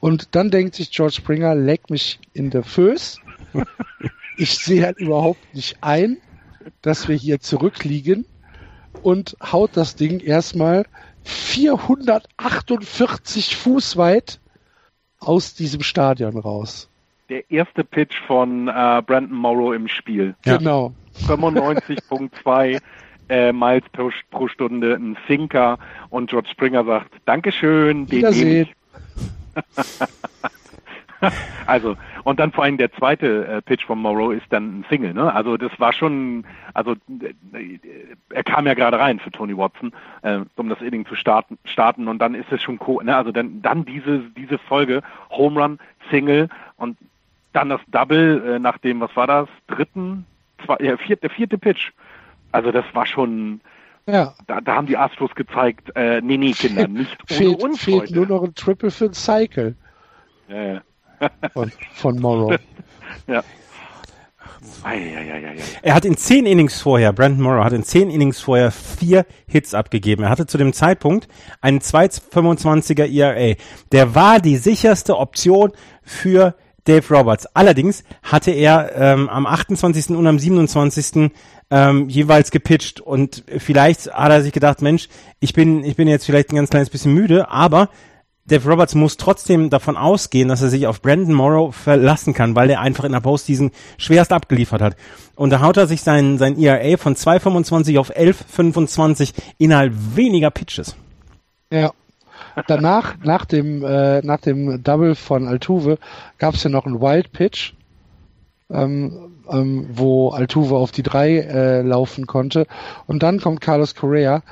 Und 0.00 0.34
dann 0.34 0.50
denkt 0.50 0.74
sich 0.74 0.90
George 0.90 1.14
Springer, 1.14 1.54
leck 1.54 1.88
mich 1.88 2.20
in 2.34 2.50
der 2.50 2.62
Föß. 2.62 3.18
Ich 4.38 4.58
sehe 4.58 4.82
halt 4.82 4.98
überhaupt 4.98 5.54
nicht 5.54 5.76
ein, 5.82 6.16
dass 6.80 7.06
wir 7.06 7.14
hier 7.14 7.40
zurückliegen 7.40 8.24
und 9.02 9.36
haut 9.42 9.72
das 9.74 9.94
Ding 9.94 10.20
erstmal 10.20 10.86
448 11.24 13.56
Fuß 13.56 13.96
weit 13.96 14.38
aus 15.20 15.54
diesem 15.54 15.82
Stadion 15.82 16.38
raus. 16.38 16.88
Der 17.28 17.50
erste 17.50 17.82
Pitch 17.84 18.16
von 18.26 18.68
äh, 18.68 19.02
Brandon 19.06 19.36
Morrow 19.36 19.74
im 19.74 19.88
Spiel. 19.88 20.34
Ja. 20.44 20.58
Genau. 20.58 20.92
95.2. 21.26 22.80
äh, 23.28 23.52
Miles 23.52 23.84
pro, 23.92 24.10
pro 24.30 24.48
Stunde, 24.48 24.94
ein 24.94 25.16
Sinker 25.28 25.78
und 26.10 26.30
George 26.30 26.48
Springer 26.50 26.84
sagt, 26.84 27.12
Dankeschön, 27.24 28.06
den 28.06 28.18
Wiedersehen. 28.18 28.68
Also, 31.66 31.96
und 32.24 32.40
dann 32.40 32.52
vor 32.52 32.64
allem 32.64 32.76
der 32.76 32.92
zweite 32.92 33.46
äh, 33.46 33.62
Pitch 33.62 33.84
von 33.86 33.98
Morrow 33.98 34.32
ist 34.32 34.46
dann 34.50 34.80
ein 34.80 34.84
Single, 34.88 35.14
ne? 35.14 35.32
Also 35.32 35.56
das 35.56 35.70
war 35.78 35.92
schon, 35.92 36.44
also 36.74 36.92
äh, 37.52 37.78
er 38.30 38.42
kam 38.44 38.66
ja 38.66 38.74
gerade 38.74 38.98
rein 38.98 39.18
für 39.20 39.30
Tony 39.30 39.56
Watson, 39.56 39.92
äh, 40.22 40.40
um 40.56 40.68
das 40.68 40.80
Inning 40.80 41.06
zu 41.06 41.14
starten, 41.14 41.58
starten 41.64 42.08
und 42.08 42.18
dann 42.18 42.34
ist 42.34 42.50
es 42.50 42.60
schon 42.62 42.78
co 42.78 43.00
ne? 43.00 43.16
Also 43.16 43.30
dann, 43.32 43.62
dann 43.62 43.84
diese, 43.84 44.20
diese 44.36 44.58
Folge, 44.58 45.02
Home 45.30 45.60
Run, 45.60 45.78
Single 46.10 46.48
und 46.76 46.98
dann 47.52 47.68
das 47.68 47.80
Double 47.88 48.42
äh, 48.54 48.58
nach 48.58 48.78
dem, 48.78 49.00
was 49.00 49.14
war 49.14 49.26
das, 49.26 49.48
dritten, 49.68 50.26
zwei, 50.66 50.76
ja, 50.80 50.96
vierte, 50.96 51.22
der 51.22 51.30
vierte 51.30 51.58
Pitch. 51.58 51.92
Also 52.50 52.72
das 52.72 52.84
war 52.92 53.06
schon, 53.06 53.60
Ja. 54.06 54.34
da, 54.46 54.60
da 54.60 54.74
haben 54.74 54.86
die 54.86 54.96
Astros 54.96 55.34
gezeigt, 55.34 55.90
äh, 55.94 56.20
nee, 56.20 56.36
nee, 56.38 56.52
Kinder, 56.52 56.88
nicht 56.88 57.16
ohne 57.30 57.38
Fehlt, 57.38 57.62
uns 57.62 57.82
fehlt 57.84 58.00
heute. 58.02 58.14
nur 58.16 58.26
noch 58.26 58.42
ein 58.42 58.54
Triple 58.54 58.90
für 58.90 59.06
ein 59.06 59.14
Cycle 59.14 59.76
Ja, 60.48 60.62
ja. 60.62 60.80
Von, 61.52 61.72
von 61.94 62.20
Morrow. 62.20 62.56
ja. 63.26 63.42
Er 65.82 65.94
hat 65.94 66.04
in 66.04 66.16
zehn 66.16 66.46
Innings 66.46 66.80
vorher, 66.80 67.12
Brandon 67.12 67.42
Morrow 67.42 67.64
hat 67.64 67.72
in 67.72 67.84
zehn 67.84 68.10
Innings 68.10 68.40
vorher 68.40 68.70
vier 68.70 69.26
Hits 69.46 69.74
abgegeben. 69.74 70.24
Er 70.24 70.30
hatte 70.30 70.46
zu 70.46 70.58
dem 70.58 70.72
Zeitpunkt 70.72 71.28
einen 71.60 71.80
2,25er 71.80 73.06
ERA. 73.06 73.56
Der 73.92 74.14
war 74.14 74.40
die 74.40 74.56
sicherste 74.56 75.18
Option 75.18 75.72
für 76.02 76.54
Dave 76.84 77.14
Roberts. 77.14 77.46
Allerdings 77.54 78.02
hatte 78.22 78.50
er 78.50 78.92
ähm, 78.96 79.28
am 79.28 79.46
28. 79.46 80.10
und 80.10 80.26
am 80.26 80.38
27. 80.38 81.30
Ähm, 81.70 82.08
jeweils 82.08 82.50
gepitcht 82.50 83.00
und 83.00 83.44
vielleicht 83.56 84.12
hat 84.12 84.30
er 84.30 84.42
sich 84.42 84.52
gedacht, 84.52 84.82
Mensch, 84.82 85.08
ich 85.40 85.54
bin, 85.54 85.84
ich 85.84 85.96
bin 85.96 86.06
jetzt 86.06 86.26
vielleicht 86.26 86.52
ein 86.52 86.56
ganz 86.56 86.68
kleines 86.68 86.90
bisschen 86.90 87.14
müde, 87.14 87.48
aber 87.48 87.88
Dave 88.44 88.68
Roberts 88.68 88.94
muss 88.96 89.16
trotzdem 89.16 89.70
davon 89.70 89.96
ausgehen, 89.96 90.48
dass 90.48 90.62
er 90.62 90.68
sich 90.68 90.86
auf 90.86 91.00
Brandon 91.00 91.34
Morrow 91.34 91.74
verlassen 91.74 92.34
kann, 92.34 92.56
weil 92.56 92.70
er 92.70 92.80
einfach 92.80 93.04
in 93.04 93.12
der 93.12 93.20
Postseason 93.20 93.70
schwerst 93.98 94.32
abgeliefert 94.32 94.82
hat. 94.82 94.96
Und 95.36 95.50
da 95.50 95.60
haut 95.60 95.76
er 95.76 95.86
sich 95.86 96.02
sein, 96.02 96.38
sein 96.38 96.58
ERA 96.58 96.96
von 96.96 97.14
2,25 97.14 98.00
auf 98.00 98.10
11,25 98.10 99.32
innerhalb 99.58 99.94
weniger 100.16 100.50
Pitches. 100.50 100.96
Ja. 101.70 101.92
Danach, 102.66 103.14
nach 103.22 103.44
dem, 103.46 103.84
äh, 103.84 104.20
nach 104.22 104.40
dem 104.40 104.82
Double 104.82 105.14
von 105.14 105.46
Altuve, 105.46 105.98
gab 106.38 106.54
es 106.54 106.64
ja 106.64 106.70
noch 106.70 106.84
einen 106.84 107.00
Wild 107.00 107.32
Pitch, 107.32 107.72
ähm, 108.70 109.32
ähm, 109.48 109.86
wo 109.94 110.30
Altuve 110.30 110.76
auf 110.76 110.90
die 110.90 111.02
drei 111.02 111.38
äh, 111.38 111.82
laufen 111.82 112.26
konnte. 112.26 112.66
Und 113.06 113.22
dann 113.22 113.40
kommt 113.40 113.60
Carlos 113.60 113.94
Correa 113.94 114.42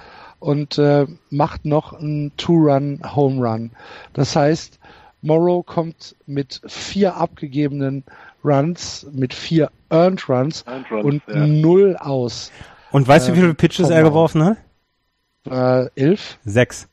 und 0.40 0.78
äh, 0.78 1.06
macht 1.30 1.64
noch 1.64 1.92
einen 1.92 2.36
Two-Run 2.36 3.00
Home 3.14 3.40
Run. 3.40 3.70
Das 4.12 4.34
heißt, 4.34 4.80
Morrow 5.22 5.64
kommt 5.64 6.16
mit 6.26 6.60
vier 6.66 7.16
abgegebenen 7.16 8.04
Runs, 8.42 9.06
mit 9.12 9.34
vier 9.34 9.70
Earned 9.90 10.28
Runs, 10.28 10.64
Earned 10.66 10.90
Runs, 10.90 11.04
und 11.04 11.22
ja. 11.28 11.46
null 11.46 11.96
aus. 11.98 12.50
Und 12.90 13.06
weißt 13.06 13.28
du, 13.28 13.32
wie 13.32 13.36
Ähm, 13.36 13.42
viele 13.42 13.54
Pitches 13.54 13.86
komm 13.86 13.96
er 13.96 14.02
geworfen 14.02 14.44
hat? 14.44 14.56
Äh, 15.46 15.90
elf? 15.94 16.38
Sechs. 16.44 16.88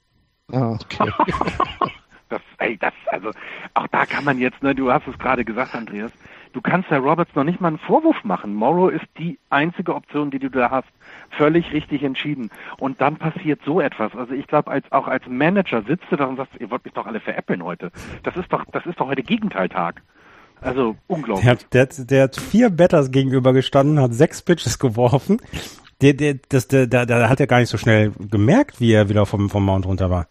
Ah, 0.51 0.73
okay. 0.73 1.09
Das, 2.29 2.41
ey, 2.57 2.77
das, 2.77 2.91
also, 3.05 3.31
auch 3.73 3.87
da 3.87 4.05
kann 4.05 4.25
man 4.25 4.37
jetzt, 4.37 4.61
ne, 4.61 4.75
du 4.75 4.91
hast 4.91 5.07
es 5.07 5.17
gerade 5.17 5.45
gesagt, 5.45 5.73
Andreas, 5.73 6.11
du 6.53 6.61
kannst 6.61 6.89
der 6.89 6.99
Roberts 6.99 7.33
noch 7.35 7.43
nicht 7.43 7.61
mal 7.61 7.69
einen 7.69 7.77
Vorwurf 7.77 8.23
machen. 8.23 8.53
Morrow 8.53 8.89
ist 8.91 9.05
die 9.17 9.37
einzige 9.49 9.93
Option, 9.95 10.31
die 10.31 10.39
du 10.39 10.49
da 10.49 10.69
hast. 10.71 10.87
Völlig 11.31 11.71
richtig 11.73 12.03
entschieden. 12.03 12.49
Und 12.77 12.99
dann 13.01 13.17
passiert 13.17 13.61
so 13.65 13.79
etwas. 13.81 14.15
Also 14.15 14.33
ich 14.33 14.47
glaube, 14.47 14.71
als 14.71 14.91
auch 14.91 15.07
als 15.07 15.25
Manager 15.27 15.83
sitzt 15.83 16.05
du 16.09 16.15
da 16.15 16.25
und 16.25 16.37
sagst, 16.37 16.53
ihr 16.59 16.69
wollt 16.71 16.83
mich 16.85 16.93
doch 16.93 17.05
alle 17.05 17.19
veräppeln 17.19 17.63
heute. 17.63 17.91
Das 18.23 18.35
ist 18.35 18.51
doch, 18.51 18.63
das 18.71 18.85
ist 18.85 18.99
doch 18.99 19.07
heute 19.07 19.23
Gegenteiltag. 19.23 20.01
Also 20.61 20.95
unglaublich. 21.07 21.43
Der 21.45 21.51
hat, 21.51 21.73
der, 21.73 21.81
hat- 21.83 22.09
der 22.11 22.23
hat 22.23 22.35
vier 22.35 22.69
Batters 22.71 23.11
gegenüber 23.11 23.53
gestanden, 23.53 23.99
hat 23.99 24.13
sechs 24.13 24.41
Pitches 24.41 24.79
geworfen. 24.79 25.39
Der, 26.01 26.13
der, 26.13 26.35
das, 26.49 26.67
der, 26.67 26.87
der, 26.87 27.05
der 27.05 27.29
hat 27.29 27.39
er 27.39 27.47
gar 27.47 27.59
nicht 27.59 27.69
so 27.69 27.77
schnell 27.77 28.11
gemerkt, 28.31 28.79
wie 28.79 28.91
er 28.93 29.09
wieder 29.09 29.25
vom, 29.25 29.49
vom 29.49 29.65
Mount 29.65 29.85
runter 29.85 30.09
war. 30.09 30.27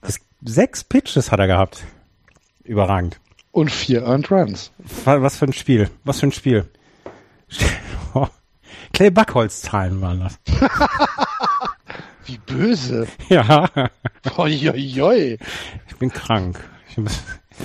Das, 0.00 0.18
sechs 0.44 0.82
Pitches 0.84 1.30
hat 1.30 1.38
er 1.40 1.46
gehabt. 1.46 1.84
Überragend. 2.64 3.20
Und 3.52 3.70
vier 3.70 4.02
Earned 4.04 4.30
Runs. 4.30 4.72
Wa- 5.04 5.20
Was 5.22 5.36
für 5.38 5.46
ein 5.46 5.52
Spiel. 5.52 5.90
Was 6.04 6.20
für 6.20 6.26
ein 6.28 6.32
Spiel. 6.32 6.68
Clay 8.92 9.10
Buckholz-Zahlen 9.10 10.00
waren 10.00 10.20
das. 10.20 10.38
Wie 12.26 12.38
böse. 12.38 13.06
Ja, 13.28 13.68
Oi, 14.36 15.38
ich 15.88 15.96
bin 15.98 16.10
krank. 16.12 16.58
Ich 16.88 16.98
muss, 16.98 17.24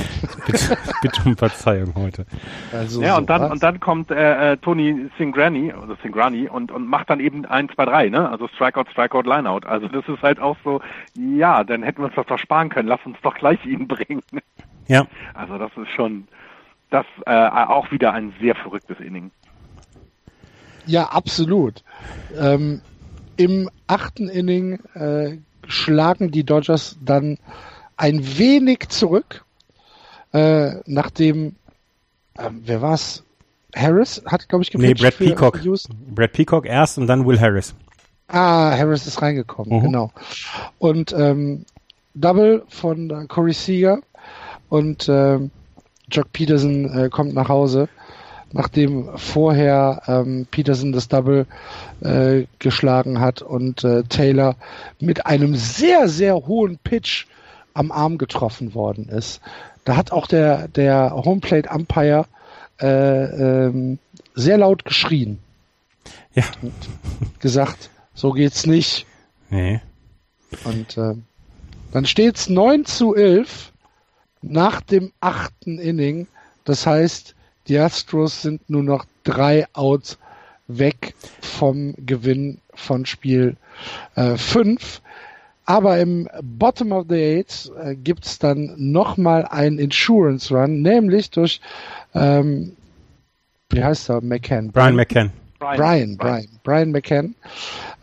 bitte, 0.47 0.77
bitte 1.01 1.21
um 1.25 1.35
Verzeihung 1.37 1.93
heute. 1.95 2.25
Also 2.71 3.01
Ja, 3.01 3.17
und 3.17 3.29
dann, 3.29 3.41
was. 3.41 3.51
und 3.51 3.63
dann 3.63 3.79
kommt 3.79 4.11
äh, 4.11 4.53
äh, 4.53 4.57
Tony 4.57 5.09
Singrani, 5.17 5.73
oder 5.73 5.97
Singrani, 6.01 6.47
und, 6.47 6.71
und 6.71 6.87
macht 6.87 7.09
dann 7.09 7.19
eben 7.19 7.45
1, 7.45 7.73
2, 7.75 7.85
3, 7.85 8.09
ne? 8.09 8.29
Also 8.29 8.47
Strikeout, 8.49 8.85
Strikeout, 8.91 9.23
Lineout. 9.23 9.65
Also 9.67 9.87
das 9.87 10.07
ist 10.07 10.21
halt 10.21 10.39
auch 10.39 10.57
so, 10.63 10.81
ja, 11.15 11.63
dann 11.63 11.83
hätten 11.83 11.99
wir 12.01 12.05
uns 12.05 12.15
das 12.15 12.25
doch 12.27 12.39
sparen 12.39 12.69
können. 12.69 12.87
Lass 12.87 13.03
uns 13.05 13.17
doch 13.23 13.35
gleich 13.35 13.63
ihn 13.65 13.87
bringen. 13.87 14.21
Ja, 14.87 15.07
Also 15.33 15.57
das 15.57 15.71
ist 15.77 15.89
schon, 15.95 16.27
das 16.91 17.05
äh, 17.25 17.31
auch 17.49 17.91
wieder 17.91 18.13
ein 18.13 18.33
sehr 18.41 18.55
verrücktes 18.55 18.99
Inning. 18.99 19.31
Ja, 20.85 21.05
absolut. 21.05 21.83
Ähm, 22.37 22.81
Im 23.37 23.69
achten 23.87 24.29
Inning 24.29 24.79
äh, 24.93 25.37
schlagen 25.67 26.31
die 26.31 26.43
Dodgers 26.43 26.97
dann 27.03 27.37
ein 27.97 28.37
wenig 28.37 28.89
zurück, 28.89 29.43
äh, 30.33 30.75
nachdem, 30.85 31.55
ähm, 32.37 32.61
wer 32.65 32.81
war's? 32.81 33.23
Harris 33.75 34.23
hat, 34.25 34.47
glaube 34.47 34.63
ich, 34.63 34.73
nee, 34.73 34.93
gepitcht 34.93 35.01
Brad 35.03 35.13
für 35.15 35.25
Peacock. 35.25 35.59
Brad 36.13 36.31
Peacock 36.31 36.65
erst 36.65 36.97
und 36.97 37.07
dann 37.07 37.25
Will 37.25 37.39
Harris. 37.39 37.75
Ah, 38.27 38.71
Harris 38.77 39.05
ist 39.05 39.21
reingekommen, 39.21 39.79
Mhm. 39.79 39.83
genau. 39.83 40.11
Und 40.79 41.11
ähm, 41.13 41.65
Double 42.13 42.63
von 42.69 43.09
äh, 43.09 43.25
Corey 43.27 43.51
Seager 43.53 43.99
und 44.69 45.07
ähm, 45.09 45.51
Jock 46.11 46.31
Peterson 46.33 46.85
äh, 46.97 47.09
kommt 47.09 47.33
nach 47.33 47.49
Hause, 47.49 47.89
nachdem 48.51 49.09
vorher 49.17 50.03
ähm, 50.07 50.47
Peterson 50.49 50.91
das 50.91 51.07
Double 51.07 51.45
äh, 52.01 52.43
geschlagen 52.59 53.19
hat 53.19 53.41
und 53.41 53.83
äh, 53.83 54.03
Taylor 54.03 54.55
mit 54.99 55.25
einem 55.25 55.55
sehr, 55.55 56.07
sehr 56.07 56.35
hohen 56.35 56.77
Pitch 56.77 57.25
am 57.73 57.91
Arm 57.91 58.17
getroffen 58.17 58.73
worden 58.73 59.09
ist. 59.09 59.41
Da 59.83 59.97
hat 59.97 60.11
auch 60.11 60.27
der, 60.27 60.67
der 60.69 61.11
Homeplate 61.13 61.69
Umpire 61.69 62.25
äh, 62.81 63.67
ähm, 63.67 63.99
sehr 64.33 64.57
laut 64.57 64.85
geschrien 64.85 65.39
Ja. 66.33 66.43
gesagt, 67.39 67.89
so 68.13 68.31
geht's 68.31 68.65
nicht. 68.65 69.05
Nee. 69.49 69.81
Und 70.63 70.97
äh, 70.97 71.15
dann 71.91 72.05
steht's 72.05 72.49
9 72.49 72.85
zu 72.85 73.15
11 73.15 73.71
nach 74.47 74.81
dem 74.81 75.11
achten 75.19 75.79
Inning. 75.79 76.27
Das 76.63 76.85
heißt, 76.85 77.35
die 77.67 77.77
Astros 77.77 78.41
sind 78.41 78.69
nur 78.69 78.83
noch 78.83 79.05
drei 79.23 79.65
Outs 79.73 80.17
weg 80.67 81.13
vom 81.41 81.93
Gewinn 81.97 82.59
von 82.73 83.05
Spiel 83.05 83.57
5. 84.15 85.01
Aber 85.65 85.99
im 85.99 86.29
Bottom 86.43 86.91
of 86.91 87.07
the 87.09 87.15
Eight 87.15 87.71
äh, 87.81 87.95
gibt's 87.95 88.37
dann 88.37 88.73
nochmal 88.77 89.45
einen 89.45 89.79
Insurance 89.79 90.53
Run, 90.53 90.83
nämlich 90.83 91.31
durch, 91.31 91.59
ähm, 92.13 92.75
wie 93.71 93.83
heißt 93.83 94.09
er, 94.09 94.21
McCann. 94.21 94.71
Brian 94.71 94.95
McCann. 94.95 95.31
Brian, 95.57 96.17
Brian, 96.17 96.47
Brian 96.63 96.91
McCann, 96.91 97.33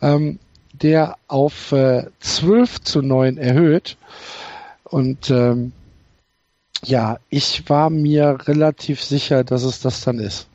ähm, 0.01 0.39
der 0.73 1.15
auf 1.29 1.71
äh, 1.71 2.03
12 2.19 2.81
zu 2.81 3.01
9 3.01 3.37
erhöht. 3.37 3.95
Und 4.83 5.29
ähm, 5.29 5.71
ja, 6.83 7.17
ich 7.29 7.69
war 7.69 7.89
mir 7.89 8.37
relativ 8.47 9.01
sicher, 9.01 9.43
dass 9.43 9.63
es 9.63 9.81
das 9.81 10.01
dann 10.03 10.19
ist. 10.19 10.49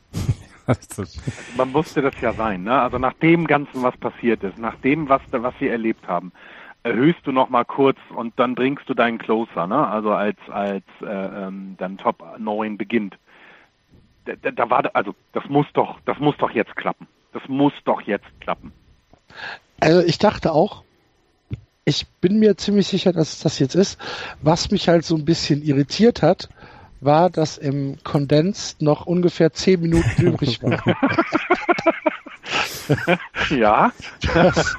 Man 1.57 1.71
musste 1.71 2.01
das 2.01 2.13
ja 2.21 2.33
sein, 2.33 2.63
ne? 2.63 2.79
Also 2.79 2.99
nach 2.99 3.13
dem 3.13 3.47
Ganzen, 3.47 3.81
was 3.81 3.97
passiert 3.97 4.43
ist, 4.43 4.57
nach 4.57 4.75
dem, 4.75 5.09
was, 5.09 5.21
was 5.31 5.53
wir 5.59 5.71
erlebt 5.71 6.07
haben, 6.07 6.31
erhöhst 6.83 7.19
du 7.23 7.31
noch 7.31 7.49
mal 7.49 7.65
kurz 7.65 7.97
und 8.15 8.33
dann 8.37 8.55
bringst 8.55 8.87
du 8.87 8.93
deinen 8.93 9.17
Closer, 9.17 9.67
ne? 9.67 9.87
Also 9.87 10.11
als 10.11 10.37
als 10.49 10.85
äh, 11.01 11.05
ähm, 11.05 11.75
dann 11.77 11.97
Top 11.97 12.23
9 12.37 12.77
beginnt. 12.77 13.17
Da, 14.25 14.33
da, 14.41 14.51
da 14.51 14.69
war 14.69 14.89
also 14.93 15.15
das 15.33 15.43
muss 15.49 15.65
doch 15.73 15.99
das 16.05 16.19
muss 16.19 16.37
doch 16.37 16.51
jetzt 16.51 16.75
klappen. 16.75 17.07
Das 17.33 17.43
muss 17.47 17.73
doch 17.85 18.01
jetzt 18.01 18.27
klappen. 18.39 18.71
Also 19.79 20.01
ich 20.01 20.17
dachte 20.17 20.51
auch, 20.51 20.83
ich 21.85 22.07
bin 22.21 22.39
mir 22.39 22.55
ziemlich 22.57 22.87
sicher, 22.87 23.13
dass 23.13 23.33
es 23.33 23.39
das 23.39 23.59
jetzt 23.59 23.75
ist. 23.75 23.97
Was 24.41 24.71
mich 24.71 24.87
halt 24.89 25.05
so 25.05 25.15
ein 25.15 25.25
bisschen 25.25 25.63
irritiert 25.63 26.21
hat, 26.21 26.49
war, 27.01 27.29
dass 27.29 27.57
im 27.57 27.97
Kondens 28.03 28.75
noch 28.79 29.05
ungefähr 29.05 29.53
10 29.53 29.79
Minuten 29.81 30.09
übrig 30.21 30.61
waren. 30.61 30.81
ja. 33.49 33.91
Das, 34.33 34.75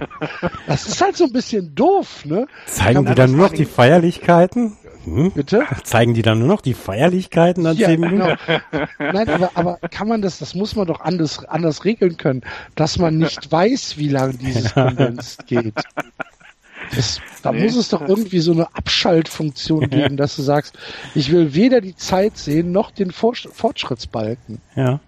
das 0.66 0.86
ist 0.86 1.00
halt 1.00 1.16
so 1.16 1.24
ein 1.24 1.32
bisschen 1.32 1.74
doof, 1.74 2.24
ne? 2.24 2.46
Zeigen 2.66 3.06
die 3.06 3.14
dann 3.14 3.32
nur 3.32 3.46
noch 3.46 3.52
die 3.52 3.64
Feierlichkeiten? 3.64 4.76
Hm? 5.04 5.30
Bitte? 5.32 5.64
Zeigen 5.84 6.12
die 6.12 6.20
dann 6.22 6.40
nur 6.40 6.48
noch 6.48 6.60
die 6.60 6.74
Feierlichkeiten 6.74 7.66
an 7.66 7.76
Ja, 7.76 7.88
zehn 7.88 8.00
Minuten? 8.00 8.36
genau. 8.46 8.86
Nein, 8.98 9.28
aber, 9.30 9.50
aber 9.54 9.78
kann 9.88 10.08
man 10.08 10.20
das, 10.20 10.38
das 10.38 10.54
muss 10.54 10.76
man 10.76 10.86
doch 10.86 11.00
anders, 11.00 11.44
anders 11.46 11.84
regeln 11.86 12.16
können, 12.18 12.42
dass 12.74 12.98
man 12.98 13.16
nicht 13.16 13.50
weiß, 13.52 13.96
wie 13.96 14.08
lange 14.08 14.34
dieses 14.34 14.74
Kondens 14.74 15.38
geht. 15.46 15.74
Das, 16.94 17.20
da 17.42 17.52
Nee. 17.52 17.62
muss 17.64 17.76
es 17.76 17.88
doch 17.88 18.02
irgendwie 18.02 18.40
so 18.40 18.52
eine 18.52 18.74
Abschaltfunktion 18.74 19.88
geben, 19.90 20.16
dass 20.16 20.36
du 20.36 20.42
sagst, 20.42 20.76
ich 21.14 21.30
will 21.30 21.54
weder 21.54 21.80
die 21.80 21.94
Zeit 21.96 22.36
sehen, 22.36 22.72
noch 22.72 22.90
den 22.90 23.10
Fortschrittsbalken. 23.12 24.60
Ja. 24.76 25.00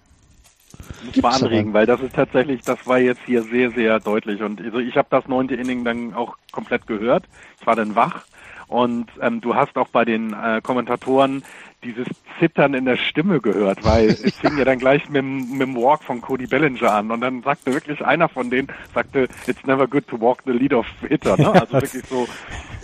muss 1.15 1.25
aber. 1.25 1.35
anregen, 1.47 1.73
weil 1.75 1.87
das 1.87 2.01
ist 2.01 2.15
tatsächlich, 2.15 2.63
das 2.63 2.79
war 2.87 2.99
jetzt 2.99 3.21
hier 3.27 3.43
sehr, 3.43 3.71
sehr 3.73 4.01
deutlich. 4.01 4.43
Und 4.43 4.61
also 4.61 4.79
ich 4.79 4.97
habe 4.97 5.09
das 5.11 5.27
neunte 5.29 5.55
Inning 5.55 5.85
dann 5.85 6.15
auch 6.15 6.37
komplett 6.53 6.87
gehört. 6.87 7.25
Ich 7.61 7.67
war 7.67 7.77
dann 7.77 7.95
wach 7.95 8.23
und 8.69 9.07
ähm, 9.21 9.41
du 9.41 9.55
hast 9.55 9.77
auch 9.77 9.89
bei 9.89 10.05
den 10.05 10.33
äh, 10.33 10.61
Kommentatoren 10.63 11.43
dieses 11.85 12.07
Zittern 12.39 12.75
in 12.75 12.85
der 12.85 12.97
Stimme 12.97 13.41
gehört, 13.41 13.85
weil 13.85 14.09
es 14.11 14.37
fing 14.37 14.57
ja 14.59 14.65
dann 14.65 14.79
gleich 14.79 15.09
mit, 15.09 15.17
dem- 15.23 15.51
mit 15.53 15.61
dem 15.63 15.77
Walk 15.77 16.03
von 16.05 16.21
Cody 16.21 16.47
Bellinger 16.47 16.93
an 16.93 17.11
und 17.11 17.21
dann 17.21 17.43
sagte 17.43 17.73
wirklich 17.73 18.05
einer 18.05 18.29
von 18.29 18.51
denen, 18.51 18.69
sagte, 18.95 19.29
it's 19.47 19.65
never 19.67 19.87
good 19.87 20.07
to 20.09 20.21
walk 20.21 20.39
the 20.45 20.53
lead 20.53 20.73
of 20.73 20.87
hitter, 21.09 21.37
ne? 21.37 21.53
Also 21.53 21.73
wirklich 21.75 22.05
so, 22.09 22.29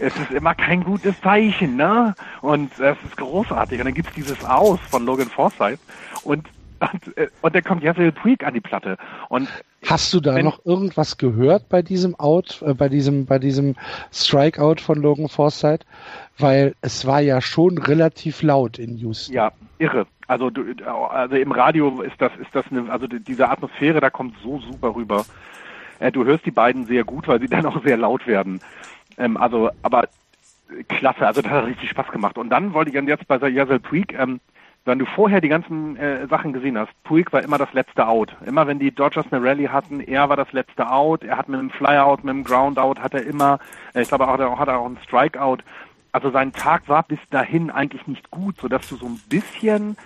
es 0.01 0.15
ist 0.17 0.31
immer 0.33 0.55
kein 0.55 0.83
gutes 0.85 1.21
Zeichen, 1.21 1.77
ne? 1.77 2.15
Und 2.41 2.73
es 2.79 2.97
ist 3.07 3.17
großartig. 3.17 3.79
Und 3.81 3.87
dann 3.87 3.95
gibt's 3.95 4.13
dieses 4.15 4.45
Aus 4.45 4.79
von 4.91 5.05
Logan 5.07 5.29
Forsythe 5.29 5.79
und 6.25 6.47
und, 6.81 7.17
äh, 7.17 7.29
und 7.43 7.55
dann 7.55 7.63
kommt 7.65 7.83
Yasiel 7.83 8.13
Puig 8.13 8.45
an 8.45 8.55
die 8.55 8.61
Platte. 8.61 8.97
Und 9.29 9.49
Hast 9.87 10.13
du 10.13 10.19
da 10.21 10.35
Wenn- 10.35 10.45
noch 10.45 10.65
irgendwas 10.67 11.19
gehört 11.19 11.69
bei 11.69 11.83
diesem 11.83 12.19
Out, 12.19 12.63
äh, 12.67 12.75
bei 12.75 12.89
diesem, 12.89 13.27
bei 13.27 13.39
diesem 13.39 13.77
Strikeout 14.13 14.77
von 14.83 15.01
Logan 15.01 15.29
Forsythe? 15.29 15.87
Weil 16.37 16.75
es 16.81 17.07
war 17.07 17.21
ja 17.21 17.41
schon 17.41 17.79
relativ 17.79 18.43
laut 18.43 18.79
in 18.79 18.97
Houston. 18.97 19.35
ja, 19.35 19.53
irre. 19.79 20.07
Also 20.27 20.51
du, 20.51 20.65
also 21.11 21.37
im 21.37 21.53
Radio 21.53 22.03
ist 22.03 22.21
das 22.21 22.33
ist 22.41 22.53
das 22.53 22.65
eine, 22.71 22.91
also 22.91 23.07
die- 23.07 23.21
diese 23.21 23.49
Atmosphäre, 23.49 24.01
da 24.01 24.11
kommt 24.11 24.35
so 24.43 24.59
super 24.61 24.95
rüber. 24.97 25.25
Äh, 26.01 26.11
du 26.13 26.25
hörst 26.25 26.45
die 26.45 26.51
beiden 26.51 26.85
sehr 26.87 27.05
gut, 27.05 27.29
weil 27.29 27.41
sie 27.41 27.47
dann 27.65 27.65
auch 27.67 27.83
sehr 27.85 27.97
laut 27.97 28.27
werden. 28.27 28.61
Ähm, 29.17 29.37
also, 29.37 29.71
aber 29.83 30.09
klasse, 30.89 31.27
also 31.27 31.41
das 31.41 31.51
hat 31.51 31.67
richtig 31.67 31.89
Spaß 31.91 32.09
gemacht. 32.09 32.37
Und 32.37 32.51
dann 32.51 32.75
wollte 32.75 32.91
ich 32.91 32.95
dann 32.97 33.07
jetzt 33.09 33.27
bei 33.27 33.37
Yasel 33.49 33.79
Puig, 33.81 34.13
ähm, 34.13 34.41
wenn 34.89 34.99
du 34.99 35.05
vorher 35.05 35.41
die 35.41 35.49
ganzen 35.49 35.97
äh, 35.97 36.27
Sachen 36.29 36.53
gesehen 36.53 36.79
hast, 36.79 36.91
Puig 37.05 37.33
war 37.33 37.43
immer 37.43 37.59
das 37.59 37.73
letzte 37.75 38.09
Out. 38.09 38.35
Immer 38.47 38.67
wenn 38.67 38.79
die 38.79 38.91
Dodgers 38.91 39.27
eine 39.31 39.45
Rallye 39.45 39.69
hatten, 39.69 40.01
er 40.01 40.29
war 40.29 40.37
das 40.37 40.51
letzte 40.53 40.91
Out. 40.91 41.23
Er 41.25 41.37
hat 41.37 41.49
mit 41.49 41.61
einem 41.61 41.71
Flyout, 41.71 42.25
mit 42.25 42.31
einem 42.31 42.45
Groundout, 42.45 43.01
hat 43.01 43.15
er 43.15 43.25
immer, 43.25 43.59
äh, 43.95 44.03
ich 44.03 44.09
glaube, 44.09 44.27
auch, 44.27 44.59
hat 44.59 44.69
er 44.69 44.79
auch 44.79 44.87
einen 44.87 44.99
Strikeout. 45.05 45.59
Also 46.11 46.31
sein 46.31 46.53
Tag 46.53 46.89
war 46.89 47.03
bis 47.03 47.19
dahin 47.31 47.71
eigentlich 47.71 48.07
nicht 48.07 48.31
gut, 48.31 48.57
sodass 48.59 48.89
du 48.89 48.97
so 48.97 49.07
ein 49.07 49.21
bisschen 49.29 49.97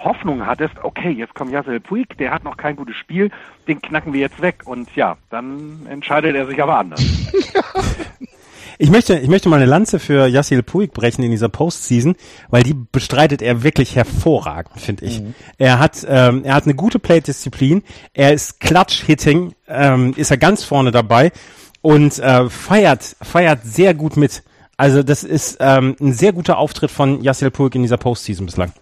Hoffnung 0.00 0.44
hattest, 0.44 0.74
okay, 0.82 1.10
jetzt 1.10 1.34
kommt 1.34 1.52
Yasel 1.52 1.78
Puig, 1.78 2.18
der 2.18 2.32
hat 2.32 2.42
noch 2.42 2.56
kein 2.56 2.74
gutes 2.74 2.96
Spiel, 2.96 3.30
den 3.68 3.80
knacken 3.80 4.12
wir 4.12 4.20
jetzt 4.20 4.42
weg. 4.42 4.62
Und 4.64 4.94
ja, 4.96 5.16
dann 5.30 5.86
entscheidet 5.88 6.34
er 6.34 6.46
sich 6.46 6.60
aber 6.60 6.78
anders. 6.78 7.00
Ich 8.78 8.90
möchte, 8.90 9.18
ich 9.18 9.28
möchte 9.28 9.48
mal 9.48 9.56
eine 9.56 9.66
Lanze 9.66 9.98
für 9.98 10.26
Yassil 10.26 10.62
Puig 10.62 10.92
brechen 10.92 11.22
in 11.22 11.30
dieser 11.30 11.48
Postseason, 11.48 12.16
weil 12.50 12.62
die 12.62 12.74
bestreitet 12.74 13.42
er 13.42 13.62
wirklich 13.62 13.96
hervorragend, 13.96 14.80
finde 14.80 15.04
ich. 15.04 15.22
Er 15.58 15.78
hat, 15.78 16.06
ähm, 16.08 16.44
er 16.44 16.54
hat 16.54 16.64
eine 16.64 16.74
gute 16.74 16.98
Plate-Disziplin, 16.98 17.82
er 18.12 18.32
ist 18.32 18.60
Clutch-Hitting, 18.60 19.54
ähm, 19.68 20.14
ist 20.16 20.30
er 20.30 20.38
ganz 20.38 20.64
vorne 20.64 20.90
dabei 20.90 21.32
und 21.80 22.18
äh, 22.18 22.48
feiert, 22.48 23.16
feiert 23.20 23.60
sehr 23.64 23.94
gut 23.94 24.16
mit. 24.16 24.42
Also 24.76 25.02
das 25.02 25.22
ist 25.22 25.58
ähm, 25.60 25.96
ein 26.00 26.12
sehr 26.12 26.32
guter 26.32 26.58
Auftritt 26.58 26.90
von 26.90 27.22
Yassil 27.22 27.50
Puig 27.50 27.74
in 27.74 27.82
dieser 27.82 27.98
Postseason 27.98 28.46
bislang. 28.46 28.72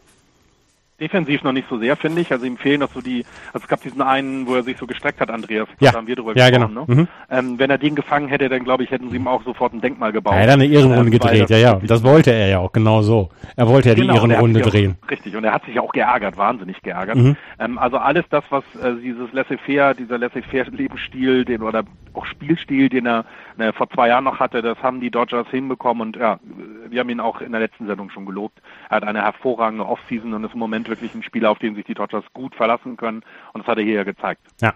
Defensiv 1.00 1.42
noch 1.42 1.52
nicht 1.52 1.68
so 1.68 1.78
sehr, 1.78 1.96
finde 1.96 2.20
ich. 2.20 2.30
Also 2.30 2.44
ihm 2.46 2.56
fehlen 2.56 2.80
noch 2.80 2.90
so 2.92 3.00
die, 3.00 3.24
also 3.52 3.64
es 3.64 3.68
gab 3.68 3.80
diesen 3.82 4.02
einen, 4.02 4.46
wo 4.46 4.54
er 4.54 4.62
sich 4.62 4.76
so 4.78 4.86
gestreckt 4.86 5.20
hat, 5.20 5.30
Andreas. 5.30 5.66
Ja. 5.80 5.90
Da 5.92 5.98
haben 5.98 6.06
wir 6.06 6.16
drüber 6.16 6.36
Ja, 6.36 6.50
gesprochen. 6.50 6.74
genau. 6.74 6.86
Ne? 6.86 6.94
Mhm. 6.94 7.08
Ähm, 7.30 7.58
wenn 7.58 7.70
er 7.70 7.78
den 7.78 7.94
gefangen 7.94 8.28
hätte, 8.28 8.48
dann 8.48 8.64
glaube 8.64 8.84
ich, 8.84 8.90
hätten 8.90 9.10
sie 9.10 9.16
ihm 9.16 9.26
auch 9.26 9.42
sofort 9.44 9.72
ein 9.72 9.80
Denkmal 9.80 10.12
gebaut. 10.12 10.34
Er 10.34 10.42
hat 10.42 10.50
eine 10.50 10.66
Ehrenrunde 10.66 11.04
weil 11.04 11.10
gedreht, 11.10 11.42
das- 11.42 11.50
ja, 11.50 11.56
ja. 11.58 11.80
Das 11.82 12.02
wollte 12.04 12.32
er 12.32 12.48
ja 12.48 12.58
auch, 12.58 12.72
genau 12.72 13.02
so. 13.02 13.30
Er 13.56 13.66
wollte 13.68 13.88
ja 13.88 13.94
die 13.94 14.02
Genau, 14.02 14.14
Ehrenrunde 14.16 14.58
sich 14.58 14.66
auch- 14.66 14.70
drehen. 14.70 14.96
Richtig, 15.10 15.34
und 15.36 15.44
er 15.44 15.52
hat 15.52 15.64
sich 15.64 15.80
auch 15.80 15.92
geärgert, 15.92 16.36
wahnsinnig 16.36 16.80
geärgert. 16.82 17.16
Mhm. 17.16 17.36
Ähm, 17.58 17.78
also 17.78 17.96
alles 17.96 18.24
das, 18.30 18.44
was 18.50 18.64
äh, 18.82 18.94
dieses 19.02 19.32
Laissez-faire, 19.32 19.94
dieser 19.94 20.18
Laissez-faire-Lebensstil, 20.18 21.44
den 21.44 21.62
oder 21.62 21.82
auch 22.12 22.26
Spielstil, 22.26 22.88
den 22.88 23.06
er 23.06 23.24
äh, 23.58 23.72
vor 23.72 23.88
zwei 23.90 24.08
Jahren 24.08 24.24
noch 24.24 24.40
hatte, 24.40 24.62
das 24.62 24.78
haben 24.82 25.00
die 25.00 25.10
Dodgers 25.10 25.46
hinbekommen 25.50 26.02
und 26.02 26.16
ja, 26.16 26.40
wir 26.88 27.00
haben 27.00 27.08
ihn 27.10 27.20
auch 27.20 27.40
in 27.40 27.52
der 27.52 27.60
letzten 27.60 27.86
Sendung 27.86 28.10
schon 28.10 28.26
gelobt. 28.26 28.60
Er 28.90 28.96
hat 28.96 29.04
eine 29.04 29.22
hervorragende 29.22 29.86
Offseason 29.86 30.34
und 30.34 30.44
ist 30.44 30.52
im 30.52 30.58
Moment 30.58 30.88
wirklich 30.88 31.14
ein 31.14 31.22
Spieler, 31.22 31.50
auf 31.50 31.58
den 31.58 31.76
sich 31.76 31.84
die 31.84 31.94
Dodgers 31.94 32.24
gut 32.34 32.56
verlassen 32.56 32.96
können 32.96 33.22
und 33.52 33.60
das 33.60 33.66
hat 33.68 33.78
er 33.78 33.84
hier 33.84 33.94
ja 33.94 34.04
gezeigt. 34.04 34.42
Ja. 34.60 34.74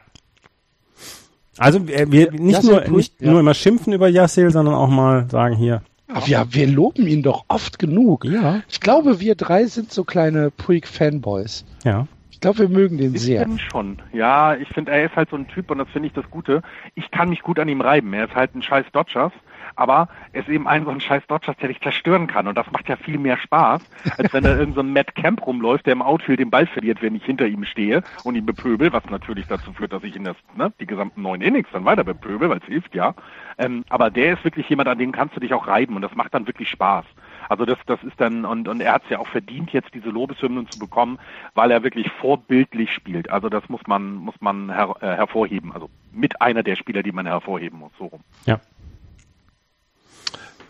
Also 1.58 1.86
wir, 1.86 2.10
wir 2.10 2.32
nicht 2.32 2.62
nur 2.62 2.80
Puig, 2.80 2.96
nicht 2.96 3.20
ja. 3.20 3.30
nur 3.30 3.40
immer 3.40 3.54
schimpfen 3.54 3.92
über 3.92 4.08
Yassil, 4.08 4.50
sondern 4.50 4.74
auch 4.74 4.88
mal 4.88 5.28
sagen 5.28 5.56
hier. 5.56 5.82
Aber 6.08 6.26
ja, 6.26 6.46
wir 6.52 6.68
loben 6.68 7.06
ihn 7.06 7.22
doch 7.22 7.44
oft 7.48 7.78
genug. 7.78 8.24
Ja. 8.24 8.62
Ich 8.68 8.80
glaube, 8.80 9.18
wir 9.18 9.34
drei 9.34 9.64
sind 9.64 9.90
so 9.90 10.04
kleine 10.04 10.50
Puig-Fanboys. 10.50 11.64
Ja. 11.82 12.06
Ich 12.30 12.40
glaube, 12.40 12.58
wir 12.60 12.68
mögen 12.68 12.98
den 12.98 13.14
Ist 13.14 13.22
sehr. 13.24 13.44
denn 13.44 13.58
schon. 13.58 13.98
Ja, 14.12 14.54
ich 14.54 14.68
finde, 14.68 14.92
er 14.92 15.06
ist 15.06 15.16
halt 15.16 15.30
so 15.30 15.36
ein 15.36 15.48
Typ 15.48 15.70
und 15.70 15.78
das 15.78 15.88
finde 15.88 16.08
ich 16.08 16.14
das 16.14 16.28
Gute. 16.30 16.62
Ich 16.94 17.10
kann 17.10 17.30
mich 17.30 17.40
gut 17.40 17.58
an 17.58 17.68
ihm 17.68 17.80
reiben. 17.80 18.12
Er 18.12 18.26
ist 18.26 18.34
halt 18.34 18.54
ein 18.54 18.62
scheiß 18.62 18.86
Dodgers, 18.92 19.32
aber 19.76 20.08
er 20.32 20.42
ist 20.42 20.48
eben 20.48 20.66
ein 20.66 20.84
so 20.84 20.90
ein 20.90 21.00
scheiß 21.00 21.26
Dodgers, 21.26 21.56
der 21.56 21.68
dich 21.68 21.80
zerstören 21.80 22.26
kann 22.26 22.46
und 22.46 22.56
das 22.56 22.70
macht 22.70 22.88
ja 22.88 22.96
viel 22.96 23.18
mehr 23.18 23.36
Spaß, 23.36 23.82
als 24.18 24.32
wenn 24.32 24.44
da 24.44 24.56
irgend 24.58 24.74
so 24.74 24.80
ein 24.80 24.92
Matt 24.92 25.14
Camp 25.14 25.46
rumläuft, 25.46 25.86
der 25.86 25.92
im 25.92 26.02
Outfield 26.02 26.40
den 26.40 26.50
Ball 26.50 26.66
verliert, 26.66 27.02
wenn 27.02 27.14
ich 27.14 27.24
hinter 27.24 27.46
ihm 27.46 27.64
stehe 27.64 28.02
und 28.24 28.34
ihn 28.34 28.46
bepöbel, 28.46 28.92
was 28.92 29.04
natürlich 29.10 29.46
dazu 29.46 29.72
führt, 29.72 29.92
dass 29.92 30.04
ich 30.04 30.16
ihn 30.16 30.24
das, 30.24 30.36
ne, 30.56 30.72
die 30.80 30.86
gesamten 30.86 31.22
neun 31.22 31.40
Innings 31.40 31.68
dann 31.72 31.84
weiter 31.84 32.04
bepöbel, 32.04 32.48
weil 32.48 32.58
es 32.58 32.64
hilft 32.64 32.94
ja. 32.94 33.14
Ähm, 33.58 33.84
aber 33.88 34.10
der 34.10 34.34
ist 34.34 34.44
wirklich 34.44 34.68
jemand, 34.68 34.88
an 34.88 34.98
dem 34.98 35.12
kannst 35.12 35.36
du 35.36 35.40
dich 35.40 35.54
auch 35.54 35.66
reiben 35.66 35.96
und 35.96 36.02
das 36.02 36.14
macht 36.14 36.34
dann 36.34 36.46
wirklich 36.46 36.68
Spaß. 36.68 37.04
Also 37.48 37.64
das, 37.64 37.78
das 37.86 38.02
ist 38.02 38.20
dann, 38.20 38.44
und, 38.44 38.68
und 38.68 38.80
er 38.80 38.94
hat 38.94 39.04
es 39.04 39.10
ja 39.10 39.18
auch 39.18 39.28
verdient, 39.28 39.72
jetzt 39.72 39.94
diese 39.94 40.08
Lobeshymnen 40.08 40.68
zu 40.70 40.78
bekommen, 40.78 41.18
weil 41.54 41.70
er 41.70 41.82
wirklich 41.82 42.10
vorbildlich 42.10 42.92
spielt. 42.92 43.30
Also 43.30 43.48
das 43.48 43.68
muss 43.68 43.82
man, 43.86 44.14
muss 44.14 44.34
man 44.40 44.70
her, 44.70 44.94
äh, 45.00 45.06
hervorheben. 45.06 45.72
Also 45.72 45.90
mit 46.12 46.40
einer 46.40 46.62
der 46.62 46.76
Spieler, 46.76 47.02
die 47.02 47.12
man 47.12 47.26
hervorheben 47.26 47.78
muss, 47.78 47.92
so 47.98 48.06
rum. 48.06 48.20
Ja. 48.46 48.60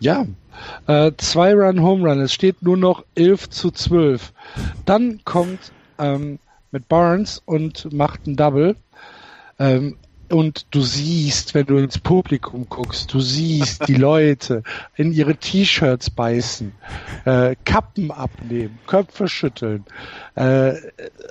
Ja, 0.00 0.26
äh, 0.86 1.12
zwei 1.16 1.54
Run 1.54 1.82
Home 1.82 2.08
Run. 2.08 2.20
Es 2.20 2.32
steht 2.32 2.62
nur 2.62 2.76
noch 2.76 3.04
11 3.14 3.50
zu 3.50 3.70
12. 3.70 4.32
Dann 4.84 5.20
kommt 5.24 5.72
ähm, 5.98 6.38
mit 6.70 6.88
Barnes 6.88 7.42
und 7.44 7.92
macht 7.92 8.26
ein 8.26 8.36
Double. 8.36 8.76
Ähm, 9.58 9.96
und 10.30 10.66
du 10.70 10.80
siehst, 10.80 11.54
wenn 11.54 11.66
du 11.66 11.76
ins 11.76 11.98
Publikum 11.98 12.66
guckst, 12.68 13.12
du 13.12 13.20
siehst 13.20 13.86
die 13.86 13.94
Leute 13.96 14.62
in 14.96 15.12
ihre 15.12 15.36
T-Shirts 15.36 16.10
beißen, 16.10 16.72
äh, 17.24 17.54
Kappen 17.64 18.10
abnehmen, 18.10 18.78
Köpfe 18.86 19.28
schütteln, 19.28 19.84
äh, 20.34 20.74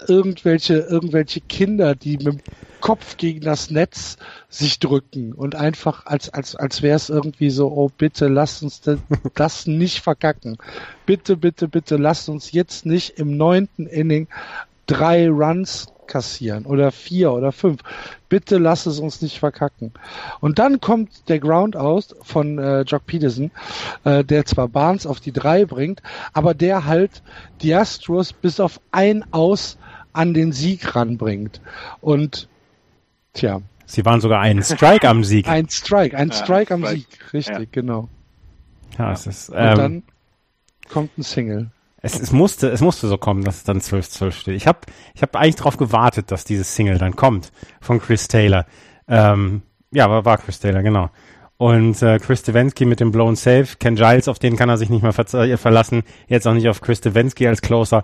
irgendwelche, 0.07 0.75
irgendwelche 0.75 1.41
Kinder, 1.41 1.95
die 1.95 2.17
mit 2.17 2.43
Kopf 2.83 3.15
gegen 3.15 3.39
das 3.39 3.71
Netz 3.71 4.17
sich 4.49 4.77
drücken 4.77 5.31
und 5.31 5.55
einfach 5.55 6.05
als, 6.05 6.27
als, 6.27 6.57
als 6.57 6.81
wäre 6.81 6.97
es 6.97 7.09
irgendwie 7.09 7.49
so, 7.49 7.71
oh 7.71 7.89
bitte 7.97 8.27
lasst 8.27 8.61
uns 8.61 8.81
das, 8.81 8.99
das 9.35 9.67
nicht 9.67 10.01
verkacken. 10.01 10.57
Bitte, 11.05 11.37
bitte, 11.37 11.69
bitte 11.69 11.95
lasst 11.95 12.27
uns 12.27 12.51
jetzt 12.51 12.85
nicht 12.85 13.17
im 13.17 13.37
neunten 13.37 13.87
Inning 13.87 14.27
drei 14.85 15.29
Runs 15.29 15.87
kassieren 16.07 16.65
oder 16.65 16.91
vier 16.91 17.31
oder 17.31 17.53
fünf. 17.53 17.79
Bitte 18.27 18.57
lass 18.57 18.85
es 18.85 18.99
uns 18.99 19.21
nicht 19.21 19.39
verkacken. 19.39 19.93
Und 20.41 20.59
dann 20.59 20.81
kommt 20.81 21.29
der 21.29 21.39
Ground 21.39 21.77
aus 21.77 22.13
von 22.21 22.59
äh, 22.59 22.81
Jock 22.81 23.05
Peterson, 23.05 23.51
äh, 24.03 24.25
der 24.25 24.45
zwar 24.45 24.67
Barnes 24.67 25.07
auf 25.07 25.21
die 25.21 25.31
drei 25.31 25.63
bringt, 25.63 26.03
aber 26.33 26.53
der 26.53 26.85
halt 26.85 27.23
die 27.61 27.73
Astros 27.73 28.33
bis 28.33 28.59
auf 28.59 28.81
ein 28.91 29.23
Aus 29.31 29.77
an 30.11 30.33
den 30.33 30.51
Sieg 30.51 30.97
ranbringt. 30.97 31.61
Und 32.01 32.49
tja, 33.33 33.61
Sie 33.85 34.05
waren 34.05 34.21
sogar 34.21 34.39
einen 34.39 34.63
Strike 34.63 35.07
am 35.07 35.23
Sieg. 35.23 35.47
ein 35.49 35.69
Strike, 35.69 36.17
ein 36.17 36.29
Ja, 36.29 36.35
Strike 36.35 36.73
am 36.73 36.81
Strike. 36.83 36.99
Sieg, 36.99 37.33
richtig, 37.33 37.71
genau. 37.71 38.07
Ja, 38.97 39.11
es 39.11 39.27
ist, 39.27 39.49
Und 39.49 39.57
ähm, 39.57 39.77
dann 39.77 40.03
kommt 40.89 41.17
ein 41.17 41.23
Single. 41.23 41.69
es, 42.01 42.19
es 42.19 42.31
musste, 42.31 42.69
es 42.69 42.81
musste 42.81 43.07
so 43.07 43.17
kommen, 43.17 43.43
dass 43.43 43.57
es 43.57 43.63
dann 43.63 43.79
12-12 43.79 44.31
steht. 44.31 44.55
Ich 44.55 44.67
habe 44.67 44.79
ich 45.13 45.21
hab 45.21 45.35
eigentlich 45.35 45.55
darauf 45.55 45.77
gewartet, 45.77 46.31
dass 46.31 46.45
dieses 46.45 46.75
Single 46.75 46.97
dann 46.97 47.15
kommt 47.15 47.51
von 47.81 47.99
Chris 47.99 48.27
Taylor. 48.27 48.65
Ähm, 49.07 49.63
ja, 49.91 50.09
war, 50.09 50.25
war 50.25 50.37
Chris 50.37 50.59
Taylor, 50.59 50.81
genau. 50.81 51.09
Und 51.57 52.01
äh, 52.01 52.19
Chris 52.19 52.39
Stevensky 52.39 52.85
mit 52.85 52.99
dem 52.99 53.11
Blown 53.11 53.35
Save, 53.35 53.67
Ken 53.79 53.95
Giles, 53.95 54.27
auf 54.27 54.39
den 54.39 54.57
kann 54.57 54.69
er 54.69 54.77
sich 54.77 54.89
nicht 54.89 55.03
mehr 55.03 55.13
ver 55.13 55.31
äh, 55.33 55.55
verlassen, 55.57 56.03
jetzt 56.27 56.47
auch 56.47 56.53
nicht 56.53 56.67
auf 56.67 56.81
Chris 56.81 56.97
Stevensky 56.97 57.47
als 57.47 57.61
Closer. 57.61 58.03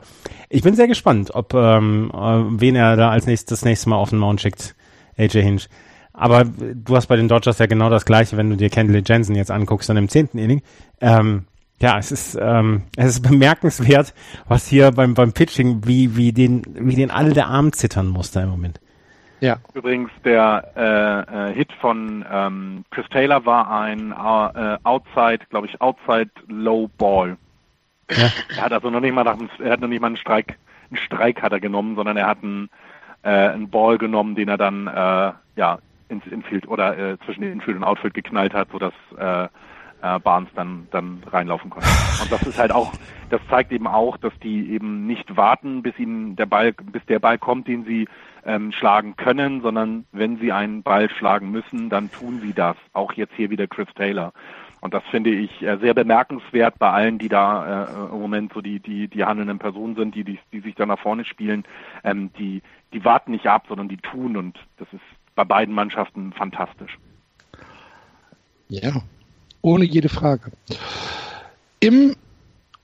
Ich 0.49 0.61
bin 0.61 0.75
sehr 0.75 0.87
gespannt, 0.87 1.31
ob 1.33 1.53
ähm, 1.53 2.11
äh, 2.13 2.17
wen 2.61 2.75
er 2.75 2.95
da 2.95 3.09
als 3.09 3.25
nächstes 3.25 3.59
das 3.59 3.65
nächste 3.65 3.89
Mal 3.89 3.97
auf 3.97 4.11
den 4.11 4.19
Mount 4.19 4.39
schickt, 4.41 4.75
AJ 5.19 5.41
Hinch. 5.41 5.69
Aber 6.13 6.43
du 6.43 6.95
hast 6.95 7.07
bei 7.07 7.15
den 7.15 7.27
Dodgers 7.27 7.59
ja 7.59 7.65
genau 7.65 7.89
das 7.89 8.05
Gleiche, 8.05 8.35
wenn 8.35 8.49
du 8.49 8.57
dir 8.57 8.69
Kendall 8.69 9.03
Jensen 9.05 9.35
jetzt 9.35 9.51
anguckst, 9.51 9.89
dann 9.89 9.97
im 9.97 10.09
zehnten 10.09 10.37
Inning. 10.37 10.61
Ähm, 11.01 11.45
ja, 11.81 11.97
es 11.97 12.11
ist, 12.11 12.37
ähm, 12.41 12.83
es 12.97 13.05
ist 13.05 13.21
bemerkenswert, 13.21 14.13
was 14.47 14.67
hier 14.67 14.91
beim, 14.91 15.13
beim 15.13 15.31
Pitching, 15.31 15.81
wie, 15.85 16.17
wie 16.17 16.33
den, 16.33 16.63
wie 16.75 16.95
den 16.95 17.11
alle 17.11 17.33
der 17.33 17.47
Arm 17.47 17.71
zittern 17.71 18.07
musste 18.07 18.41
im 18.41 18.49
Moment. 18.49 18.81
Ja. 19.39 19.57
Übrigens, 19.73 20.11
der 20.25 20.71
äh, 20.75 21.51
äh, 21.51 21.53
Hit 21.53 21.71
von 21.79 22.25
ähm, 22.29 22.83
Chris 22.91 23.05
Taylor 23.09 23.45
war 23.45 23.71
ein 23.71 24.11
äh, 24.11 24.77
Outside, 24.83 25.45
glaube 25.49 25.67
ich, 25.67 25.79
Outside 25.79 26.31
Low 26.47 26.89
Ball. 26.97 27.37
Ja. 28.11 28.29
Er 28.57 28.63
hat 28.63 28.73
also 28.73 28.89
noch 28.89 28.99
nicht 28.99 29.13
mal 29.13 29.23
nach 29.23 29.37
einem, 29.37 29.49
er 29.59 29.71
hat 29.71 29.79
noch 29.79 29.87
nicht 29.87 30.01
mal 30.01 30.07
einen 30.07 30.17
Streik, 30.17 30.57
einen 30.89 30.97
Streik 30.97 31.41
hat 31.41 31.53
er 31.53 31.59
genommen, 31.61 31.95
sondern 31.95 32.17
er 32.17 32.27
hat 32.27 32.43
einen, 32.43 32.69
äh, 33.23 33.29
einen 33.29 33.69
Ball 33.69 33.97
genommen, 33.97 34.35
den 34.35 34.49
er 34.49 34.57
dann 34.57 34.87
äh, 34.87 35.33
ja 35.55 35.79
ins 36.07 36.25
Infield 36.27 36.67
oder 36.67 36.97
äh, 36.97 37.17
zwischen 37.25 37.43
Infield 37.43 37.77
und 37.77 37.83
Outfield 37.83 38.13
geknallt 38.13 38.53
hat, 38.53 38.69
sodass 38.71 38.93
äh, 39.17 39.47
äh, 40.01 40.19
Barnes 40.19 40.49
dann 40.55 40.87
dann 40.91 41.21
reinlaufen 41.31 41.69
konnte. 41.69 41.87
Und 42.21 42.31
das 42.31 42.41
ist 42.43 42.57
halt 42.57 42.71
auch, 42.71 42.93
das 43.29 43.41
zeigt 43.49 43.71
eben 43.71 43.87
auch, 43.87 44.17
dass 44.17 44.33
die 44.39 44.71
eben 44.71 45.05
nicht 45.05 45.35
warten, 45.35 45.81
bis 45.81 45.97
ihnen 45.99 46.35
der 46.35 46.45
Ball, 46.45 46.73
bis 46.73 47.05
der 47.05 47.19
Ball 47.19 47.37
kommt, 47.37 47.67
den 47.67 47.85
sie 47.85 48.07
ähm, 48.45 48.71
schlagen 48.71 49.15
können, 49.15 49.61
sondern 49.61 50.05
wenn 50.11 50.37
sie 50.39 50.51
einen 50.51 50.83
Ball 50.83 51.09
schlagen 51.09 51.51
müssen, 51.51 51.89
dann 51.89 52.11
tun 52.11 52.39
sie 52.41 52.53
das. 52.53 52.77
Auch 52.93 53.13
jetzt 53.13 53.33
hier 53.35 53.49
wieder 53.49 53.67
Chris 53.67 53.87
Taylor. 53.95 54.33
Und 54.81 54.93
das 54.93 55.03
finde 55.11 55.31
ich 55.31 55.61
äh, 55.61 55.77
sehr 55.77 55.93
bemerkenswert 55.93 56.79
bei 56.79 56.89
allen, 56.89 57.19
die 57.19 57.29
da 57.29 57.85
äh, 57.85 58.13
im 58.13 58.19
Moment 58.19 58.53
so 58.53 58.61
die, 58.61 58.79
die, 58.79 59.07
die 59.07 59.25
handelnden 59.25 59.59
Personen 59.59 59.95
sind, 59.95 60.15
die, 60.15 60.23
die, 60.23 60.39
die 60.53 60.61
sich 60.61 60.75
da 60.75 60.85
nach 60.85 60.99
vorne 60.99 61.25
spielen. 61.25 61.65
Ähm, 62.03 62.31
die, 62.39 62.61
die 62.93 63.03
warten 63.03 63.31
nicht 63.31 63.47
ab, 63.47 63.65
sondern 63.67 63.89
die 63.89 63.97
tun 63.97 64.37
und 64.37 64.57
das 64.77 64.87
ist 64.93 65.01
bei 65.35 65.43
beiden 65.43 65.73
Mannschaften 65.73 66.33
fantastisch. 66.33 66.97
Ja, 68.69 69.01
ohne 69.61 69.85
jede 69.85 70.09
Frage. 70.09 70.51
Im 71.79 72.15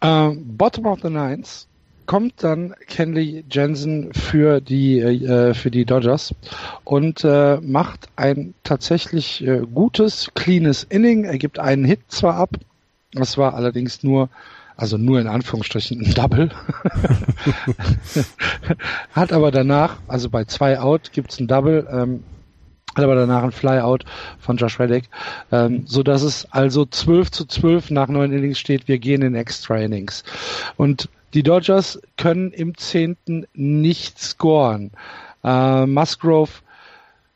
äh, 0.02 0.30
Bottom 0.36 0.86
of 0.86 1.00
the 1.02 1.10
Nines 1.10 1.68
kommt 2.06 2.44
dann 2.44 2.74
Kenley 2.88 3.44
Jensen 3.50 4.14
für 4.14 4.62
die 4.62 5.00
äh, 5.00 5.54
für 5.54 5.72
die 5.72 5.86
Dodgers 5.86 6.34
und 6.84 7.24
äh, 7.24 7.58
macht 7.62 8.10
ein 8.16 8.54
tatsächlich 8.64 9.46
äh, 9.46 9.62
gutes, 9.74 10.32
cleanes 10.36 10.84
Inning. 10.84 11.26
Er 11.26 11.38
gibt 11.38 11.60
einen 11.60 11.86
Hit 11.86 12.02
zwar 12.08 12.36
ab, 12.36 12.52
das 13.14 13.38
war 13.38 13.54
allerdings 13.56 14.04
nur 14.04 14.30
also 14.78 14.98
nur 14.98 15.20
in 15.20 15.28
Anführungsstrichen 15.28 16.06
ein 16.06 16.14
Double. 16.14 16.50
Hat 19.14 19.32
aber 19.32 19.52
danach, 19.52 20.00
also 20.08 20.30
bei 20.30 20.44
zwei 20.46 20.80
Out 20.80 21.12
gibt's 21.14 21.40
ein 21.40 21.48
Double, 21.48 21.88
ähm, 21.90 22.24
hat 22.96 23.04
aber 23.04 23.16
danach 23.16 23.44
ein 23.44 23.52
Flyout 23.52 24.06
von 24.40 24.56
Josh 24.56 24.80
Reddick, 24.80 25.10
ähm, 25.52 25.84
so 25.86 26.02
dass 26.02 26.22
es 26.22 26.50
also 26.52 26.86
12 26.86 27.30
zu 27.30 27.46
12 27.46 27.92
nach 27.92 28.08
neun 28.08 28.32
Innings 28.32 28.58
steht. 28.58 28.88
Wir 28.88 29.00
gehen 29.00 29.22
in 29.22 29.36
Extra 29.36 29.78
Innings. 29.78 30.24
Und 30.78 31.10
die 31.36 31.44
Dodgers 31.44 32.00
können 32.16 32.52
im 32.52 32.78
zehnten 32.78 33.46
nicht 33.54 34.20
scoren. 34.20 34.92
Äh, 35.44 35.86
Musgrove 35.86 36.50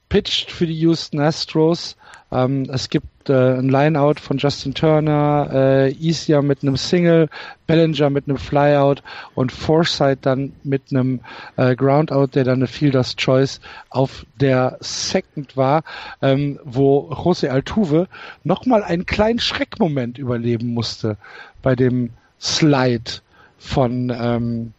pitcht 0.07 0.49
für 0.51 0.65
die 0.65 0.79
Houston 0.79 1.19
Astros. 1.19 1.97
Ähm, 2.31 2.65
es 2.71 2.89
gibt 2.89 3.29
äh, 3.29 3.57
ein 3.57 3.67
Lineout 3.67 4.21
von 4.21 4.37
Justin 4.37 4.73
Turner, 4.73 5.49
äh, 5.51 5.91
Isia 5.91 6.41
mit 6.41 6.63
einem 6.63 6.77
Single, 6.77 7.27
Bellinger 7.67 8.09
mit 8.09 8.29
einem 8.29 8.37
Flyout 8.37 9.03
und 9.35 9.51
Forsyth 9.51 10.19
dann 10.21 10.53
mit 10.63 10.83
einem 10.91 11.19
äh, 11.57 11.75
Groundout, 11.75 12.27
der 12.27 12.45
dann 12.45 12.59
eine 12.59 12.67
Fielder's 12.67 13.17
Choice 13.17 13.59
auf 13.89 14.25
der 14.39 14.77
Second 14.79 15.57
war, 15.57 15.83
ähm, 16.21 16.57
wo 16.63 17.11
José 17.11 17.49
Altuve 17.49 18.07
nochmal 18.45 18.81
einen 18.81 19.05
kleinen 19.05 19.39
Schreckmoment 19.39 20.17
überleben 20.17 20.73
musste 20.73 21.17
bei 21.61 21.75
dem 21.75 22.11
Slide 22.39 23.21
von 23.60 24.12
ähm, 24.16 24.74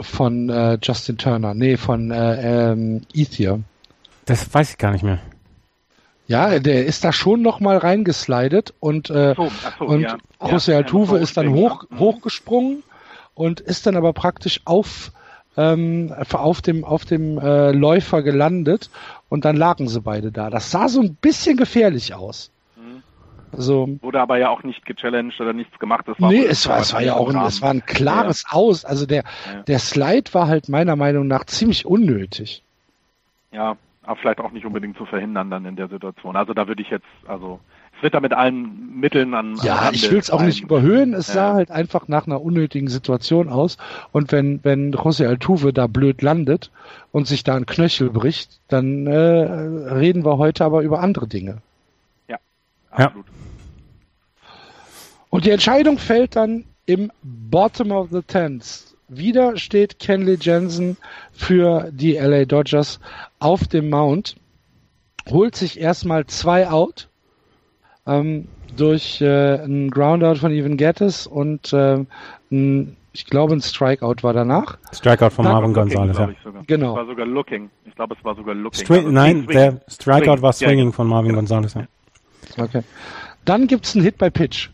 von 0.00 0.50
äh, 0.50 0.78
Justin 0.82 1.16
Turner, 1.16 1.54
nee, 1.54 1.76
von 1.76 2.10
äh, 2.10 2.72
ähm, 2.72 3.02
Ethier. 3.14 3.60
Das 4.26 4.52
weiß 4.52 4.72
ich 4.72 4.78
gar 4.78 4.92
nicht 4.92 5.02
mehr. 5.02 5.18
Ja, 6.28 6.58
der 6.58 6.86
ist 6.86 7.04
da 7.04 7.12
schon 7.12 7.40
noch 7.42 7.60
mal 7.60 7.76
reingeslidet 7.76 8.74
und 8.80 9.10
äh, 9.10 9.34
so, 9.36 9.48
so, 9.78 9.84
und 9.84 10.00
ja. 10.00 10.16
José 10.40 10.72
ja, 10.72 10.78
Altuve 10.78 11.18
ist 11.18 11.36
dann 11.36 11.50
hoch 11.50 11.84
ja. 11.90 11.98
hochgesprungen 11.98 12.82
und 13.34 13.60
ist 13.60 13.86
dann 13.86 13.96
aber 13.96 14.12
praktisch 14.12 14.60
auf 14.64 15.12
ähm, 15.56 16.12
auf 16.32 16.62
dem 16.62 16.84
auf 16.84 17.04
dem 17.04 17.38
äh, 17.38 17.70
Läufer 17.70 18.22
gelandet 18.22 18.90
und 19.28 19.44
dann 19.44 19.56
lagen 19.56 19.88
sie 19.88 20.00
beide 20.00 20.32
da. 20.32 20.50
Das 20.50 20.70
sah 20.70 20.88
so 20.88 21.00
ein 21.00 21.14
bisschen 21.14 21.56
gefährlich 21.56 22.12
aus. 22.14 22.50
Also, 23.52 23.88
Wurde 24.02 24.20
aber 24.20 24.38
ja 24.38 24.50
auch 24.50 24.62
nicht 24.62 24.84
gechallenged 24.84 25.40
oder 25.40 25.52
nichts 25.52 25.78
gemacht. 25.78 26.06
Das 26.06 26.20
war 26.20 26.30
nee, 26.30 26.44
es 26.44 26.68
war, 26.68 26.80
es 26.80 26.92
war 26.92 27.02
ja 27.02 27.14
auch 27.14 27.32
ein, 27.32 27.46
es 27.46 27.62
war 27.62 27.70
ein 27.70 27.84
klares 27.84 28.44
Aus. 28.48 28.84
Also 28.84 29.06
der, 29.06 29.24
der 29.66 29.78
Slide 29.78 30.32
war 30.34 30.48
halt 30.48 30.68
meiner 30.68 30.96
Meinung 30.96 31.26
nach 31.26 31.44
ziemlich 31.44 31.86
unnötig. 31.86 32.62
Ja, 33.52 33.76
aber 34.02 34.16
vielleicht 34.16 34.40
auch 34.40 34.52
nicht 34.52 34.66
unbedingt 34.66 34.96
zu 34.96 35.06
verhindern 35.06 35.50
dann 35.50 35.64
in 35.64 35.76
der 35.76 35.88
Situation. 35.88 36.36
Also 36.36 36.54
da 36.54 36.68
würde 36.68 36.82
ich 36.82 36.90
jetzt, 36.90 37.06
also 37.26 37.60
es 37.96 38.02
wird 38.02 38.14
da 38.14 38.20
mit 38.20 38.34
allen 38.34 39.00
Mitteln 39.00 39.32
an. 39.32 39.56
Ja, 39.62 39.76
an 39.76 39.94
ich 39.94 40.10
will 40.10 40.18
es 40.18 40.30
auch 40.30 40.42
nicht 40.42 40.62
überhöhen. 40.62 41.14
Es 41.14 41.28
ja. 41.28 41.34
sah 41.34 41.54
halt 41.54 41.70
einfach 41.70 42.08
nach 42.08 42.26
einer 42.26 42.42
unnötigen 42.42 42.88
Situation 42.88 43.48
aus. 43.48 43.78
Und 44.12 44.32
wenn 44.32 44.60
wenn 44.62 44.92
José 44.92 45.26
Altuve 45.26 45.72
da 45.72 45.86
blöd 45.86 46.20
landet 46.20 46.70
und 47.10 47.26
sich 47.26 47.42
da 47.42 47.54
ein 47.54 47.66
Knöchel 47.66 48.10
bricht, 48.10 48.60
dann 48.68 49.06
äh, 49.06 49.14
reden 49.14 50.24
wir 50.24 50.36
heute 50.36 50.64
aber 50.64 50.82
über 50.82 51.00
andere 51.00 51.26
Dinge. 51.26 51.62
Ja, 52.98 53.06
absolut. 53.06 53.26
Ja. 53.26 53.32
Und 55.30 55.44
die 55.44 55.50
Entscheidung 55.50 55.98
fällt 55.98 56.36
dann 56.36 56.64
im 56.86 57.10
Bottom 57.22 57.90
of 57.92 58.08
the 58.10 58.22
Tens. 58.22 58.96
Wieder 59.08 59.56
steht 59.56 59.98
Kenley 59.98 60.36
Jensen 60.40 60.96
für 61.32 61.90
die 61.92 62.14
LA 62.14 62.44
Dodgers 62.44 63.00
auf 63.38 63.68
dem 63.68 63.90
Mount, 63.90 64.36
holt 65.28 65.54
sich 65.54 65.78
erstmal 65.78 66.26
zwei 66.26 66.68
Out 66.68 67.08
ähm, 68.06 68.48
durch 68.76 69.20
äh, 69.20 69.60
einen 69.60 69.90
Groundout 69.90 70.36
von 70.36 70.52
Evan 70.52 70.76
Gettis 70.76 71.26
und 71.26 71.72
äh, 71.72 72.04
ein, 72.50 72.96
ich 73.12 73.26
glaube 73.26 73.54
ein 73.54 73.60
Strikeout 73.60 74.22
war 74.22 74.32
danach. 74.32 74.78
Strikeout 74.92 75.30
von 75.30 75.44
Marvin 75.44 75.72
Gonzalez, 75.72 76.18
ja. 76.18 76.30
Genau. 76.66 76.92
Es 76.92 76.96
war 76.96 77.06
sogar 77.06 77.26
Looking. 77.26 77.70
Ich 77.84 77.94
glaube, 77.94 78.16
es 78.18 78.24
war 78.24 78.34
sogar 78.34 78.54
Looking. 78.54 78.84
Stri 78.84 78.98
also 78.98 79.10
nein, 79.10 79.44
swing. 79.44 79.56
der 79.56 79.80
Strikeout 79.88 80.34
swing. 80.34 80.42
war 80.42 80.52
Swinging 80.52 80.86
ja, 80.88 80.92
von 80.92 81.06
Marvin 81.06 81.30
ja. 81.30 81.36
Gonzalez, 81.36 81.74
ja. 81.74 81.86
Okay. 82.56 82.82
Dann 83.44 83.66
gibt's 83.66 83.94
einen 83.94 84.04
Hit 84.04 84.18
bei 84.18 84.30
Pitch. 84.30 84.70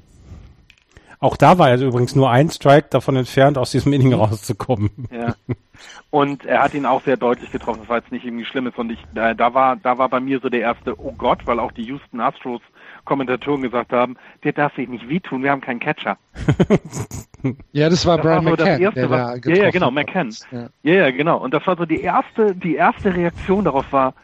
Auch 1.23 1.37
da 1.37 1.57
war 1.57 1.71
er 1.71 1.81
übrigens 1.81 2.17
nur 2.17 2.31
ein 2.31 2.51
Strike 2.51 2.89
davon 2.91 3.15
entfernt, 3.15 3.57
aus 3.57 3.71
diesem 3.71 3.93
Inning 3.93 4.13
rauszukommen. 4.15 4.91
Ja. 5.13 5.37
Und 6.11 6.45
er 6.45 6.63
hat 6.63 6.75
ihn 6.75 6.85
auch 6.85 7.03
sehr 7.05 7.17
deutlich 7.17 7.53
getroffen. 7.53 7.81
Das 7.83 7.89
war 7.89 7.99
jetzt 7.99 8.11
nicht 8.11 8.25
irgendwie 8.25 8.45
Schlimmes. 8.45 8.75
Und 8.77 8.91
ich, 8.91 8.99
äh, 9.15 9.35
da 9.35 9.55
war, 9.55 9.77
da 9.77 9.99
war 9.99 10.09
bei 10.09 10.19
mir 10.19 10.41
so 10.41 10.49
der 10.49 10.61
erste, 10.61 10.99
oh 11.01 11.13
Gott, 11.17 11.47
weil 11.47 11.61
auch 11.61 11.71
die 11.71 11.85
Houston 11.85 12.21
Astros 12.21 12.61
Kommentatoren 13.05 13.63
gesagt 13.63 13.93
haben, 13.93 14.17
der 14.45 14.53
darf 14.53 14.75
sich 14.75 14.89
nicht 14.89 15.09
wehtun, 15.09 15.43
wir 15.43 15.51
haben 15.51 15.61
keinen 15.61 15.81
Catcher. 15.81 16.19
ja, 17.73 17.89
das 17.89 18.07
war 18.07 18.17
das 18.17 18.27
Brian 18.27 18.45
war 18.45 18.57
so 18.57 18.65
McCann, 18.65 18.81
erste, 18.81 19.11
war, 19.11 19.37
Ja, 19.47 19.55
ja, 19.55 19.71
genau, 19.71 19.91
McCann. 19.91 20.35
Ja. 20.51 20.69
ja, 20.83 20.95
ja, 20.95 21.11
genau. 21.11 21.39
Und 21.39 21.53
das 21.55 21.67
war 21.67 21.77
so 21.77 21.85
die 21.85 22.01
erste, 22.01 22.55
die 22.55 22.77
erste 22.77 23.15
Reaktion 23.15 23.65
darauf 23.65 23.93
war, 23.93 24.15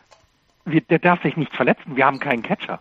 wir, 0.65 0.81
der 0.83 0.99
darf 0.99 1.23
sich 1.23 1.37
nicht 1.37 1.55
verletzen, 1.55 1.97
wir 1.97 2.07
haben 2.07 2.21
keinen 2.21 2.43
Catcher. 2.43 2.81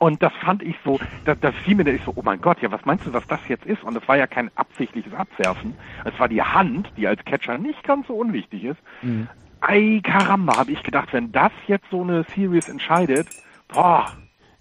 Und 0.00 0.22
das 0.22 0.32
fand 0.42 0.62
ich 0.62 0.76
so, 0.82 0.98
das, 1.26 1.38
das 1.42 1.54
fiel 1.56 1.74
mir 1.74 1.84
da 1.84 1.90
ich 1.90 2.02
so, 2.04 2.12
oh 2.16 2.22
mein 2.24 2.40
Gott, 2.40 2.56
ja, 2.62 2.72
was 2.72 2.86
meinst 2.86 3.04
du, 3.04 3.12
was 3.12 3.26
das 3.26 3.40
jetzt 3.48 3.66
ist? 3.66 3.84
Und 3.84 3.92
das 3.92 4.08
war 4.08 4.16
ja 4.16 4.26
kein 4.26 4.50
absichtliches 4.54 5.12
Abwerfen. 5.12 5.74
Es 6.06 6.18
war 6.18 6.26
die 6.26 6.40
Hand, 6.40 6.90
die 6.96 7.06
als 7.06 7.22
Catcher 7.26 7.58
nicht 7.58 7.84
ganz 7.84 8.06
so 8.06 8.14
unwichtig 8.14 8.64
ist. 8.64 8.78
Mhm. 9.02 9.28
Ei, 9.60 10.00
Karamba, 10.02 10.56
habe 10.56 10.72
ich 10.72 10.82
gedacht, 10.82 11.10
wenn 11.12 11.32
das 11.32 11.52
jetzt 11.66 11.84
so 11.90 12.00
eine 12.00 12.24
Series 12.34 12.70
entscheidet, 12.70 13.28
boah, 13.68 14.06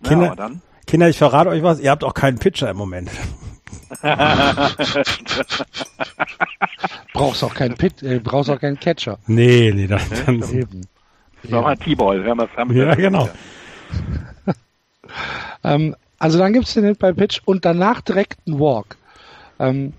Kinder, 0.03 0.25
ja, 0.25 0.35
dann. 0.35 0.61
Kinder, 0.85 1.07
ich 1.07 1.17
verrate 1.17 1.51
euch 1.51 1.63
was, 1.63 1.79
ihr 1.79 1.89
habt 1.89 2.03
auch 2.03 2.13
keinen 2.13 2.37
Pitcher 2.37 2.69
im 2.69 2.75
Moment. 2.75 3.09
brauchst 7.13 7.45
auch 7.45 7.53
keinen 7.53 7.75
Pit, 7.75 8.03
äh, 8.03 8.19
brauchst 8.19 8.49
auch 8.49 8.59
keinen 8.59 8.77
Catcher. 8.77 9.19
Nee, 9.25 9.71
nee, 9.73 9.87
dann, 9.87 10.01
dann 10.25 10.43
eben. 10.51 10.81
Ja. 11.43 11.61
Noch 11.61 11.73
T-Ball, 11.75 12.25
wir 12.25 12.31
haben 12.31 12.75
Ja, 12.75 12.93
genau. 12.95 13.29
Ähm, 15.69 15.95
also 16.17 16.37
dann 16.39 16.53
gibt 16.53 16.67
es 16.67 16.73
den 16.73 16.83
Hit 16.83 16.99
bei 16.99 17.13
Pitch 17.13 17.41
und 17.45 17.63
danach 17.63 18.01
direkt 18.01 18.39
einen 18.47 18.59
Walk. 18.59 18.97
Ähm, 19.59 19.93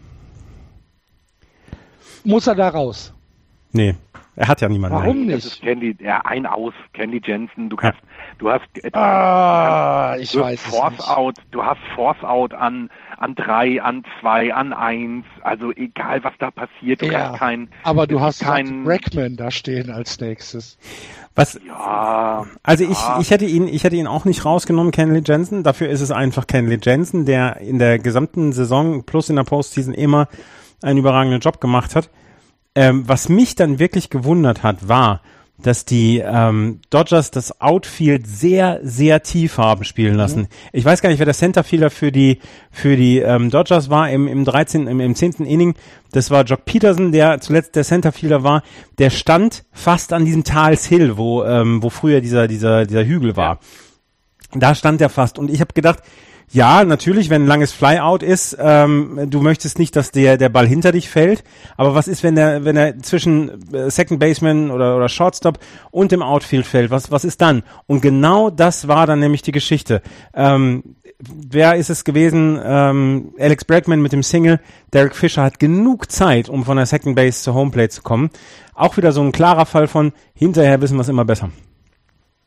muss 2.24 2.46
er 2.46 2.54
da 2.54 2.68
raus? 2.68 3.12
Nee, 3.72 3.94
er 4.36 4.48
hat 4.48 4.60
ja 4.60 4.68
niemanden. 4.68 4.96
Warum 4.96 5.26
Das 5.28 5.44
nicht? 5.44 5.46
ist 5.46 5.62
Candy, 5.62 5.96
ja, 6.00 6.22
ein 6.24 6.46
aus, 6.46 6.72
Candy 6.92 7.20
Jensen, 7.24 7.68
du 7.68 7.76
kannst, 7.76 8.00
du 8.38 8.50
hast, 8.50 8.64
äh, 8.82 8.90
Ah, 8.92 10.16
ich 10.18 10.32
du 10.32 10.40
hast 10.40 10.44
weiß 10.46 10.60
es 10.66 10.74
Force 10.74 10.92
nicht. 10.92 11.08
Out, 11.08 11.34
du 11.52 11.62
hast 11.64 11.80
Force 11.94 12.22
Out 12.24 12.54
an, 12.54 12.90
an 13.18 13.34
drei, 13.34 13.80
an 13.82 14.02
zwei, 14.20 14.52
an 14.52 14.72
eins, 14.72 15.24
also 15.42 15.70
egal 15.72 16.24
was 16.24 16.32
da 16.38 16.50
passiert, 16.50 17.02
du 17.02 17.06
Ja, 17.06 17.26
kannst 17.28 17.38
kein, 17.38 17.68
Aber 17.84 18.06
du 18.06 18.20
hast 18.20 18.40
ist 18.40 18.46
kein, 18.48 18.84
Rackman 18.86 19.36
da 19.36 19.50
stehen 19.50 19.90
als 19.90 20.18
nächstes. 20.20 20.78
Was, 21.36 21.60
ja, 21.66 22.44
Also 22.64 22.84
ich, 22.84 22.90
Ja. 23.00 23.18
ich 23.20 23.30
hätte 23.30 23.44
ihn, 23.44 23.68
ich 23.68 23.84
hätte 23.84 23.96
ihn 23.96 24.06
auch 24.08 24.24
nicht 24.24 24.44
rausgenommen, 24.44 24.90
Kenley 24.90 25.22
Jensen. 25.24 25.62
Dafür 25.62 25.88
ist 25.88 26.00
es 26.00 26.10
einfach 26.10 26.46
Kenley 26.46 26.78
Jensen, 26.82 27.24
der 27.24 27.58
in 27.58 27.78
der 27.78 27.98
gesamten 27.98 28.52
Saison 28.52 29.04
plus 29.04 29.30
in 29.30 29.36
der 29.36 29.44
Postseason 29.44 29.94
immer 29.94 30.28
einen 30.82 30.98
überragenden 30.98 31.40
Job 31.40 31.60
gemacht 31.60 31.94
hat. 31.94 32.10
Ähm, 32.74 33.08
was 33.08 33.28
mich 33.28 33.54
dann 33.54 33.78
wirklich 33.78 34.10
gewundert 34.10 34.62
hat, 34.62 34.88
war, 34.88 35.22
dass 35.62 35.84
die 35.84 36.22
ähm, 36.24 36.80
Dodgers 36.90 37.30
das 37.30 37.60
Outfield 37.60 38.26
sehr, 38.26 38.80
sehr 38.82 39.22
tief 39.22 39.58
haben 39.58 39.84
spielen 39.84 40.14
lassen. 40.14 40.48
Ich 40.72 40.84
weiß 40.84 41.02
gar 41.02 41.10
nicht, 41.10 41.18
wer 41.18 41.26
der 41.26 41.34
Centerfielder 41.34 41.90
für 41.90 42.12
die 42.12 42.38
für 42.70 42.96
die 42.96 43.18
ähm, 43.18 43.50
Dodgers 43.50 43.90
war 43.90 44.10
im, 44.10 44.26
im 44.26 44.44
13. 44.44 44.86
Im, 44.86 45.00
im 45.00 45.14
10. 45.14 45.44
Inning. 45.44 45.74
Das 46.12 46.30
war 46.30 46.44
Jock 46.44 46.64
Peterson, 46.64 47.12
der 47.12 47.40
zuletzt 47.40 47.76
der 47.76 47.84
Centerfielder 47.84 48.42
war. 48.42 48.62
Der 48.98 49.10
stand 49.10 49.64
fast 49.72 50.12
an 50.12 50.24
diesem 50.24 50.44
Tals 50.44 50.86
Hill, 50.86 51.16
wo 51.16 51.44
ähm, 51.44 51.82
wo 51.82 51.90
früher 51.90 52.20
dieser 52.20 52.48
dieser 52.48 52.86
dieser 52.86 53.04
Hügel 53.04 53.36
war. 53.36 53.58
Da 54.52 54.74
stand 54.74 55.00
er 55.00 55.10
fast 55.10 55.38
und 55.38 55.50
ich 55.50 55.60
habe 55.60 55.74
gedacht, 55.74 56.00
ja, 56.53 56.84
natürlich, 56.84 57.30
wenn 57.30 57.44
ein 57.44 57.46
langes 57.46 57.70
Flyout 57.70 58.24
ist, 58.24 58.57
ähm, 58.59 59.28
du 59.30 59.40
möchtest 59.40 59.78
nicht, 59.78 59.94
dass 59.94 60.11
der 60.11 60.36
der 60.36 60.48
Ball 60.48 60.66
hinter 60.66 60.90
dich 60.90 61.09
fällt. 61.09 61.44
Aber 61.76 61.94
was 61.94 62.09
ist, 62.09 62.24
wenn 62.24 62.34
der 62.34 62.64
wenn 62.64 62.76
er 62.76 62.98
zwischen 62.98 63.72
äh, 63.72 63.88
Second 63.88 64.18
Baseman 64.18 64.72
oder 64.72 64.96
oder 64.96 65.09
Shortstop 65.09 65.61
und 65.92 66.11
dem 66.11 66.22
Outfield 66.22 66.66
fällt? 66.66 66.90
Was 66.90 67.12
was 67.12 67.24
ist 67.24 67.40
dann? 67.40 67.62
Und 67.86 68.01
genau 68.01 68.51
das 68.51 68.88
war 68.88 69.07
dann 69.07 69.20
nämlich 69.20 69.42
die 69.42 69.53
Geschichte. 69.53 70.03
Ähm, 70.34 70.96
wer 71.20 71.76
ist 71.76 71.88
es 71.88 72.03
gewesen? 72.03 72.61
Ähm, 72.61 73.32
Alex 73.38 73.64
Bregman 73.64 74.03
mit 74.03 74.12
dem 74.12 74.24
Single. 74.24 74.59
Derek 74.92 75.14
Fisher 75.14 75.44
hat 75.44 75.61
genug 75.61 76.11
Zeit, 76.11 76.48
um 76.48 76.64
von 76.64 76.76
der 76.76 76.86
Second 76.86 77.14
Base 77.14 77.42
zur 77.42 77.55
Homeplate 77.55 77.90
zu 77.90 78.03
kommen. 78.03 78.30
Auch 78.74 78.96
wieder 78.96 79.12
so 79.12 79.22
ein 79.22 79.30
klarer 79.30 79.66
Fall 79.66 79.86
von 79.86 80.12
hinterher 80.34 80.80
wissen 80.80 80.96
wir 80.96 81.03
es 81.03 81.09
immer 81.09 81.24
besser. 81.24 81.51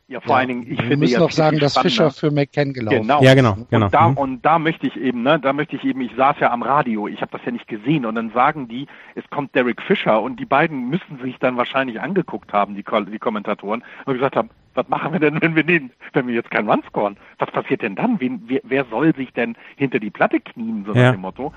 Ja, 0.06 0.20
vor 0.20 0.36
allen 0.36 0.48
Dingen, 0.48 0.62
ich 0.64 0.70
Wir 0.70 0.76
finde 0.78 0.96
müssen 0.98 1.18
noch 1.18 1.30
sagen, 1.30 1.58
dass 1.58 1.78
Fischer 1.78 2.10
für 2.10 2.30
McCann 2.30 2.72
gelaufen 2.74 3.02
Genau. 3.02 3.22
Ja, 3.22 3.34
genau, 3.34 3.56
genau. 3.70 3.86
Und 3.86 3.94
da, 3.94 4.08
Mhm. 4.08 4.16
und 4.18 4.42
da 4.44 4.58
möchte 4.58 4.86
ich 4.86 4.96
eben, 4.96 5.22
ne, 5.22 5.40
da 5.40 5.52
möchte 5.52 5.76
ich 5.76 5.84
eben, 5.84 6.00
ich 6.02 6.12
saß 6.14 6.36
ja 6.40 6.50
am 6.52 6.62
Radio, 6.62 7.08
ich 7.08 7.20
habe 7.22 7.32
das 7.32 7.40
ja 7.46 7.52
nicht 7.52 7.66
gesehen 7.68 8.04
und 8.04 8.14
dann 8.14 8.30
sagen 8.30 8.68
die, 8.68 8.86
es 9.14 9.24
kommt 9.30 9.54
Derek 9.54 9.80
Fischer 9.80 10.20
und 10.20 10.38
die 10.38 10.44
beiden 10.44 10.90
müssen 10.90 11.18
sich 11.22 11.38
dann 11.38 11.56
wahrscheinlich 11.56 12.00
angeguckt 12.00 12.52
haben, 12.52 12.74
die, 12.74 12.84
die 12.84 13.18
Kommentatoren, 13.18 13.82
und 14.04 14.14
gesagt 14.14 14.36
haben, 14.36 14.50
was 14.74 14.88
machen 14.88 15.12
wir 15.12 15.20
denn, 15.20 15.40
wenn 15.40 15.56
wir 15.56 15.62
den, 15.62 15.90
wenn 16.12 16.26
wir 16.26 16.34
jetzt 16.34 16.50
keinen 16.50 16.68
Run 16.68 16.82
scoren? 16.88 17.16
Was 17.38 17.50
passiert 17.50 17.80
denn 17.82 17.94
dann? 17.94 18.20
Wen, 18.20 18.42
wer, 18.46 18.60
wer 18.64 18.84
soll 18.86 19.14
sich 19.14 19.32
denn 19.32 19.56
hinter 19.76 20.00
die 20.00 20.10
Platte 20.10 20.40
knien, 20.40 20.84
so 20.84 20.92
nach 20.92 21.00
Ja. 21.00 21.12
dem 21.12 21.20
Motto? 21.20 21.54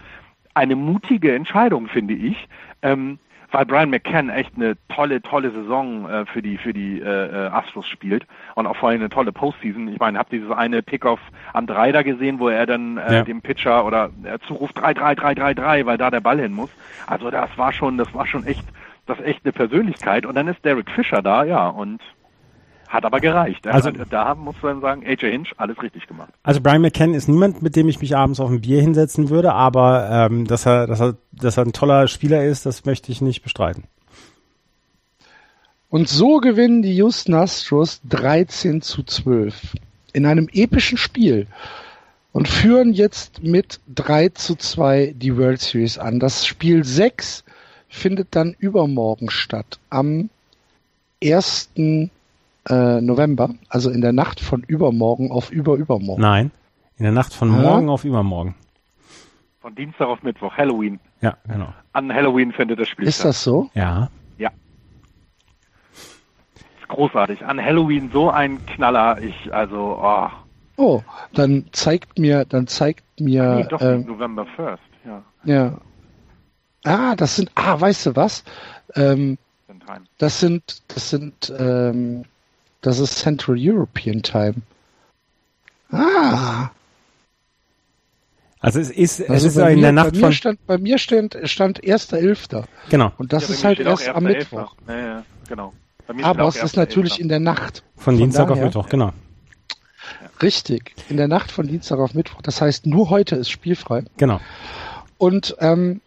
Eine 0.53 0.75
mutige 0.75 1.33
Entscheidung, 1.35 1.87
finde 1.87 2.13
ich. 2.13 2.47
Ähm, 2.81 3.19
weil 3.51 3.65
Brian 3.65 3.89
McCann 3.89 4.29
echt 4.29 4.51
eine 4.55 4.75
tolle, 4.89 5.21
tolle 5.21 5.51
Saison 5.51 6.09
äh, 6.09 6.25
für 6.25 6.41
die 6.41 6.57
für 6.57 6.73
die 6.73 6.99
äh, 6.99 7.45
äh, 7.45 7.47
Astros 7.47 7.87
spielt 7.87 8.25
und 8.55 8.67
auch 8.67 8.75
vor 8.75 8.89
allem 8.89 8.99
eine 9.01 9.09
tolle 9.09 9.31
Postseason. 9.31 9.87
Ich 9.87 9.99
meine, 9.99 10.19
habt 10.19 10.31
dieses 10.31 10.51
eine 10.51 10.81
Pickoff 10.81 11.19
an 11.53 11.65
drei 11.67 11.91
da 11.91 12.01
gesehen, 12.03 12.39
wo 12.39 12.49
er 12.49 12.65
dann 12.65 12.97
äh, 12.97 13.15
Ja. 13.17 13.23
dem 13.23 13.41
Pitcher 13.41 13.85
oder 13.85 14.09
er 14.23 14.39
zuruft 14.41 14.77
3 14.79 14.93
3 14.93 15.15
3 15.15 15.33
3 15.35 15.53
3, 15.53 15.85
weil 15.85 15.97
da 15.97 16.11
der 16.11 16.19
Ball 16.21 16.39
hin 16.39 16.53
muss. 16.53 16.69
Also 17.07 17.31
das 17.31 17.49
war 17.57 17.71
schon, 17.73 17.97
das 17.97 18.13
war 18.13 18.27
schon 18.27 18.45
echt, 18.45 18.65
das 19.05 19.19
echt 19.21 19.41
eine 19.45 19.53
Persönlichkeit. 19.53 20.25
Und 20.25 20.35
dann 20.35 20.47
ist 20.47 20.63
Derek 20.65 20.89
Fischer 20.91 21.21
da, 21.21 21.43
ja 21.43 21.67
und 21.69 22.01
hat 22.87 23.05
aber 23.05 23.19
gereicht. 23.19 23.65
Er 23.65 23.73
Also- 23.75 23.89
hat, 23.89 23.97
da 24.09 24.35
muss 24.35 24.55
man 24.61 24.81
sagen, 24.81 25.03
AJ 25.05 25.29
Hinch 25.31 25.53
alles 25.57 25.81
richtig 25.81 26.07
gemacht. 26.07 26.31
Also 26.43 26.61
Brian 26.61 26.81
McCann 26.81 27.13
ist 27.13 27.27
niemand, 27.27 27.61
mit 27.61 27.75
dem 27.75 27.89
ich 27.89 27.99
mich 28.01 28.15
abends 28.15 28.39
auf 28.39 28.49
ein 28.49 28.61
Bier 28.61 28.81
hinsetzen 28.81 29.29
würde, 29.29 29.53
aber 29.53 30.09
ähm, 30.09 30.47
dass 30.47 30.65
er, 30.65 30.87
dass 30.87 30.99
er, 31.01 31.15
dass 31.31 31.57
er 31.57 31.65
ein 31.65 31.73
toller 31.73 32.07
Spieler 32.07 32.43
ist, 32.45 32.65
das 32.65 32.85
möchte 32.85 33.11
ich 33.11 33.21
nicht 33.21 33.43
bestreiten. 33.43 33.83
Und 35.89 36.09
so 36.09 36.37
gewinnen 36.39 36.81
die 36.81 36.95
Houston 36.97 37.33
Astros 37.33 38.01
13 38.09 38.81
zu 38.81 39.03
12 39.03 39.73
in 40.13 40.25
einem 40.25 40.49
epischen 40.51 40.97
Spiel 40.97 41.47
und 42.33 42.47
führen 42.47 42.91
jetzt 42.93 43.41
mit 43.43 43.79
3 43.95 44.29
zu 44.29 44.55
2 44.55 45.13
die 45.15 45.37
World 45.37 45.61
Series 45.61 45.97
an. 45.97 46.19
Das 46.19 46.45
Spiel 46.45 46.83
6 46.83 47.43
findet 47.87 48.35
dann 48.35 48.53
übermorgen 48.59 49.29
statt, 49.29 49.79
am 49.89 50.29
1. 51.23 51.69
Äh, 52.69 53.01
November, 53.01 53.49
also 53.69 53.89
in 53.89 54.01
der 54.01 54.13
Nacht 54.13 54.39
von 54.39 54.63
übermorgen 54.63 55.31
auf 55.31 55.51
überübermorgen. 55.51 56.21
Nein, 56.21 56.51
in 56.97 57.03
der 57.03 57.11
Nacht 57.13 57.33
von 57.33 57.51
Ja. 57.53 57.61
morgen 57.61 57.89
auf 57.89 58.03
übermorgen. 58.03 58.55
Von 59.61 59.73
Dienstag 59.75 60.07
auf 60.07 60.21
Mittwoch, 60.23 60.55
Halloween. 60.57 60.99
Ja, 61.21 61.37
genau. 61.47 61.73
An 61.93 62.13
Halloween 62.13 62.51
findet 62.51 62.79
das 62.79 62.87
Spiel 62.89 63.07
Ist 63.07 63.15
statt. 63.15 63.29
das 63.29 63.43
so? 63.43 63.69
Ja. 63.73 64.09
Ja. 64.37 64.49
Ist 66.81 66.87
großartig. 66.87 67.45
An 67.45 67.61
Halloween 67.63 68.09
so 68.11 68.29
ein 68.29 68.65
Knaller. 68.65 69.21
Ich, 69.21 69.53
also, 69.53 69.99
oh. 70.01 70.27
Oh, 70.77 71.01
dann 71.33 71.65
zeigt 71.71 72.19
mir, 72.19 72.45
dann 72.45 72.67
zeigt 72.67 73.03
mir, 73.19 73.55
nee, 73.55 73.65
doch 73.67 73.81
nicht 73.81 74.07
November 74.07 74.45
1st. 74.57 74.77
Ja, 75.05 75.23
ja. 75.43 75.77
Ah, 76.83 77.15
das 77.15 77.35
sind, 77.35 77.49
ah, 77.55 77.79
weißt 77.79 78.07
du 78.07 78.15
was? 78.15 78.43
Ähm. 78.95 79.37
Das 80.17 80.39
sind, 80.41 80.81
das 80.89 81.09
sind, 81.09 81.53
ähm, 81.57 82.25
das 82.81 82.99
ist 82.99 83.17
Central 83.17 83.55
European 83.59 84.21
Time. 84.21 84.55
Ah, 85.91 86.69
Also 88.59 88.79
es 88.79 88.89
ist, 88.89 89.19
es 89.21 89.29
also 89.29 89.47
ist 89.47 89.55
bei 89.55 89.71
in 89.73 89.79
mir, 89.79 89.81
der 89.83 89.87
bei 89.89 89.91
Nacht 90.03 90.13
mir 90.15 90.19
von, 90.21 90.33
stand, 90.33 90.65
bei 90.67 90.77
mir 90.77 90.97
stand, 90.97 91.37
stand 91.43 91.81
1.11. 91.83 92.65
genau, 92.89 93.11
Und 93.17 93.31
das 93.33 93.43
Ja, 93.43 93.47
bei 93.47 93.53
ist 93.53 93.63
halt 93.63 93.79
erst 93.79 94.09
am 94.09 94.25
1.11.. 94.25 94.27
Mittwoch. 94.37 94.75
Ja, 94.87 94.97
ja, 94.97 95.23
genau. 95.47 95.73
Bei 96.07 96.23
Aber 96.23 96.47
es 96.47 96.55
ist 96.57 96.73
1.11.. 96.75 96.77
natürlich 96.77 97.19
in 97.19 97.29
der 97.29 97.39
Nacht. 97.39 97.83
von 97.95 98.17
Dienstag 98.17 98.43
auf 98.49 98.55
daher- 98.55 98.65
Mittwoch, 98.65 98.89
genau. 98.89 99.11
Richtig. 100.41 100.93
In 101.09 101.17
der 101.17 101.27
Nacht 101.27 101.51
von 101.51 101.67
Dienstag 101.67 101.99
auf 101.99 102.13
Mittwoch. 102.13 102.41
Das 102.41 102.61
heißt, 102.61 102.85
nur 102.85 103.09
heute 103.09 103.35
ist 103.35 103.49
spielfrei. 103.49 104.03
Genau. 104.17 104.39
Und 105.17 105.55
ähm, 105.59 105.99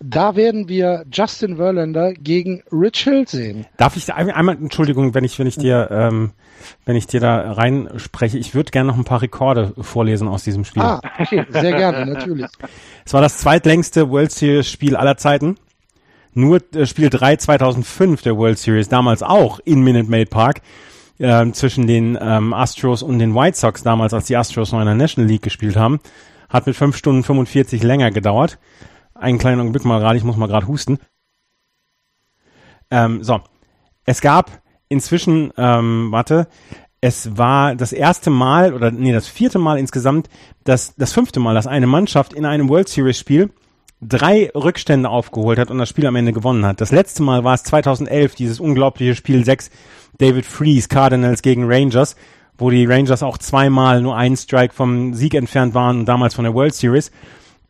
da 0.00 0.36
werden 0.36 0.68
wir 0.68 1.04
Justin 1.12 1.56
Verlander 1.56 2.12
gegen 2.12 2.62
Rich 2.70 3.04
Hill 3.04 3.26
sehen. 3.26 3.66
Darf 3.76 3.96
ich 3.96 4.04
da 4.06 4.14
ein- 4.14 4.30
einmal, 4.30 4.56
Entschuldigung, 4.56 5.14
wenn 5.14 5.24
ich, 5.24 5.38
wenn 5.38 5.46
ich 5.46 5.56
dir, 5.56 5.88
ähm, 5.90 6.32
wenn 6.84 6.96
ich 6.96 7.06
dir 7.06 7.20
da 7.20 7.52
reinspreche, 7.52 8.38
ich 8.38 8.54
würde 8.54 8.70
gerne 8.70 8.88
noch 8.88 8.96
ein 8.98 9.04
paar 9.04 9.22
Rekorde 9.22 9.72
vorlesen 9.80 10.28
aus 10.28 10.44
diesem 10.44 10.64
Spiel. 10.64 10.82
Ah, 10.82 11.00
okay, 11.18 11.46
sehr 11.48 11.72
gerne, 11.72 12.06
natürlich. 12.12 12.46
Es 13.04 13.14
war 13.14 13.20
das 13.22 13.38
zweitlängste 13.38 14.10
World 14.10 14.32
Series 14.32 14.68
Spiel 14.70 14.96
aller 14.96 15.16
Zeiten. 15.16 15.56
Nur 16.34 16.60
äh, 16.74 16.84
Spiel 16.84 17.08
3 17.08 17.36
2005 17.36 18.20
der 18.22 18.36
World 18.36 18.58
Series, 18.58 18.88
damals 18.88 19.22
auch 19.22 19.58
in 19.64 19.82
Minute 19.82 20.10
Maid 20.10 20.28
Park, 20.28 20.60
ähm, 21.18 21.54
zwischen 21.54 21.86
den 21.86 22.18
ähm, 22.20 22.52
Astros 22.52 23.02
und 23.02 23.18
den 23.18 23.34
White 23.34 23.56
Sox, 23.56 23.82
damals 23.82 24.12
als 24.12 24.26
die 24.26 24.36
Astros 24.36 24.72
noch 24.72 24.80
in 24.80 24.86
der 24.86 24.94
National 24.94 25.30
League 25.30 25.40
gespielt 25.40 25.76
haben, 25.76 25.98
hat 26.50 26.66
mit 26.66 26.76
5 26.76 26.94
Stunden 26.94 27.22
45 27.24 27.82
länger 27.82 28.10
gedauert. 28.10 28.58
Einen 29.18 29.38
kleinen 29.38 29.60
Augenblick 29.60 29.84
mal 29.84 30.00
gerade, 30.00 30.16
ich 30.18 30.24
muss 30.24 30.36
mal 30.36 30.48
gerade 30.48 30.66
husten. 30.66 30.98
Ähm, 32.90 33.22
so, 33.22 33.40
es 34.04 34.20
gab 34.20 34.62
inzwischen, 34.88 35.52
ähm, 35.56 36.08
warte, 36.10 36.48
es 37.00 37.36
war 37.36 37.74
das 37.74 37.92
erste 37.92 38.30
Mal 38.30 38.74
oder 38.74 38.90
nee, 38.90 39.12
das 39.12 39.28
vierte 39.28 39.58
Mal 39.58 39.78
insgesamt, 39.78 40.28
das, 40.64 40.94
das 40.96 41.12
fünfte 41.12 41.40
Mal, 41.40 41.54
dass 41.54 41.66
eine 41.66 41.86
Mannschaft 41.86 42.32
in 42.32 42.44
einem 42.44 42.68
World 42.68 42.88
Series 42.88 43.18
Spiel 43.18 43.50
drei 44.00 44.50
Rückstände 44.54 45.08
aufgeholt 45.08 45.58
hat 45.58 45.70
und 45.70 45.78
das 45.78 45.88
Spiel 45.88 46.06
am 46.06 46.16
Ende 46.16 46.32
gewonnen 46.32 46.66
hat. 46.66 46.80
Das 46.80 46.90
letzte 46.90 47.22
Mal 47.22 47.44
war 47.44 47.54
es 47.54 47.62
2011, 47.64 48.34
dieses 48.34 48.60
unglaubliche 48.60 49.14
Spiel 49.14 49.44
6, 49.44 49.70
David 50.18 50.46
Freeze, 50.46 50.88
Cardinals 50.88 51.42
gegen 51.42 51.70
Rangers, 51.70 52.16
wo 52.58 52.70
die 52.70 52.86
Rangers 52.86 53.22
auch 53.22 53.38
zweimal 53.38 54.00
nur 54.00 54.16
einen 54.16 54.36
Strike 54.36 54.74
vom 54.74 55.14
Sieg 55.14 55.34
entfernt 55.34 55.74
waren 55.74 56.00
und 56.00 56.06
damals 56.06 56.34
von 56.34 56.44
der 56.44 56.54
World 56.54 56.74
Series. 56.74 57.10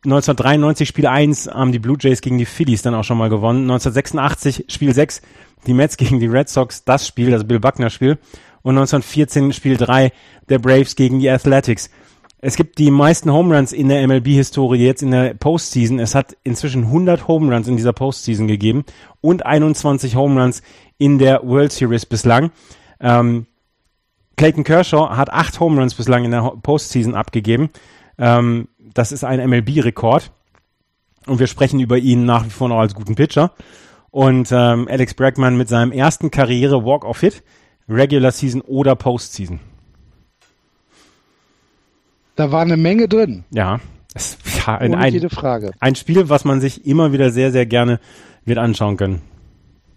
1993 0.07 0.87
Spiel 0.87 1.05
1 1.05 1.47
haben 1.47 1.73
die 1.73 1.79
Blue 1.79 1.97
Jays 1.99 2.21
gegen 2.21 2.37
die 2.37 2.45
Phillies 2.45 2.81
dann 2.81 2.95
auch 2.95 3.03
schon 3.03 3.17
mal 3.17 3.29
gewonnen. 3.29 3.69
1986 3.69 4.65
Spiel 4.69 4.93
6 4.93 5.21
die 5.65 5.73
Mets 5.73 5.97
gegen 5.97 6.21
die 6.21 6.27
Red 6.27 6.47
Sox, 6.47 6.85
das 6.85 7.05
Spiel, 7.05 7.29
das 7.29 7.45
Bill 7.45 7.59
Buckner 7.59 7.89
Spiel. 7.89 8.17
Und 8.61 8.77
1914 8.77 9.51
Spiel 9.51 9.75
3 9.75 10.13
der 10.47 10.59
Braves 10.59 10.95
gegen 10.95 11.19
die 11.19 11.29
Athletics. 11.29 11.89
Es 12.39 12.55
gibt 12.55 12.77
die 12.77 12.89
meisten 12.89 13.31
Home 13.31 13.53
Runs 13.53 13.73
in 13.73 13.89
der 13.89 14.07
MLB-Historie 14.07 14.85
jetzt 14.85 15.03
in 15.03 15.11
der 15.11 15.33
Postseason. 15.33 15.99
Es 15.99 16.15
hat 16.15 16.37
inzwischen 16.43 16.83
100 16.83 17.27
Home 17.27 17.53
Runs 17.53 17.67
in 17.67 17.75
dieser 17.75 17.93
Postseason 17.93 18.47
gegeben 18.47 18.85
und 19.19 19.45
21 19.45 20.15
Home 20.15 20.41
Runs 20.41 20.61
in 20.97 21.17
der 21.17 21.41
World 21.43 21.73
Series 21.73 22.05
bislang. 22.05 22.51
Ähm, 23.01 23.47
Clayton 24.37 24.63
Kershaw 24.63 25.17
hat 25.17 25.31
acht 25.31 25.59
Home 25.59 25.81
Runs 25.81 25.95
bislang 25.95 26.23
in 26.23 26.31
der 26.31 26.53
Postseason 26.61 27.15
abgegeben. 27.15 27.69
Ähm, 28.17 28.67
das 28.93 29.11
ist 29.11 29.23
ein 29.23 29.39
MLB-Rekord. 29.49 30.31
Und 31.25 31.39
wir 31.39 31.47
sprechen 31.47 31.79
über 31.79 31.97
ihn 31.97 32.25
nach 32.25 32.45
wie 32.45 32.49
vor 32.49 32.69
noch 32.69 32.79
als 32.79 32.95
guten 32.95 33.15
Pitcher. 33.15 33.51
und 34.11 34.51
ähm, 34.51 34.87
Alex 34.89 35.13
Bregman 35.13 35.57
mit 35.57 35.69
seinem 35.69 35.91
ersten 35.91 36.31
Karriere 36.31 36.85
Walk 36.85 37.05
of 37.05 37.19
Hit, 37.19 37.43
Regular 37.89 38.31
Season 38.31 38.61
oder 38.61 38.95
Postseason. 38.95 39.59
Da 42.35 42.51
war 42.51 42.61
eine 42.61 42.77
Menge 42.77 43.07
drin. 43.07 43.43
Ja, 43.51 43.79
das, 44.13 44.37
ja 44.65 44.77
ein, 44.77 44.93
Ohne 44.93 45.09
jede 45.09 45.29
Frage. 45.29 45.71
ein 45.79 45.95
Spiel, 45.95 46.29
was 46.29 46.45
man 46.45 46.61
sich 46.61 46.85
immer 46.85 47.11
wieder 47.11 47.31
sehr, 47.31 47.51
sehr 47.51 47.65
gerne 47.65 47.99
wird 48.45 48.59
anschauen 48.59 48.97
können. 48.97 49.21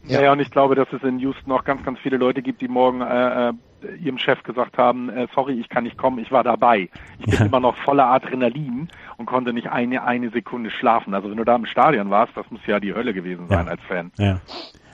Ja. 0.07 0.22
ja, 0.22 0.32
und 0.32 0.41
ich 0.41 0.51
glaube, 0.51 0.74
dass 0.74 0.88
es 0.93 1.03
in 1.03 1.18
Houston 1.20 1.53
auch 1.53 1.64
ganz, 1.64 1.84
ganz 1.84 1.99
viele 2.01 2.16
Leute 2.16 2.43
gibt, 2.43 2.61
die 2.62 2.68
morgen 2.68 3.03
äh, 3.03 3.51
äh, 3.51 3.53
ihrem 3.99 4.18
Chef 4.18 4.43
gesagt 4.43 4.78
haben, 4.78 5.09
äh, 5.11 5.26
sorry, 5.35 5.59
ich 5.61 5.68
kann 5.68 5.85
nicht 5.85 5.97
kommen, 5.99 6.18
ich 6.18 6.31
war 6.33 6.45
dabei. 6.45 6.89
Ich 7.18 7.26
bin 7.26 7.35
Ja. 7.39 7.45
immer 7.47 7.61
noch 7.61 7.76
voller 7.76 8.07
Adrenalin 8.07 8.89
und 9.16 9.26
konnte 9.26 9.53
nicht 9.53 9.68
eine, 9.70 10.03
eine 10.05 10.31
Sekunde 10.31 10.70
schlafen. 10.70 11.14
Also 11.14 11.31
wenn 11.31 11.37
du 11.37 11.45
da 11.45 11.57
im 11.57 11.66
Stadion 11.66 12.11
warst, 12.11 12.37
das 12.37 12.51
muss 12.51 12.61
ja 12.66 12.81
die 12.81 12.95
Hölle 12.95 13.14
gewesen 13.14 13.47
sein 13.49 13.66
Ja. 13.66 13.70
als 13.72 13.81
Fan. 13.83 14.12
Ja. 14.18 14.41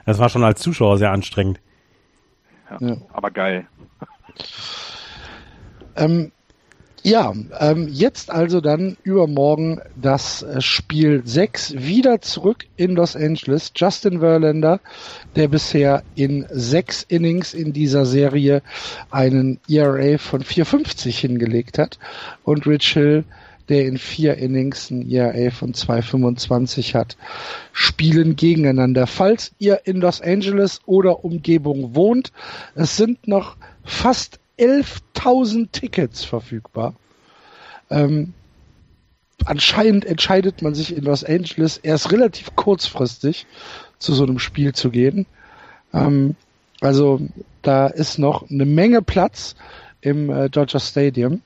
Das 0.04 0.18
war 0.18 0.28
schon 0.28 0.44
als 0.44 0.60
Zuschauer 0.60 0.98
sehr 0.98 1.10
anstrengend. 1.12 1.60
Ja. 2.70 2.88
Ja. 2.88 2.96
Aber 3.12 3.30
geil. 3.30 3.66
Ähm, 5.96 6.32
ja, 7.06 7.32
ähm, 7.60 7.86
jetzt 7.88 8.32
also 8.32 8.60
dann 8.60 8.96
übermorgen 9.04 9.80
das 9.94 10.42
äh, 10.42 10.60
Spiel 10.60 11.22
6 11.24 11.74
wieder 11.74 12.20
zurück 12.20 12.64
in 12.76 12.96
Los 12.96 13.14
Angeles. 13.14 13.70
Justin 13.76 14.18
Verlander, 14.18 14.80
der 15.36 15.46
bisher 15.46 16.02
in 16.16 16.46
sechs 16.50 17.04
Innings 17.04 17.54
in 17.54 17.72
dieser 17.72 18.06
Serie 18.06 18.60
einen 19.12 19.60
ERA 19.68 20.18
von 20.18 20.42
4,50 20.42 21.16
hingelegt 21.16 21.78
hat 21.78 22.00
und 22.42 22.66
Rich 22.66 22.94
Hill, 22.94 23.22
der 23.68 23.86
in 23.86 23.98
vier 23.98 24.36
Innings 24.38 24.90
ein 24.90 25.08
ERA 25.08 25.52
von 25.52 25.74
2,25 25.74 26.94
hat, 26.94 27.16
spielen 27.70 28.34
gegeneinander. 28.34 29.06
Falls 29.06 29.52
ihr 29.60 29.82
in 29.84 30.00
Los 30.00 30.20
Angeles 30.20 30.80
oder 30.86 31.24
Umgebung 31.24 31.94
wohnt, 31.94 32.32
es 32.74 32.96
sind 32.96 33.28
noch 33.28 33.56
fast 33.84 34.40
11.000 34.58 35.68
Tickets 35.72 36.24
verfügbar. 36.24 36.94
Ähm, 37.90 38.32
anscheinend 39.44 40.04
entscheidet 40.04 40.62
man 40.62 40.74
sich 40.74 40.96
in 40.96 41.04
Los 41.04 41.24
Angeles 41.24 41.78
erst 41.78 42.10
relativ 42.12 42.54
kurzfristig 42.56 43.46
zu 43.98 44.14
so 44.14 44.24
einem 44.24 44.38
Spiel 44.38 44.74
zu 44.74 44.90
gehen. 44.90 45.26
Ähm, 45.92 46.34
also 46.80 47.20
da 47.62 47.86
ist 47.86 48.18
noch 48.18 48.50
eine 48.50 48.64
Menge 48.66 49.02
Platz 49.02 49.56
im 50.00 50.30
äh, 50.30 50.48
Dodger 50.50 50.80
Stadium. 50.80 51.42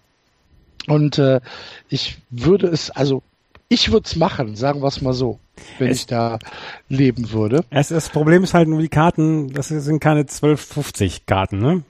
Und 0.86 1.18
äh, 1.18 1.40
ich 1.88 2.18
würde 2.30 2.66
es, 2.68 2.90
also 2.90 3.22
ich 3.68 3.92
würde 3.92 4.06
es 4.06 4.16
machen, 4.16 4.56
sagen 4.56 4.82
wir 4.82 4.88
es 4.88 5.00
mal 5.02 5.12
so, 5.12 5.38
wenn 5.78 5.90
Es- 5.90 5.98
ich 6.00 6.06
da 6.06 6.38
leben 6.88 7.30
würde. 7.32 7.64
Es, 7.70 7.88
das 7.88 8.08
Problem 8.08 8.42
ist 8.42 8.54
halt 8.54 8.68
nur 8.68 8.80
die 8.80 8.88
Karten, 8.88 9.52
das 9.52 9.68
sind 9.68 10.00
keine 10.00 10.22
12,50 10.22 11.20
Karten, 11.26 11.58
ne? 11.58 11.82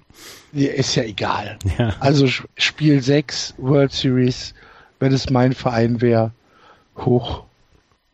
Ja, 0.52 0.70
Ist 0.72 0.94
ja 0.94 1.02
egal. 1.04 1.58
Ja. 1.78 1.94
Also 2.00 2.26
Spiel 2.56 3.02
6, 3.02 3.54
World 3.58 3.92
Series, 3.92 4.54
wenn 4.98 5.12
es 5.12 5.30
mein 5.30 5.52
Verein 5.52 6.00
wäre, 6.00 6.32
hoch. 6.96 7.44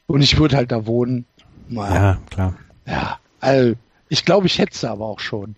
Und 0.07 0.22
ich 0.22 0.39
würde 0.39 0.57
halt 0.57 0.70
da 0.72 0.87
wohnen. 0.87 1.24
Mal, 1.68 1.93
Ja, 1.95 2.18
klar. 2.30 2.55
ja. 2.87 3.18
Also, 3.41 3.74
ich 4.09 4.24
glaube, 4.24 4.47
ich 4.47 4.59
hätte 4.59 4.76
sie 4.76 4.89
aber 4.89 5.07
auch 5.07 5.20
schon. 5.20 5.57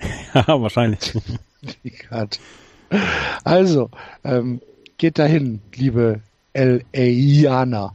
Ja, 0.34 0.60
wahrscheinlich. 0.60 1.12
Also, 3.44 3.90
ähm, 4.22 4.60
geht 4.98 5.18
dahin, 5.18 5.60
liebe 5.74 6.20
LAianer. 6.54 7.94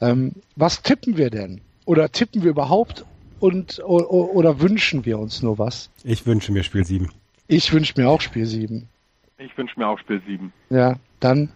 Ähm, 0.00 0.32
was 0.56 0.82
tippen 0.82 1.16
wir 1.16 1.30
denn? 1.30 1.60
Oder 1.84 2.10
tippen 2.12 2.42
wir 2.42 2.50
überhaupt 2.50 3.04
und 3.40 3.80
oder 3.84 4.60
wünschen 4.60 5.04
wir 5.04 5.18
uns 5.18 5.42
nur 5.42 5.58
was? 5.58 5.90
Ich 6.04 6.24
wünsche 6.26 6.52
mir 6.52 6.62
Spiel 6.62 6.84
7. 6.84 7.10
Ich 7.52 7.70
wünsche 7.70 8.00
mir 8.00 8.08
auch 8.08 8.22
Spiel 8.22 8.46
7. 8.46 8.88
Ich 9.36 9.58
wünsche 9.58 9.78
mir 9.78 9.86
auch 9.86 9.98
Spiel 9.98 10.22
7. 10.26 10.54
Ja, 10.70 10.94
dann 11.20 11.50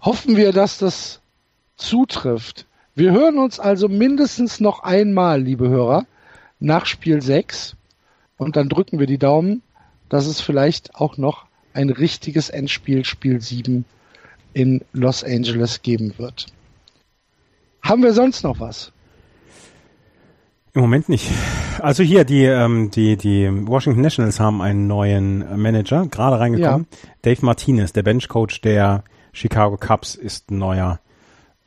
hoffen 0.00 0.34
wir, 0.38 0.50
dass 0.50 0.78
das 0.78 1.20
zutrifft. 1.76 2.66
Wir 2.94 3.12
hören 3.12 3.36
uns 3.36 3.60
also 3.60 3.88
mindestens 3.88 4.60
noch 4.60 4.82
einmal, 4.84 5.42
liebe 5.42 5.68
Hörer, 5.68 6.06
nach 6.58 6.86
Spiel 6.86 7.20
6 7.20 7.76
und 8.38 8.56
dann 8.56 8.70
drücken 8.70 8.98
wir 8.98 9.06
die 9.06 9.18
Daumen, 9.18 9.60
dass 10.08 10.24
es 10.24 10.40
vielleicht 10.40 10.94
auch 10.94 11.18
noch 11.18 11.44
ein 11.74 11.90
richtiges 11.90 12.48
Endspiel, 12.48 13.04
Spiel 13.04 13.42
7 13.42 13.84
in 14.54 14.82
Los 14.94 15.22
Angeles 15.22 15.82
geben 15.82 16.14
wird. 16.16 16.46
Haben 17.82 18.02
wir 18.02 18.14
sonst 18.14 18.42
noch 18.42 18.58
was? 18.58 18.90
Im 20.72 20.80
Moment 20.80 21.10
nicht. 21.10 21.30
Also 21.80 22.02
hier, 22.02 22.24
die, 22.24 22.44
ähm, 22.44 22.90
die, 22.90 23.16
die 23.16 23.48
Washington 23.66 24.02
Nationals 24.02 24.40
haben 24.40 24.60
einen 24.60 24.86
neuen 24.86 25.60
Manager, 25.60 26.06
gerade 26.06 26.38
reingekommen. 26.38 26.86
Dave 27.22 27.44
Martinez, 27.44 27.92
der 27.92 28.02
Benchcoach 28.02 28.60
der 28.62 29.04
Chicago 29.32 29.76
Cubs, 29.76 30.14
ist 30.14 30.50
neuer, 30.50 31.00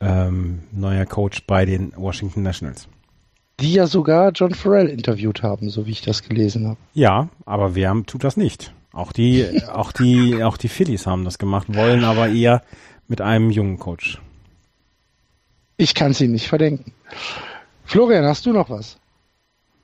ähm, 0.00 0.64
neuer 0.72 1.06
Coach 1.06 1.46
bei 1.46 1.64
den 1.64 1.92
Washington 1.96 2.42
Nationals. 2.42 2.88
Die 3.60 3.74
ja 3.74 3.86
sogar 3.86 4.32
John 4.32 4.54
Farrell 4.54 4.88
interviewt 4.88 5.42
haben, 5.42 5.70
so 5.70 5.86
wie 5.86 5.92
ich 5.92 6.02
das 6.02 6.22
gelesen 6.22 6.66
habe. 6.66 6.78
Ja, 6.94 7.28
aber 7.46 7.74
wer 7.74 7.94
tut 8.06 8.24
das 8.24 8.36
nicht? 8.36 8.72
Auch 8.92 9.12
die, 9.12 9.62
auch 9.72 9.92
die, 9.92 10.42
auch 10.42 10.56
die 10.56 10.68
Phillies 10.68 11.06
haben 11.06 11.24
das 11.24 11.38
gemacht, 11.38 11.74
wollen 11.74 12.04
aber 12.04 12.28
eher 12.28 12.62
mit 13.08 13.20
einem 13.20 13.50
jungen 13.50 13.78
Coach. 13.78 14.20
Ich 15.76 15.94
kann 15.94 16.14
ihnen 16.18 16.32
nicht 16.32 16.48
verdenken. 16.48 16.92
Florian, 17.84 18.24
hast 18.24 18.46
du 18.46 18.52
noch 18.52 18.70
was? 18.70 18.98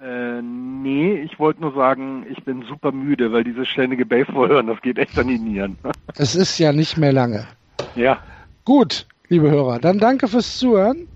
Äh, 0.00 0.40
nee, 0.42 1.14
ich 1.22 1.38
wollte 1.38 1.60
nur 1.60 1.74
sagen, 1.74 2.24
ich 2.30 2.42
bin 2.44 2.62
super 2.62 2.92
müde, 2.92 3.32
weil 3.32 3.42
dieses 3.44 3.66
ständige 3.68 4.06
Baseball 4.06 4.48
hören, 4.48 4.68
das 4.68 4.80
geht 4.80 4.98
echt 4.98 5.18
an 5.18 5.28
die 5.28 5.38
Nieren. 5.38 5.76
Es 6.16 6.34
ist 6.34 6.58
ja 6.58 6.72
nicht 6.72 6.96
mehr 6.96 7.12
lange. 7.12 7.46
ja. 7.94 8.18
Gut, 8.64 9.06
liebe 9.28 9.50
Hörer, 9.50 9.78
dann 9.78 9.98
danke 9.98 10.28
fürs 10.28 10.58
Zuhören. 10.58 11.08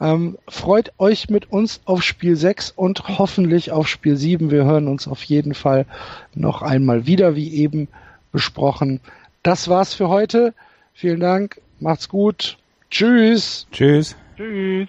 Ähm, 0.00 0.38
freut 0.48 0.92
euch 0.98 1.28
mit 1.30 1.50
uns 1.52 1.80
auf 1.84 2.02
Spiel 2.02 2.36
6 2.36 2.70
und 2.70 3.18
hoffentlich 3.18 3.70
auf 3.72 3.88
Spiel 3.88 4.16
7. 4.16 4.50
Wir 4.50 4.64
hören 4.64 4.88
uns 4.88 5.06
auf 5.08 5.22
jeden 5.24 5.54
Fall 5.54 5.86
noch 6.34 6.62
einmal 6.62 7.06
wieder, 7.06 7.34
wie 7.36 7.54
eben 7.54 7.88
besprochen. 8.32 9.00
Das 9.42 9.68
war's 9.68 9.94
für 9.94 10.08
heute. 10.08 10.54
Vielen 10.94 11.20
Dank. 11.20 11.60
Macht's 11.80 12.08
gut. 12.08 12.56
Tschüss. 12.90 13.66
Tschüss. 13.72 14.16
Tschüss. 14.36 14.88